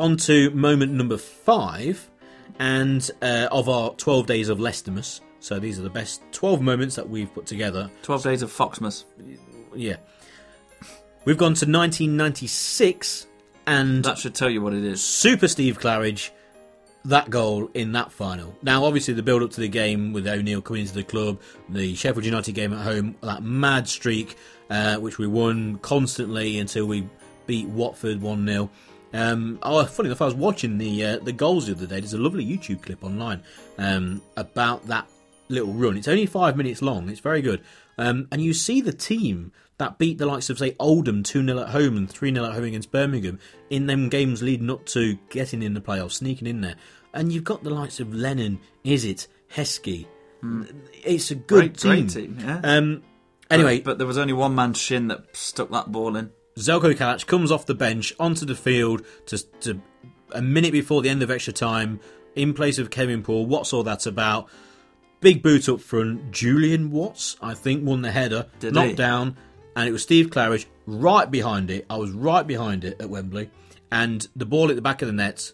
[0.00, 2.10] on to moment number five
[2.58, 5.20] and uh, of our 12 days of Leicestermas.
[5.42, 7.90] So these are the best 12 moments that we've put together.
[8.02, 9.04] Twelve days of Foxmas.
[9.74, 9.96] Yeah.
[11.24, 13.26] We've gone to 1996
[13.66, 15.02] and That should tell you what it is.
[15.02, 16.30] Super Steve Claridge,
[17.04, 18.56] that goal in that final.
[18.62, 21.94] Now, obviously, the build up to the game with O'Neill coming into the club, the
[21.94, 24.36] Sheffield United game at home, that mad streak,
[24.70, 27.08] uh, which we won constantly until we
[27.46, 28.70] beat Watford 1 0.
[29.14, 32.00] Um, oh, funny enough, I was watching the uh, the goals the other day.
[32.00, 33.42] There's a lovely YouTube clip online
[33.76, 35.06] um, about that
[35.52, 35.96] little run.
[35.96, 37.08] It's only five minutes long.
[37.08, 37.62] It's very good.
[37.98, 41.58] Um, and you see the team that beat the likes of, say, Oldham 2 0
[41.58, 43.38] at home and 3 0 at home against Birmingham
[43.70, 46.76] in them games leading up to getting in the playoffs, sneaking in there.
[47.14, 50.06] And you've got the likes of Lennon, Is it Heskey.
[51.04, 51.90] It's a good Great, team.
[51.90, 52.38] great team.
[52.40, 52.60] Yeah.
[52.64, 53.02] Um,
[53.50, 56.32] anyway, but, but there was only one man's shin that stuck that ball in.
[56.58, 59.80] Zelko Kalac comes off the bench onto the field to, to
[60.32, 62.00] a minute before the end of extra time
[62.34, 63.46] in place of Kevin Poole.
[63.46, 64.48] What's all that about?
[65.22, 66.30] Big boot up front.
[66.32, 68.94] Julian Watts, I think, won the header, Did knocked he?
[68.96, 69.36] down,
[69.74, 71.86] and it was Steve Claridge right behind it.
[71.88, 73.48] I was right behind it at Wembley,
[73.90, 75.52] and the ball at the back of the net.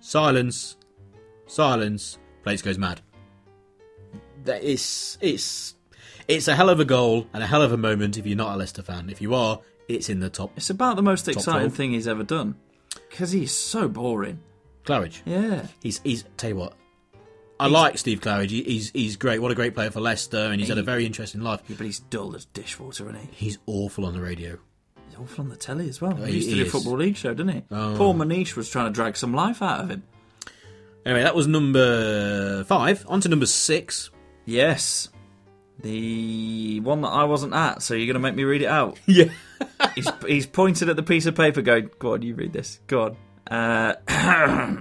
[0.00, 0.76] Silence,
[1.46, 2.18] silence.
[2.42, 3.00] Place goes mad.
[4.44, 5.76] that it's it's
[6.26, 8.54] it's a hell of a goal and a hell of a moment if you're not
[8.54, 9.08] a Leicester fan.
[9.10, 10.50] If you are, it's in the top.
[10.56, 11.74] It's about the most exciting 12.
[11.74, 12.56] thing he's ever done.
[13.08, 14.40] Because he's so boring.
[14.84, 15.22] Claridge.
[15.24, 15.68] Yeah.
[15.80, 16.72] He's he's tell you what.
[17.62, 18.50] I like Steve Claridge.
[18.50, 19.40] He's he's great.
[19.40, 21.60] What a great player for Leicester, and he's had a very interesting life.
[21.68, 23.28] But he's dull as dishwater, isn't he?
[23.32, 24.58] He's awful on the radio.
[25.08, 26.14] He's awful on the telly as well.
[26.16, 26.66] he- he used to do a.
[26.66, 27.62] Football League show, didn't he?
[27.70, 27.94] Oh.
[27.96, 30.02] Paul Manish was trying to drag some life out of him.
[31.04, 33.04] Anyway, that was number five.
[33.08, 34.10] On to number six.
[34.44, 35.08] Yes.
[35.80, 38.98] The one that I wasn't at, so you're going to make me read it out.
[39.06, 39.24] Yeah.
[39.94, 42.80] he's, he's pointed at the piece of paper going, Go on, you read this.
[42.86, 43.16] Go on.
[43.50, 43.94] Uh,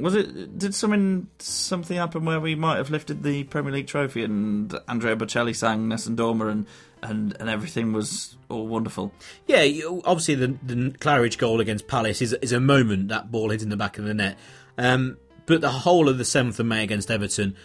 [0.00, 0.58] was it?
[0.58, 5.16] Did something something happen where we might have lifted the Premier League trophy and Andrea
[5.16, 6.66] Bocelli sang Nessun Dorma and,
[7.02, 9.12] and, and everything was all wonderful?
[9.46, 9.66] Yeah,
[10.04, 13.76] obviously the, the Claridge goal against Palace is, is a moment, that ball hitting the
[13.76, 14.38] back of the net.
[14.78, 17.56] Um, but the whole of the 7th of May against Everton,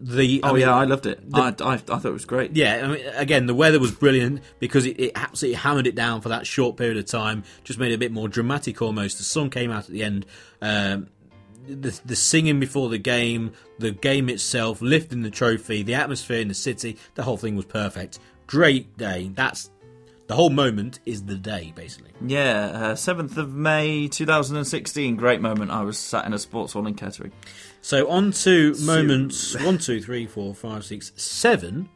[0.00, 0.42] the...
[0.42, 1.20] I Oh mean, yeah, I loved it.
[1.32, 2.56] I, I I thought it was great.
[2.56, 6.20] Yeah, I mean, again, the weather was brilliant because it, it absolutely hammered it down
[6.20, 7.44] for that short period of time.
[7.64, 9.18] Just made it a bit more dramatic almost.
[9.18, 10.26] The sun came out at the end.
[10.62, 11.08] Um,
[11.68, 16.48] the, the singing before the game, the game itself, lifting the trophy, the atmosphere in
[16.48, 18.18] the city, the whole thing was perfect.
[18.46, 19.30] Great day.
[19.34, 19.70] That's
[20.26, 22.12] the whole moment is the day, basically.
[22.24, 25.16] Yeah, uh, seventh of May, two thousand and sixteen.
[25.16, 25.70] Great moment.
[25.70, 27.32] I was sat in a sports hall in Kettering.
[27.82, 31.88] So on to moments one, two, three, four, five, six, seven.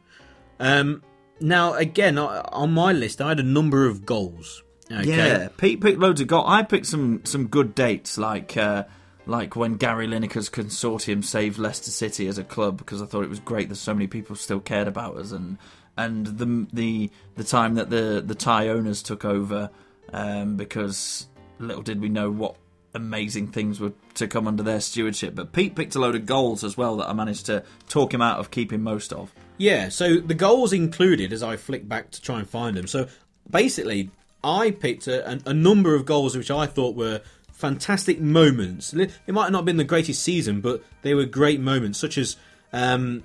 [0.59, 1.03] Um,
[1.39, 4.63] now again, on my list, I had a number of goals.
[4.91, 5.15] Okay.
[5.15, 6.45] Yeah, Pete picked loads of goals.
[6.47, 8.83] I picked some some good dates, like uh,
[9.25, 13.29] like when Gary Lineker's consortium saved Leicester City as a club, because I thought it
[13.29, 15.57] was great that so many people still cared about us, and
[15.97, 19.71] and the the the time that the the Thai owners took over,
[20.13, 21.27] um, because
[21.57, 22.55] little did we know what
[22.95, 25.35] amazing things were to come under their stewardship.
[25.35, 28.21] But Pete picked a load of goals as well that I managed to talk him
[28.21, 29.33] out of keeping most of.
[29.57, 32.87] Yeah, so the goals included as I flick back to try and find them.
[32.87, 33.07] So
[33.49, 34.09] basically,
[34.43, 37.21] I picked a, a, number of goals which I thought were
[37.51, 38.93] fantastic moments.
[38.93, 42.35] It might not have been the greatest season, but they were great moments, such as
[42.73, 43.23] um,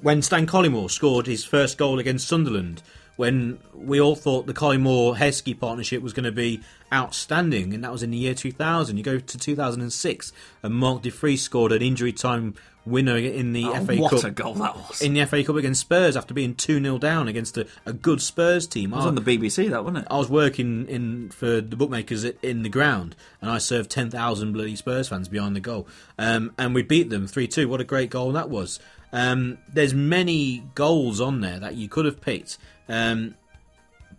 [0.00, 2.82] when Stan Collymore scored his first goal against Sunderland.
[3.16, 6.60] When we all thought the Collymore Heskey partnership was going to be
[6.92, 8.96] outstanding, and that was in the year 2000.
[8.96, 12.54] You go to 2006, and Mark de Vries scored an injury time
[12.84, 15.00] winner in the Oh, FA what Cup What a goal that was!
[15.02, 18.20] in the FA Cup against Spurs after being 2 0 down against a, a good
[18.22, 18.92] Spurs team.
[18.92, 20.08] it was on the BBC, that wasn't it?
[20.10, 24.76] I was working in for the bookmakers in the ground, and I served 10,000 bloody
[24.76, 25.88] Spurs fans behind the goal.
[26.18, 27.68] Um, and we beat them 3 2.
[27.68, 28.78] What a great goal that was.
[29.12, 32.58] Um, there's many goals on there that you could have picked.
[32.88, 33.34] Um,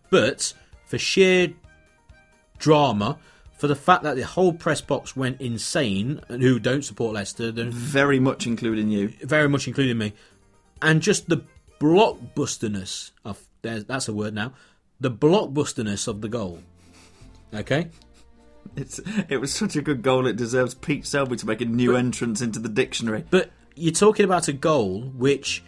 [0.10, 0.54] but
[0.86, 1.54] for sheer
[2.58, 3.18] drama,
[3.58, 7.52] for the fact that the whole press box went insane, and who don't support Leicester,
[7.52, 9.10] then Very much including you.
[9.24, 10.14] very much including me,
[10.82, 11.42] and just the
[11.80, 14.54] blockbusterness of that's a word now,
[15.00, 16.60] the blockbusterness of the goal.
[17.54, 17.90] Okay,
[18.76, 19.00] It's
[19.30, 20.28] it was such a good goal.
[20.28, 23.24] It deserves Pete Selby to make a new entrance into the dictionary.
[23.30, 25.64] but you're talking about a goal which,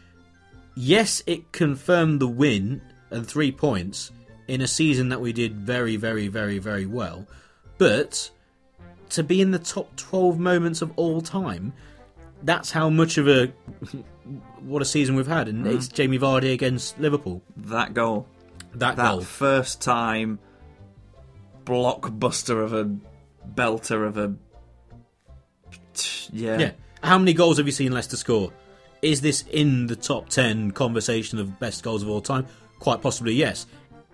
[0.80, 4.12] yes, it confirmed the win and three points
[4.48, 7.28] in a season that we did very, very, very, very well,
[7.78, 8.32] but
[9.10, 11.74] to be in the top 12 moments of all time.
[12.42, 13.48] That's how much of a
[14.62, 15.76] what a season we've had, and mm-hmm.
[15.76, 17.42] it's Jamie Vardy against Liverpool.
[17.58, 18.28] That goal,
[18.76, 20.40] That, that goal, first time
[21.66, 22.90] blockbuster of a
[23.54, 24.34] belter of a
[26.32, 26.58] yeah.
[26.60, 26.72] Yeah.
[27.04, 28.54] How many goals have you seen Leicester score?
[29.02, 32.46] Is this in the top 10 conversation of best goals of all time?
[32.80, 33.66] Quite possibly, yes.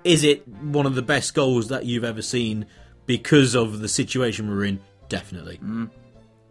[0.03, 2.67] Is it one of the best goals that you've ever seen
[3.05, 4.79] because of the situation we're in?
[5.09, 5.57] Definitely.
[5.57, 5.89] Mm.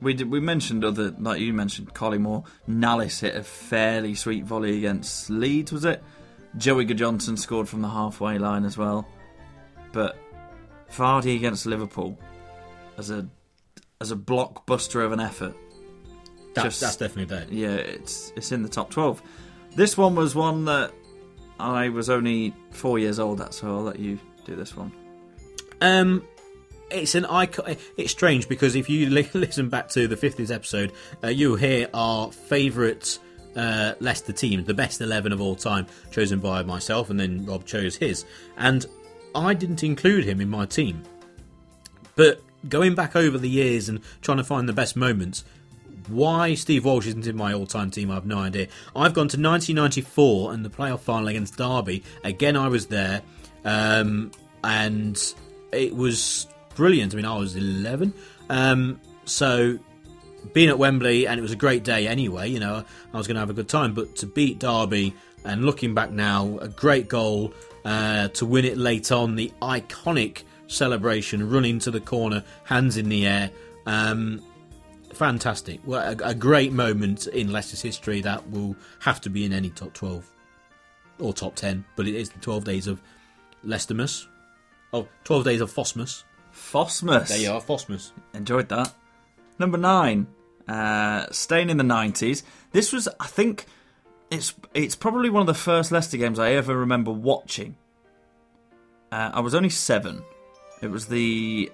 [0.00, 2.44] We did, we mentioned other like you mentioned Collymore.
[2.68, 6.02] Nalis hit a fairly sweet volley against Leeds, was it?
[6.56, 9.08] Joey Johnson scored from the halfway line as well.
[9.92, 10.18] But
[10.92, 12.18] Vardy against Liverpool
[12.98, 13.26] as a
[14.00, 15.56] as a blockbuster of an effort.
[16.54, 17.46] That, Just- that's definitely there.
[17.50, 19.22] Yeah, it's it's in the top twelve.
[19.74, 20.92] This one was one that
[21.58, 24.92] I was only four years old at, so I'll let you do this one.
[25.80, 26.22] Um,
[26.90, 27.76] it's an icon.
[27.96, 30.92] It's strange because if you li- listen back to the fifties episode,
[31.22, 33.18] uh, you'll hear our favourite
[33.56, 37.64] uh, Leicester team, the best 11 of all time, chosen by myself, and then Rob
[37.64, 38.24] chose his.
[38.56, 38.84] And
[39.34, 41.02] I didn't include him in my team.
[42.16, 45.44] But going back over the years and trying to find the best moments,
[46.08, 48.68] why Steve Walsh isn't in my all-time team, I have no idea.
[48.94, 52.02] I've gone to 1994 and the playoff final against Derby.
[52.22, 53.22] Again, I was there,
[53.64, 54.30] um,
[54.62, 55.20] and
[55.72, 57.14] it was brilliant.
[57.14, 58.12] I mean, I was 11,
[58.50, 59.78] um, so
[60.52, 62.48] being at Wembley, and it was a great day anyway.
[62.48, 63.94] You know, I was going to have a good time.
[63.94, 67.52] But to beat Derby, and looking back now, a great goal
[67.84, 73.08] uh, to win it late on, the iconic celebration, running to the corner, hands in
[73.08, 73.50] the air.
[73.86, 74.42] Um,
[75.14, 75.80] fantastic.
[75.84, 79.70] Well, a, a great moment in Leicester's history that will have to be in any
[79.70, 80.30] top 12
[81.18, 83.00] or top 10, but it is the 12 days of
[83.64, 84.26] Leicestermas.
[84.92, 86.24] Oh, 12 days of Fosmas.
[86.52, 87.28] Fosmus.
[87.28, 88.12] There you are, Fosmas.
[88.32, 88.92] Enjoyed that.
[89.58, 90.26] Number nine,
[90.68, 92.42] uh, staying in the nineties.
[92.72, 93.66] This was, I think,
[94.30, 97.76] it's it's probably one of the first Leicester games I ever remember watching.
[99.12, 100.24] Uh, I was only seven.
[100.82, 101.70] It was the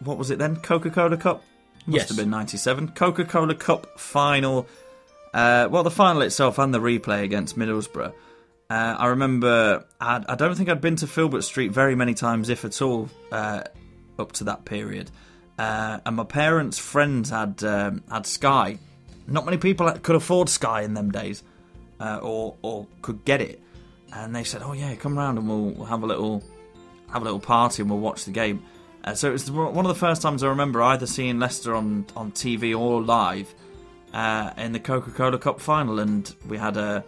[0.00, 0.56] what was it then?
[0.56, 1.42] Coca Cola Cup.
[1.86, 2.08] Must Yes.
[2.08, 2.88] have been ninety seven.
[2.88, 4.66] Coca Cola Cup final.
[5.32, 8.12] Uh, well, the final itself and the replay against Middlesbrough.
[8.70, 9.84] Uh, I remember.
[10.00, 13.08] I, I don't think I'd been to Filbert Street very many times, if at all,
[13.30, 13.62] uh,
[14.18, 15.10] up to that period.
[15.58, 18.78] Uh, and my parents' friends had um, had Sky.
[19.26, 21.42] Not many people could afford Sky in them days,
[22.00, 23.60] uh, or or could get it.
[24.12, 26.42] And they said, "Oh yeah, come round and we'll, we'll have a little
[27.12, 28.62] have a little party and we'll watch the game."
[29.04, 32.06] Uh, so it was one of the first times I remember either seeing Leicester on
[32.16, 33.54] on TV or live
[34.14, 37.04] uh, in the Coca Cola Cup final, and we had a.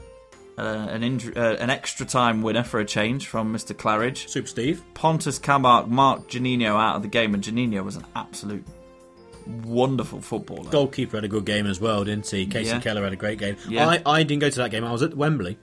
[0.58, 3.76] Uh, an injury, uh, an extra time winner for a change from Mr.
[3.76, 4.26] Claridge.
[4.26, 4.82] Super Steve.
[4.94, 8.64] Pontus Kamark marked Juninho out of the game, and Juninho was an absolute
[9.46, 10.70] wonderful footballer.
[10.70, 12.46] Goalkeeper had a good game as well, didn't he?
[12.46, 12.80] Kasey Yeah.
[12.80, 13.56] Keller had a great game.
[13.68, 13.86] Yeah.
[13.86, 14.82] I, I didn't go to that game.
[14.84, 15.58] I was at Wembley.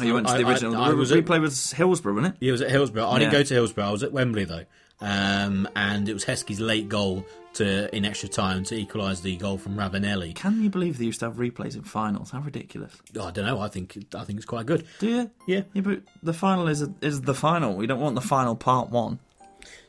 [0.00, 0.76] Oh, you went to the I- I- original.
[0.76, 2.44] I the was replay at- was Hillsborough, wasn't it?
[2.44, 3.08] He was at Hillsborough.
[3.08, 3.84] I didn't go to Hillsborough.
[3.86, 4.64] I was at Wembley though,
[5.02, 9.58] um, and it was Heskey's late goal to in extra time to equalise the goal
[9.58, 10.34] from Ravanelli.
[10.34, 12.30] Can you believe they used to have replays in finals?
[12.30, 12.94] How ridiculous!
[13.20, 13.60] I don't know.
[13.60, 14.86] I think I think it's quite good.
[15.00, 15.30] Do you?
[15.46, 15.62] Yeah.
[15.74, 17.74] Yeah, but the final is is the final.
[17.76, 19.18] We don't want the final part one.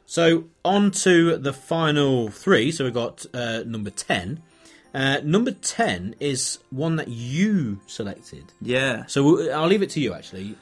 [0.05, 2.71] So on to the final three.
[2.73, 4.41] So we've got uh, number ten.
[4.93, 8.43] Uh, number ten is one that you selected.
[8.61, 9.05] Yeah.
[9.07, 10.13] So we'll- I'll leave it to you.
[10.13, 10.55] Actually,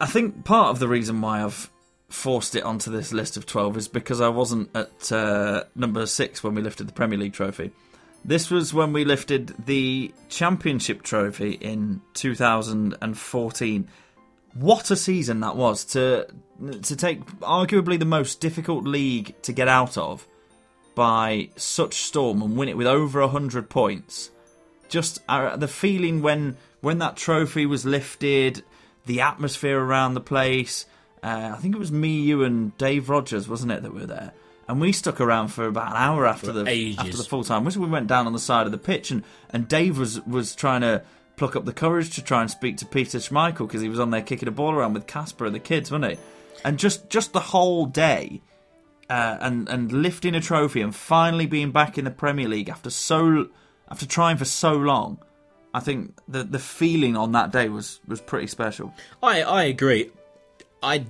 [0.00, 1.70] I think part of the reason why I've
[2.12, 6.44] forced it onto this list of 12 is because I wasn't at uh, number 6
[6.44, 7.72] when we lifted the Premier League trophy.
[8.24, 13.88] This was when we lifted the Championship trophy in 2014.
[14.54, 16.28] What a season that was to
[16.82, 20.28] to take arguably the most difficult league to get out of
[20.94, 24.30] by such storm and win it with over 100 points
[24.92, 28.62] just uh, the feeling when when that trophy was lifted,
[29.06, 30.86] the atmosphere around the place.
[31.22, 34.32] Uh, I think it was me, you, and Dave Rogers, wasn't it, that were there?
[34.68, 36.98] And we stuck around for about an hour after For the ages.
[36.98, 37.64] after the full time.
[37.64, 40.80] We went down on the side of the pitch, and, and Dave was was trying
[40.82, 41.02] to
[41.36, 44.10] pluck up the courage to try and speak to Peter Schmeichel because he was on
[44.10, 46.18] there kicking a ball around with Casper and the kids, wasn't he?
[46.64, 48.40] And just just the whole day,
[49.10, 52.90] uh, and and lifting a trophy and finally being back in the Premier League after
[52.90, 53.48] so
[53.90, 55.18] after trying for so long,
[55.74, 58.94] I think the the feeling on that day was was pretty special.
[59.22, 60.10] I I agree.
[60.82, 61.04] I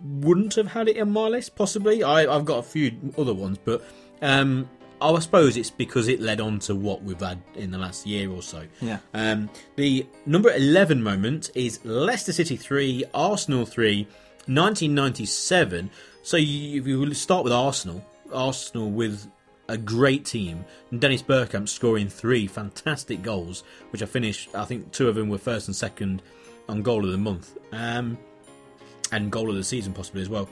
[0.00, 1.54] wouldn't have had it in my list.
[1.56, 3.82] Possibly, I I've got a few other ones, but
[4.20, 4.68] um,
[5.00, 8.30] I suppose it's because it led on to what we've had in the last year
[8.30, 8.64] or so.
[8.80, 8.98] Yeah.
[9.14, 14.04] Um, the number eleven moment is Leicester City three, Arsenal three,
[14.46, 15.90] 1997.
[16.22, 19.30] So you, you start with Arsenal, Arsenal with
[19.68, 20.64] a great team.
[20.90, 24.54] And Dennis Bergkamp scoring three fantastic goals, which I finished.
[24.54, 26.22] I think two of them were first and second
[26.68, 28.16] on goal of the month, um,
[29.12, 30.48] and goal of the season possibly as well.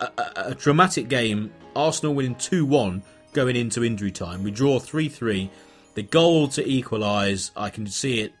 [0.00, 1.52] A, a, a dramatic game.
[1.74, 3.02] Arsenal winning two one
[3.32, 4.42] going into injury time.
[4.42, 5.50] We draw three three.
[5.94, 8.32] The goal to equalise, I can see it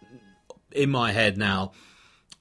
[0.72, 1.72] in my head now.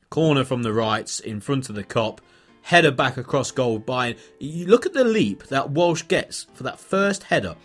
[0.09, 2.19] Corner from the right in front of the Kop.
[2.63, 4.15] Header back across goal by.
[4.39, 7.55] You look at the leap that Walsh gets for that first header.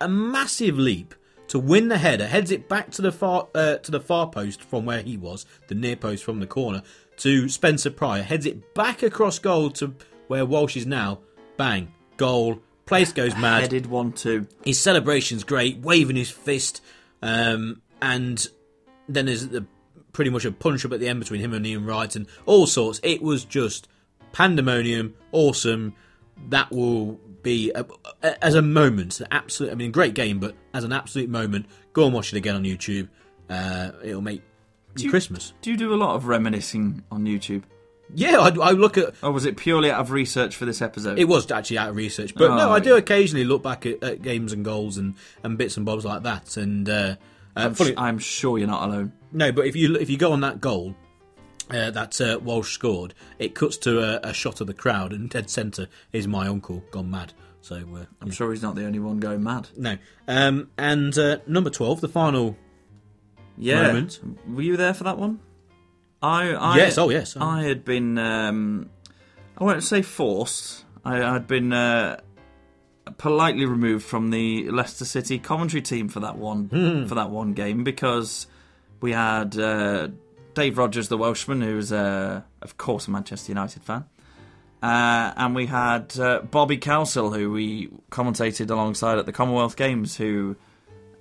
[0.00, 1.14] A massive leap
[1.48, 2.26] to win the header.
[2.26, 5.46] Heads it back to the far uh, to the far post from where he was,
[5.68, 6.82] the near post from the corner
[7.20, 8.22] to Spencer Prior.
[8.22, 9.94] Heads it back across goal to
[10.28, 11.20] where Walsh is now.
[11.56, 12.60] Bang, goal.
[12.86, 13.62] Place goes mad.
[13.62, 14.46] Headed one two.
[14.64, 16.82] His celebration's great, waving his fist,
[17.22, 18.44] um, and
[19.08, 19.64] then there's the,
[20.12, 22.66] pretty much a punch up at the end between him and Ian Wright and all
[22.66, 23.00] sorts.
[23.04, 23.86] It was just
[24.32, 25.94] pandemonium, awesome.
[26.48, 27.84] That will be a,
[28.22, 29.70] a- as a moment, an absolute.
[29.70, 32.64] I mean, great game, but as an absolute moment, go and watch it again on
[32.64, 33.08] YouTube.
[33.48, 34.42] Uh, it'll make
[34.96, 35.52] you- Christmas.
[35.62, 37.62] Do you do a lot of reminiscing on YouTube,
[38.14, 39.14] Yeah, I, I look at.
[39.22, 41.18] or was it purely out of research for this episode?
[41.18, 44.02] It was actually out of research, but Oh, no, I do occasionally look back at,
[44.02, 45.14] at games and goals and,
[45.44, 46.56] and bits and bobs like that.
[46.56, 47.14] And uh, uh,
[47.56, 49.12] I'm, sh- I'm sure you're not alone.
[49.32, 50.96] No, but if you if you go on that goal
[51.70, 55.30] uh, that uh, Walsh scored, it cuts to a, a shot of the crowd, and
[55.30, 58.98] dead centre is my uncle gone mad So uh, I'm sure he's not the only
[58.98, 59.68] one going mad.
[59.76, 59.96] no.
[60.26, 62.56] Um, and uh, number twelve, the final.
[63.60, 63.88] Yeah.
[63.88, 64.20] Moment.
[64.48, 65.40] Were you there for that one?
[66.22, 66.98] I, I yes.
[66.98, 67.36] Oh yes.
[67.38, 67.44] Oh.
[67.44, 68.90] I had been, um,
[69.56, 70.84] I won't say forced.
[71.04, 72.20] I, I'd been uh,
[73.18, 77.84] politely removed from the Leicester City commentary team for that one for that one game
[77.84, 78.46] because
[79.00, 80.08] we had uh,
[80.54, 84.04] Dave Rogers, the Welshman, who was, uh, of course, a Manchester United fan.
[84.82, 90.16] Uh, and we had uh, Bobby Cowsill, who we commentated alongside at the Commonwealth Games,
[90.16, 90.56] who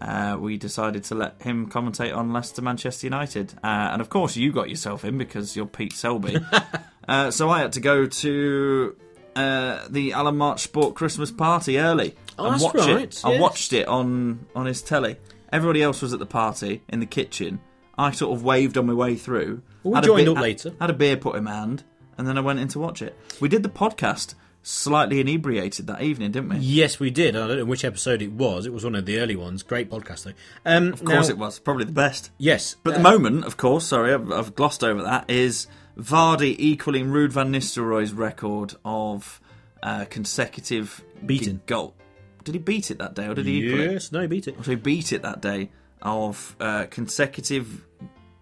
[0.02, 3.54] uh, we decided to let him commentate on Leicester Manchester United.
[3.64, 6.38] Uh, and of course, you got yourself in because you're Pete Selby.
[7.08, 8.96] uh, so I had to go to
[9.36, 13.22] uh, the Alan March Sport Christmas party early Oh, and watch right, it.
[13.26, 15.18] I watched it on on his telly.
[15.52, 17.60] Everybody else was at the party in the kitchen.
[17.98, 19.62] I sort of waved on my way through.
[19.84, 20.74] Well, we joined bit- up later.
[20.80, 21.84] Had a beer put in my hand,
[22.18, 23.18] and then I went in to watch it.
[23.42, 26.58] We did the podcast slightly inebriated that evening, didn't we?
[26.58, 27.36] Yes, we did.
[27.36, 28.66] I don't know which episode it was.
[28.66, 29.64] It was one of the early ones.
[29.64, 30.34] Great podcast though.
[30.66, 31.60] Um, Of course it was.
[31.60, 32.32] Probably the best.
[32.38, 36.56] Yes, But uh, the moment, of course, sorry, I've, I've glossed over that, is Vardy
[36.60, 39.40] equaling Ruud van Nistelrooy's record of
[39.82, 41.62] uh, consecutive Beaten.
[41.66, 41.96] goal.
[42.44, 43.60] Did he beat it that day, or did he?
[43.70, 44.56] Yes, no, he beat it.
[44.64, 47.86] So he beat it that day of uh, consecutive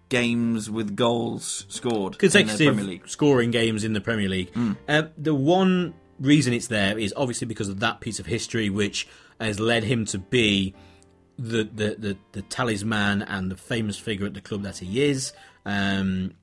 [0.10, 3.08] games with goals scored in the Premier consecutive League.
[3.10, 4.52] scoring games in the Premier League.
[4.56, 9.08] Um, the one reason it's there is obviously because of that piece of history, which
[9.40, 10.74] has led him to be
[11.38, 15.34] the the, the, the talisman and the famous figure at the club that he is.
[15.66, 16.34] Um,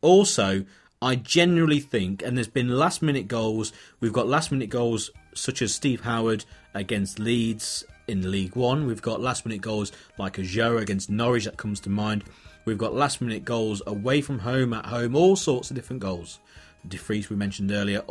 [0.00, 0.64] also,
[1.00, 3.72] I generally think, and there's been last minute goals.
[4.00, 6.44] We've got last minute goals such as Steve Howard
[6.74, 8.86] against Leeds in League One.
[8.86, 12.24] We've got last minute goals like Ajora against Norwich that comes to mind.
[12.64, 16.38] We've got last minute goals away from home, at home, all sorts of different goals.
[16.86, 18.02] De Vries we mentioned earlier,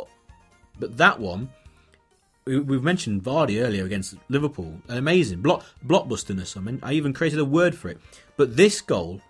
[0.82, 1.48] but that one
[2.44, 4.82] we- we've mentioned Vardy earlier against Liverpool.
[4.88, 6.56] An amazing block blockbusterness.
[6.56, 7.98] I mean, I even created a word for it.
[8.36, 9.20] But this goal,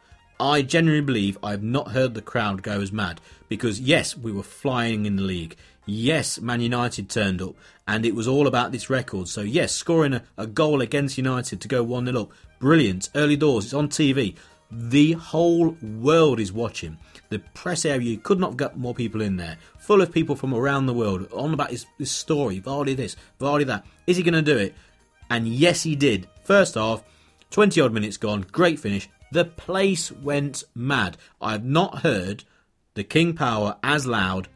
[0.41, 4.43] I genuinely believe I've not heard the crowd go as mad because yes, we were
[4.43, 5.57] flying in the league.
[5.85, 7.55] Yes, Man United turned up,
[7.87, 9.29] and it was all about this record.
[9.29, 13.11] So yes, scoring a, a goal against United to go one 0 up, brilliant.
[13.15, 14.37] Early doors, it's on TV.
[14.71, 16.97] The whole world is watching.
[17.33, 20.37] The press area you could not have got more people in there, full of people
[20.37, 22.61] from around the world on about his, his story.
[22.61, 23.87] Vardy this, Vardy that.
[24.07, 24.75] Is he going to do it?
[25.31, 26.29] And yes, he did.
[26.45, 27.03] First half,
[27.51, 29.09] 20 odd minutes gone, great finish.
[29.31, 31.17] The place went mad.
[31.41, 32.45] I have not heard
[32.93, 34.49] the King Power as loud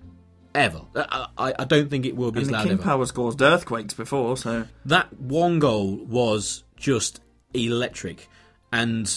[0.55, 0.83] ever.
[0.95, 2.83] I, I, I don't think it will be And as the loud King ever.
[2.83, 7.21] Power caused earthquakes before, so That one goal was just
[7.55, 8.29] electric,
[8.71, 9.11] and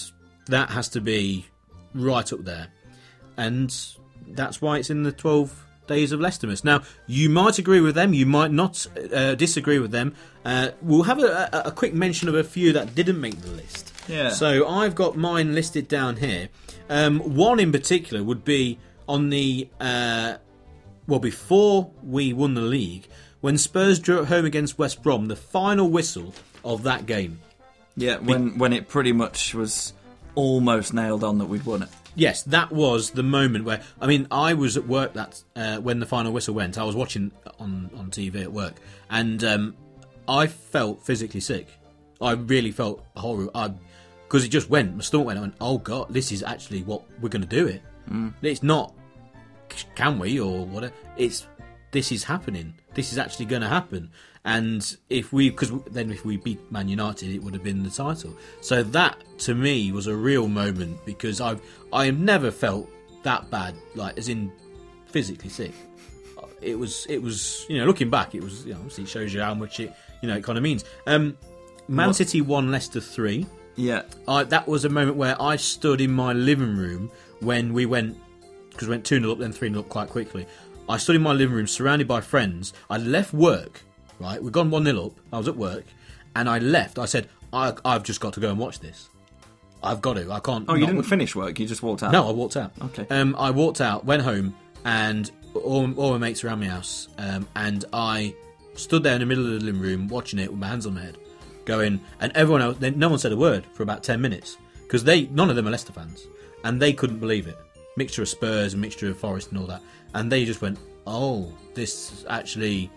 [0.47, 1.45] that has to be
[1.93, 2.67] right up there.
[3.39, 3.75] And
[4.27, 6.63] that's why it's in the 12 days of Leicestermas.
[6.63, 10.13] Now, you might agree with them, you might not uh, disagree with them.
[10.45, 13.51] Uh, we'll have a, a, a quick mention of a few that didn't make the
[13.51, 13.93] list.
[14.07, 14.29] Yeah.
[14.29, 16.49] So I've got mine listed down here.
[16.89, 18.77] Um, one in particular would be
[19.07, 20.35] on the uh,
[21.07, 23.07] well before we won the league
[23.41, 25.27] when Spurs drew at home against West Brom.
[25.27, 26.33] The final whistle
[26.63, 27.39] of that game.
[27.95, 29.93] yeah, when when it pretty much was
[30.35, 31.89] almost nailed on that we'd won it.
[32.15, 35.99] Yes, that was the moment where I mean I was at work that uh, when
[35.99, 36.77] the final whistle went.
[36.77, 38.75] I was watching on on TV at work,
[39.09, 39.75] and um,
[40.27, 41.67] I felt physically sick.
[42.21, 43.51] I really felt horrible.
[43.55, 43.73] I
[44.27, 44.95] because it just went.
[44.95, 45.39] My stomach went.
[45.39, 47.67] I went, oh god, this is actually what we're going to do.
[47.67, 47.81] It.
[48.41, 48.93] It's not.
[49.95, 50.93] Can we or whatever?
[51.17, 51.47] It's
[51.91, 52.75] this is happening.
[52.93, 54.11] This is actually going to happen.
[54.45, 57.89] And if we, because then if we beat Man United, it would have been the
[57.89, 58.33] title.
[58.61, 61.61] So that to me was a real moment because I've
[61.91, 62.89] I have never felt
[63.23, 64.51] that bad, like as in
[65.07, 65.73] physically sick.
[66.61, 69.33] It was it was you know looking back, it was you know obviously it shows
[69.33, 70.85] you how much it you know it kind of means.
[71.05, 71.37] Um,
[71.87, 73.45] Man What- City won Leicester three.
[73.75, 77.09] Yeah, I, that was a moment where I stood in my living room
[77.39, 78.17] when we went
[78.71, 80.45] because we went 2 0 up, then 3 0 up quite quickly.
[80.89, 82.73] I stood in my living room surrounded by friends.
[82.89, 83.81] I left work,
[84.19, 84.41] right?
[84.41, 85.11] We'd gone 1 0 up.
[85.33, 85.85] I was at work,
[86.35, 86.99] and I left.
[86.99, 89.09] I said, I, I've just got to go and watch this.
[89.81, 90.31] I've got to.
[90.31, 90.65] I can't.
[90.67, 91.59] Oh, you didn't finish work.
[91.59, 92.11] You just walked out.
[92.11, 92.71] No, I walked out.
[92.81, 93.07] Okay.
[93.09, 97.47] Um, I walked out, went home, and all, all my mates around my house, um,
[97.55, 98.35] and I
[98.75, 100.95] stood there in the middle of the living room watching it with my hands on
[100.95, 101.17] my head,
[101.65, 105.03] going, and everyone else, then no one said a word for about ten minutes because
[105.03, 106.27] they, none of them are Leicester fans,
[106.63, 107.57] and they couldn't believe it.
[107.95, 109.81] Mixture of Spurs, mixture of Forest, and all that,
[110.13, 110.77] and they just went,
[111.07, 112.89] "Oh, this actually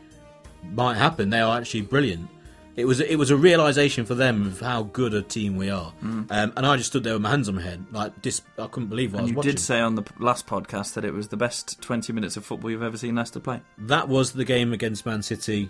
[0.62, 1.30] might happen.
[1.30, 2.28] They are actually brilliant."
[2.74, 5.92] It was it was a realization for them of how good a team we are,
[6.02, 8.66] um, and I just stood there with my hands on my head, like dis- I
[8.66, 9.50] couldn't believe what I And was you watching.
[9.50, 12.70] did say on the last podcast that it was the best 20 minutes of football
[12.70, 13.60] you've ever seen Leicester play.
[13.76, 15.68] That was the game against Man City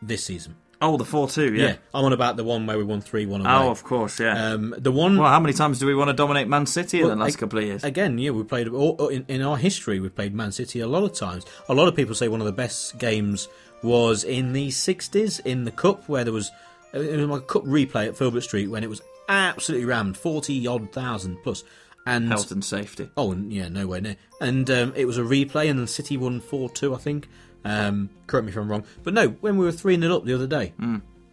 [0.00, 0.56] this season.
[0.80, 1.54] Oh, the four two.
[1.54, 1.76] Yeah.
[1.94, 3.50] I'm on about the one where we won three one away.
[3.52, 4.18] Oh, of course.
[4.18, 4.52] Yeah.
[4.54, 7.06] um, the one well, how many times do we want to dominate Man City in
[7.06, 7.84] Well, the last ag- couple of years?
[7.84, 10.00] Again, yeah, we played all- in, in our history.
[10.00, 11.44] We've played Man City a lot of times.
[11.68, 13.48] A lot of people say one of the best games
[13.82, 16.50] was in the '60s in the cup, where there was
[16.92, 20.66] it was like a cup replay at Filbert Street when it was absolutely rammed, forty
[20.66, 21.64] odd thousand plus,
[22.06, 23.08] and Health and safety.
[23.16, 24.16] oh, yeah, nowhere near.
[24.40, 27.28] And um, it was a replay, and the City won four two, I think.
[27.64, 30.34] Um, correct me if I'm wrong, but no, when we were three 0 up the
[30.34, 30.72] other day,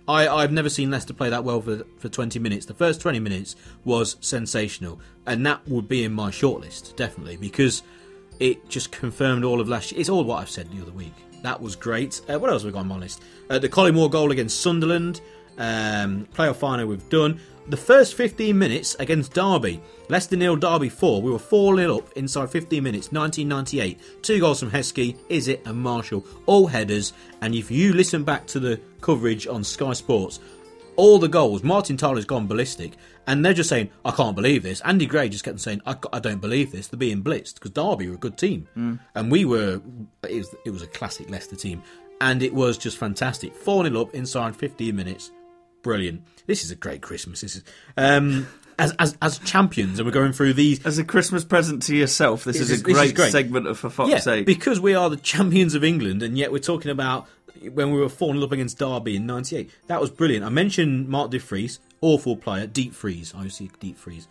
[0.07, 2.67] I, I've never seen Leicester play that well for for 20 minutes.
[2.67, 7.81] The first 20 minutes was sensational, and that would be in my shortlist definitely because
[8.39, 9.99] it just confirmed all of last year.
[9.99, 11.13] It's all what I've said the other week.
[11.41, 12.21] That was great.
[12.29, 13.21] Uh, what else have we got on my list?
[13.49, 15.21] Uh, the Collymore goal against Sunderland,
[15.57, 17.39] um, playoff final we've done.
[17.67, 19.79] The first 15 minutes against Derby,
[20.09, 21.21] Leicester nil, Derby 4.
[21.21, 24.23] We were 4 0 up inside 15 minutes, 1998.
[24.23, 27.13] Two goals from Heskey, Is it and Marshall, all headers.
[27.41, 30.39] And if you listen back to the coverage on Sky Sports,
[30.99, 32.91] all the goals, Martin Tyler's gone ballistic,
[33.25, 34.81] and they're just saying, I can't believe this.
[34.81, 36.87] Andy Gray just kept saying, I, I don't believe this.
[36.87, 38.67] They're being blitzed because Derby were a good team.
[39.15, 39.81] And we were,
[40.27, 41.81] it was, it was a classic Leicester team.
[42.19, 43.55] And it was just fantastic.
[43.55, 45.31] 4 0 up inside 15 minutes.
[45.83, 46.23] Brilliant.
[46.47, 47.39] This is a great Christmas.
[47.39, 47.63] This is.
[47.95, 48.47] Um,
[48.79, 52.43] as, as, as champions, and we're going through these As a Christmas present to yourself,
[52.43, 53.31] this, is is- a this is great, great.
[53.31, 54.45] segment of For Fuck's yeah, Sake.
[54.45, 57.27] because we are the champions of England, and yet we're talking about
[57.73, 59.69] when we were 4 0 up against Derby in '98.
[59.87, 60.45] That was brilliant.
[60.45, 63.33] I mentioned Mark De Vries, awful player, deep freeze.
[63.35, 64.27] I see deep freeze.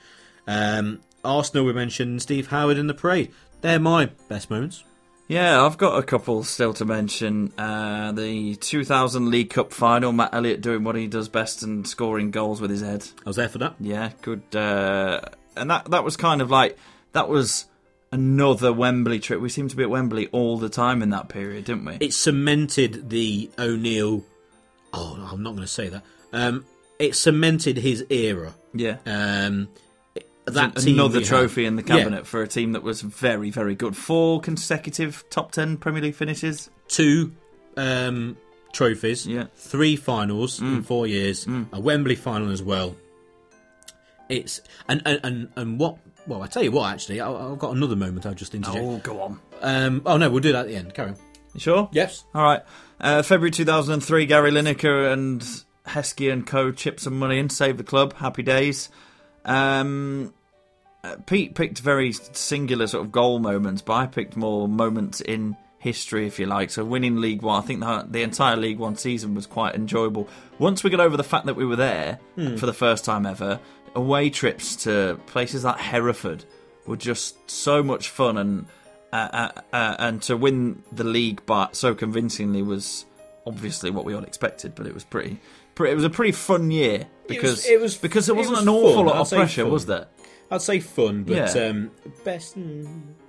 [0.47, 3.33] Um, Arsenal, we mentioned Steve Howard in the parade.
[3.61, 4.85] They're my best moments.
[5.29, 7.53] Yeah, I've got a couple still to mention.
[7.59, 12.31] Uh, the 2000 League Cup final, Matt Elliott doing what he does best and scoring
[12.31, 13.07] goals with his head.
[13.27, 13.75] I was there for that.
[13.79, 14.43] Yeah, good.
[14.57, 15.21] Uh,
[15.55, 16.79] and that that was kind of like
[17.13, 17.67] that was
[18.13, 19.41] another Wembley trip.
[19.41, 21.95] We seemed to be at Wembley all the time in that period, didn't we?
[22.01, 24.25] It cemented the O'Neill.
[24.93, 26.03] Oh, I'm not going to say that.
[26.33, 26.65] Um,
[26.99, 28.55] it cemented his era.
[28.75, 28.97] yeah.
[29.07, 29.69] Um,
[30.47, 31.99] that team Another we had- trophy in the Yeah.
[31.99, 33.95] cabinet for a team that was very, very good.
[33.95, 36.71] Four consecutive top ten Premier League finishes.
[36.89, 37.33] two
[37.77, 38.37] um,
[38.73, 39.43] trophies, Yeah.
[39.43, 39.49] Mm.
[39.57, 42.97] three finals in four years, a Wembley final as well.
[44.31, 45.99] It's and and and, and what?
[46.29, 46.93] Well, I tell you what.
[46.93, 48.27] Actually, I, I've got another moment.
[48.27, 48.85] I'll just interject.
[48.85, 49.41] Oh, go on.
[49.63, 50.95] Um, oh no, we'll do that at the end.
[50.95, 51.17] Carry on.
[51.55, 51.89] You sure?
[51.93, 52.25] Yes.
[52.35, 52.61] All right.
[53.01, 55.41] Uh, February 2003, Gary Lineker and
[55.87, 58.13] Heskey and co chip some money in, save the club.
[58.15, 58.91] Happy days.
[59.45, 60.35] Um,
[61.03, 65.57] uh, Pete picked very singular sort of goal moments, but I picked more moments in
[65.79, 66.71] history, if you like.
[66.71, 70.29] So winning League One, I think the, the entire League One season was quite enjoyable.
[70.59, 72.19] Once we got over the fact that we were there
[72.59, 73.61] for the first time ever,
[73.95, 76.45] away trips to places like Hereford
[76.87, 78.67] were just so much fun, and
[79.13, 81.45] uh, uh, uh, and to win the league
[81.77, 83.05] so convincingly was
[83.47, 84.75] obviously what we all expected.
[84.75, 85.39] But it was pretty,
[85.75, 88.63] pretty it was a pretty fun year because it was- because there it wasn't was
[88.63, 89.73] an awful fun, lot of pressure, fun.
[89.73, 90.07] was there?
[90.51, 91.69] I'd say fun, but Yeah.
[91.69, 91.91] um,
[92.25, 92.85] best mm,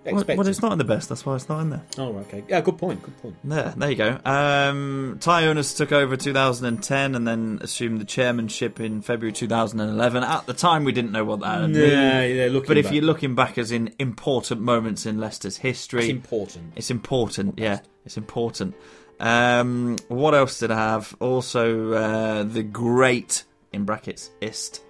[0.05, 0.37] Well, expected.
[0.37, 1.09] well, it's not in the best.
[1.09, 1.83] That's why it's not in there.
[1.97, 2.43] Oh, okay.
[2.47, 3.03] Yeah, good point.
[3.03, 3.35] Good point.
[3.43, 4.17] There, there you go.
[4.23, 10.23] Um, Ty took over 2010 and then assumed the chairmanship in February 2011.
[10.23, 11.91] At the time, we didn't know what that would mean.
[11.91, 12.45] Yeah, yeah.
[12.47, 16.09] Looking But if back, you're looking back as in important moments in Leicester's history, it's
[16.11, 16.73] important.
[16.77, 17.79] It's important, yeah.
[18.05, 18.75] It's important.
[19.19, 21.13] Um, what else did I have?
[21.19, 23.43] Also, uh, the great
[23.73, 24.81] in brackets ist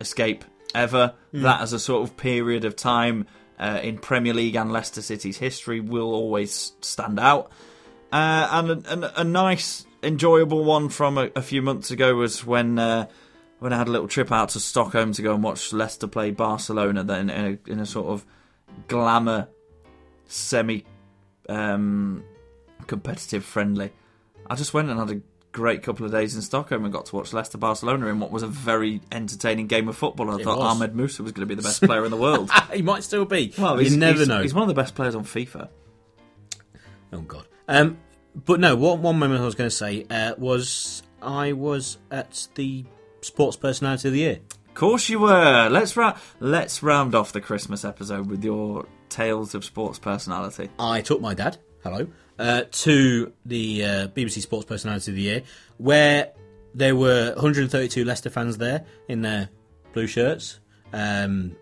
[0.00, 1.14] escape ever.
[1.32, 3.26] That as a sort of period of time
[3.58, 7.50] uh, in Premier League and Leicester City's history will always stand out.
[8.12, 12.44] Uh, and a, a, a nice, enjoyable one from a, a few months ago was
[12.44, 12.78] when.
[12.78, 13.06] Uh,
[13.58, 16.32] when I had a little trip out to Stockholm to go and watch Leicester play
[16.32, 18.26] Barcelona, then in a, in a sort of
[18.88, 19.46] glamour,
[20.26, 20.84] semi
[21.48, 22.24] um,
[22.88, 23.92] competitive friendly.
[24.50, 25.20] I just went and had a
[25.52, 28.42] great couple of days in Stockholm and got to watch Leicester Barcelona in what was
[28.42, 30.30] a very entertaining game of football.
[30.30, 30.76] I It thought was.
[30.76, 32.50] Ahmed Musa was going to be the best player in the world.
[32.72, 33.52] he might still be.
[33.58, 34.40] Well, you he's, never he's- know.
[34.42, 35.68] He's one of the best players on FIFA.
[37.12, 37.46] Oh God.
[37.68, 37.98] Um,
[38.34, 38.74] but no.
[38.76, 42.84] what one moment I was going to say uh, was I was at the
[43.20, 44.40] Sports Personality of the Year.
[44.68, 45.68] Of course you were.
[45.70, 50.70] Let's ra- let's round off the Christmas episode with your tales of sports personality.
[50.78, 52.08] I took my dad, hello,
[52.42, 55.42] uh, to the uh, BBC Sports Personality of the Year,
[55.78, 56.32] where
[56.74, 59.48] there were 132 Leicester fans there in their
[59.92, 60.58] blue shirts.
[60.92, 61.54] Um,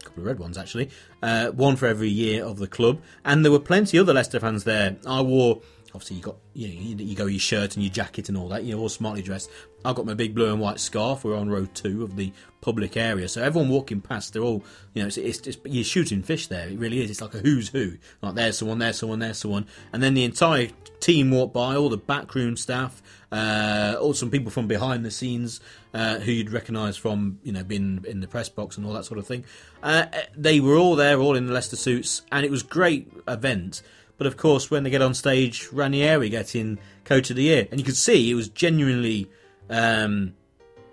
[0.00, 0.90] a couple of red ones actually,
[1.22, 4.64] uh, one for every year of the club, and there were plenty other Leicester fans
[4.64, 4.96] there.
[5.06, 5.62] I wore
[5.94, 8.64] obviously you got you know you, go your shirt and your jacket and all that.
[8.64, 9.48] You're all smartly dressed.
[9.84, 11.24] I've got my big blue and white scarf.
[11.24, 15.02] We're on row two of the public area, so everyone walking past, they're all you
[15.02, 15.08] know.
[15.08, 16.68] It's, it's just you're shooting fish there.
[16.68, 17.10] It really is.
[17.10, 17.98] It's like a who's who.
[18.22, 20.68] Like there's someone, there's someone, there's someone, and then the entire
[21.00, 21.76] team walk by.
[21.76, 25.60] All the backroom staff, uh, all some people from behind the scenes
[25.92, 29.04] uh, who you'd recognise from you know being in the press box and all that
[29.04, 29.44] sort of thing.
[29.82, 33.82] Uh, they were all there, all in the Leicester suits, and it was great event.
[34.16, 37.80] But of course, when they get on stage, Ranieri getting Coach of the Year, and
[37.80, 39.28] you could see it was genuinely
[39.70, 40.34] um,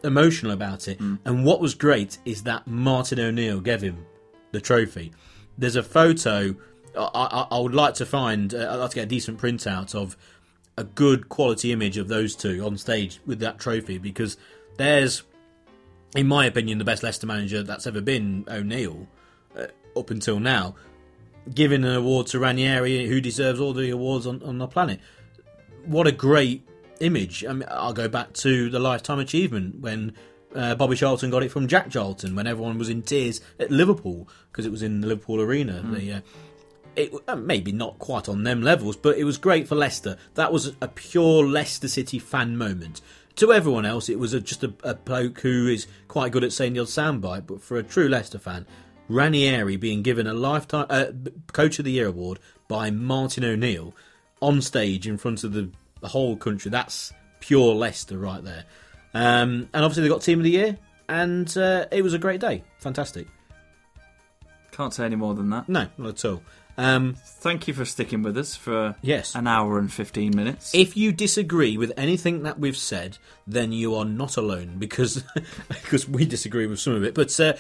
[0.03, 0.99] emotional about it.
[0.99, 4.05] And what was great is that Martin O'Neill gave him
[4.51, 5.11] the trophy.
[5.57, 6.55] There's a photo.
[6.97, 8.53] I, I, I would like to find.
[8.53, 10.17] Uh, I'd like to get a decent printout of
[10.77, 14.37] a good quality image of those two on stage with that trophy because
[14.77, 15.23] there's,
[16.15, 19.07] in my opinion, the best Leicester manager that's ever been O'Neill
[19.57, 20.75] uh, up until now.
[21.53, 24.99] Giving an award to Ranieri, who deserves all the awards on, on the planet.
[25.85, 26.67] What a great
[27.01, 27.43] image.
[27.45, 30.13] I mean, I'll go back to the Lifetime Achievement when
[30.55, 34.27] uh, Bobby Charlton got it from Jack Charlton when everyone was in tears at Liverpool
[34.51, 35.81] because it was in the Liverpool Arena.
[35.83, 36.21] The, uh,
[36.95, 40.17] it uh, maybe not quite on them levels, but it was great for Leicester.
[40.35, 43.01] That was a pure Leicester City fan moment.
[43.35, 46.51] To everyone else, it was a, just a, a bloke who is quite good at
[46.51, 48.65] saying the odd soundbite, but for a true Leicester fan,
[49.07, 51.05] Ranieri being given a lifetime uh,
[51.53, 53.93] Coach of the Year award by Martin O'Neill
[54.41, 55.69] on stage in front of the,
[56.01, 58.65] the whole country, that's pure Leicester right there.
[59.13, 60.77] Um, and obviously they got Team of the Year,
[61.09, 62.63] and uh, it was a great day.
[62.79, 63.27] Fantastic.
[64.71, 65.67] Can't say any more than that.
[65.67, 66.41] No, not at all.
[66.77, 69.35] Um, Thank you for sticking with us for Yes.
[69.35, 70.73] an hour and 15 minutes.
[70.73, 75.23] If you disagree with anything that we've said, then you are not alone because
[75.67, 77.13] because we disagree with some of it.
[77.13, 77.53] But uh,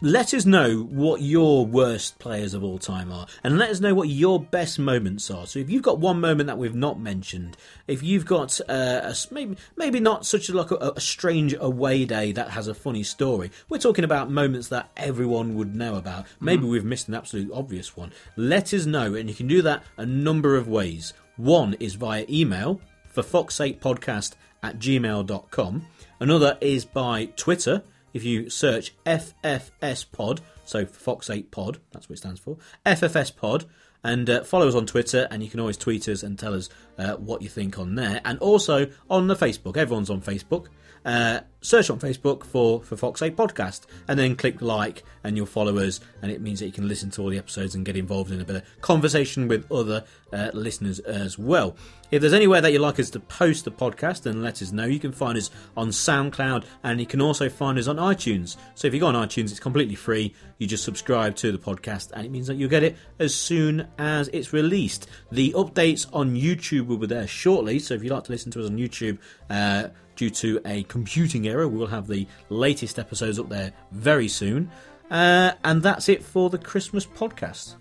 [0.00, 3.94] let us know what your worst players of all time are, and let us know
[3.94, 5.46] what your best moments are.
[5.46, 7.56] So if you've got one moment that we've not mentioned,
[7.86, 12.04] if you've got uh, a maybe maybe not such a, like a, a strange away
[12.04, 16.26] day that has a funny story, we're talking about moments that everyone would know about.
[16.40, 18.12] Maybe we've missed an absolute obvious one.
[18.36, 21.12] Let us know, and you can do that a number of ways.
[21.36, 25.86] One is via email for foxsakepodcast at gmail.com.
[26.20, 27.82] Another is by Twitter.
[28.12, 33.34] If you search FFS Pod, so Fox Sake Pod, that's what it stands for, FFS
[33.34, 33.66] Pod,
[34.02, 36.68] and uh, follow us on Twitter, and you can always tweet us and tell us
[36.98, 38.20] uh, what you think on there.
[38.24, 40.66] And also on the Facebook, everyone's on Facebook.
[41.04, 45.46] Uh, search on Facebook for, for Fox Sake Podcast, and then click like, and you'll
[45.46, 47.96] follow us, and it means that you can listen to all the episodes and get
[47.96, 51.76] involved in a bit of conversation with other uh, listeners as well.
[52.10, 54.84] If there's anywhere that you'd like us to post the podcast, then let us know.
[54.84, 58.56] You can find us on SoundCloud, and you can also find us on iTunes.
[58.74, 60.34] So if you go on iTunes, it's completely free.
[60.58, 63.86] You just subscribe to the podcast, and it means that you'll get it as soon
[63.98, 65.08] as it's released.
[65.30, 68.60] The updates on YouTube will be there shortly, so if you'd like to listen to
[68.60, 69.18] us on YouTube,
[69.48, 69.88] uh,
[70.20, 74.70] due to a computing error, we will have the latest episodes up there very soon.
[75.10, 77.76] Uh, and that's it for the Christmas podcast.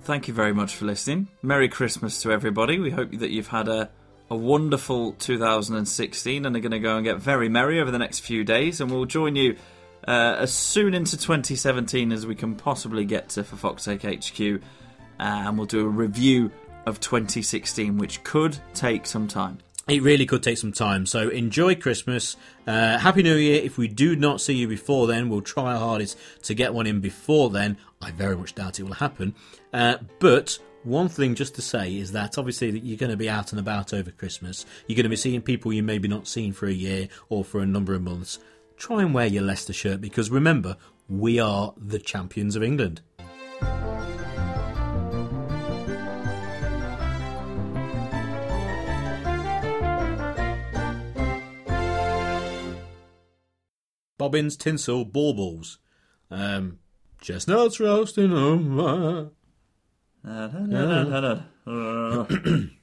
[0.00, 1.28] Thank you very much for listening.
[1.40, 2.80] Merry Christmas to everybody.
[2.80, 3.90] We hope that you've had a,
[4.28, 8.20] a wonderful 2016 and are going to go and get very merry over the next
[8.20, 8.80] few days.
[8.80, 9.56] And we'll join you
[10.08, 14.40] uh, as soon into 2017 as we can possibly get to for Fox Sake HQ.
[14.40, 16.50] Uh, and we'll do a review
[16.86, 19.58] of 2016, which could take some time.
[19.88, 21.06] It really could take some time.
[21.06, 22.36] So enjoy Christmas.
[22.66, 23.62] Uh, Happy New Year.
[23.62, 26.86] If we do not see you before then, we'll try our hardest to get one
[26.86, 27.78] in before then.
[28.02, 29.34] I very much doubt it will happen.
[29.72, 33.50] Uh, but one thing just to say is that obviously you're going to be out
[33.52, 34.66] and about over Christmas.
[34.86, 37.60] You're going to be seeing people you maybe not seen for a year or for
[37.60, 38.38] a number of months.
[38.76, 40.76] Try and wear your Leicester shirt because remember,
[41.08, 43.00] we are the champions of England.
[54.18, 55.78] Bobbins, tinsel, baubles.
[56.30, 56.80] Um,
[57.20, 59.30] chestnuts roasting over.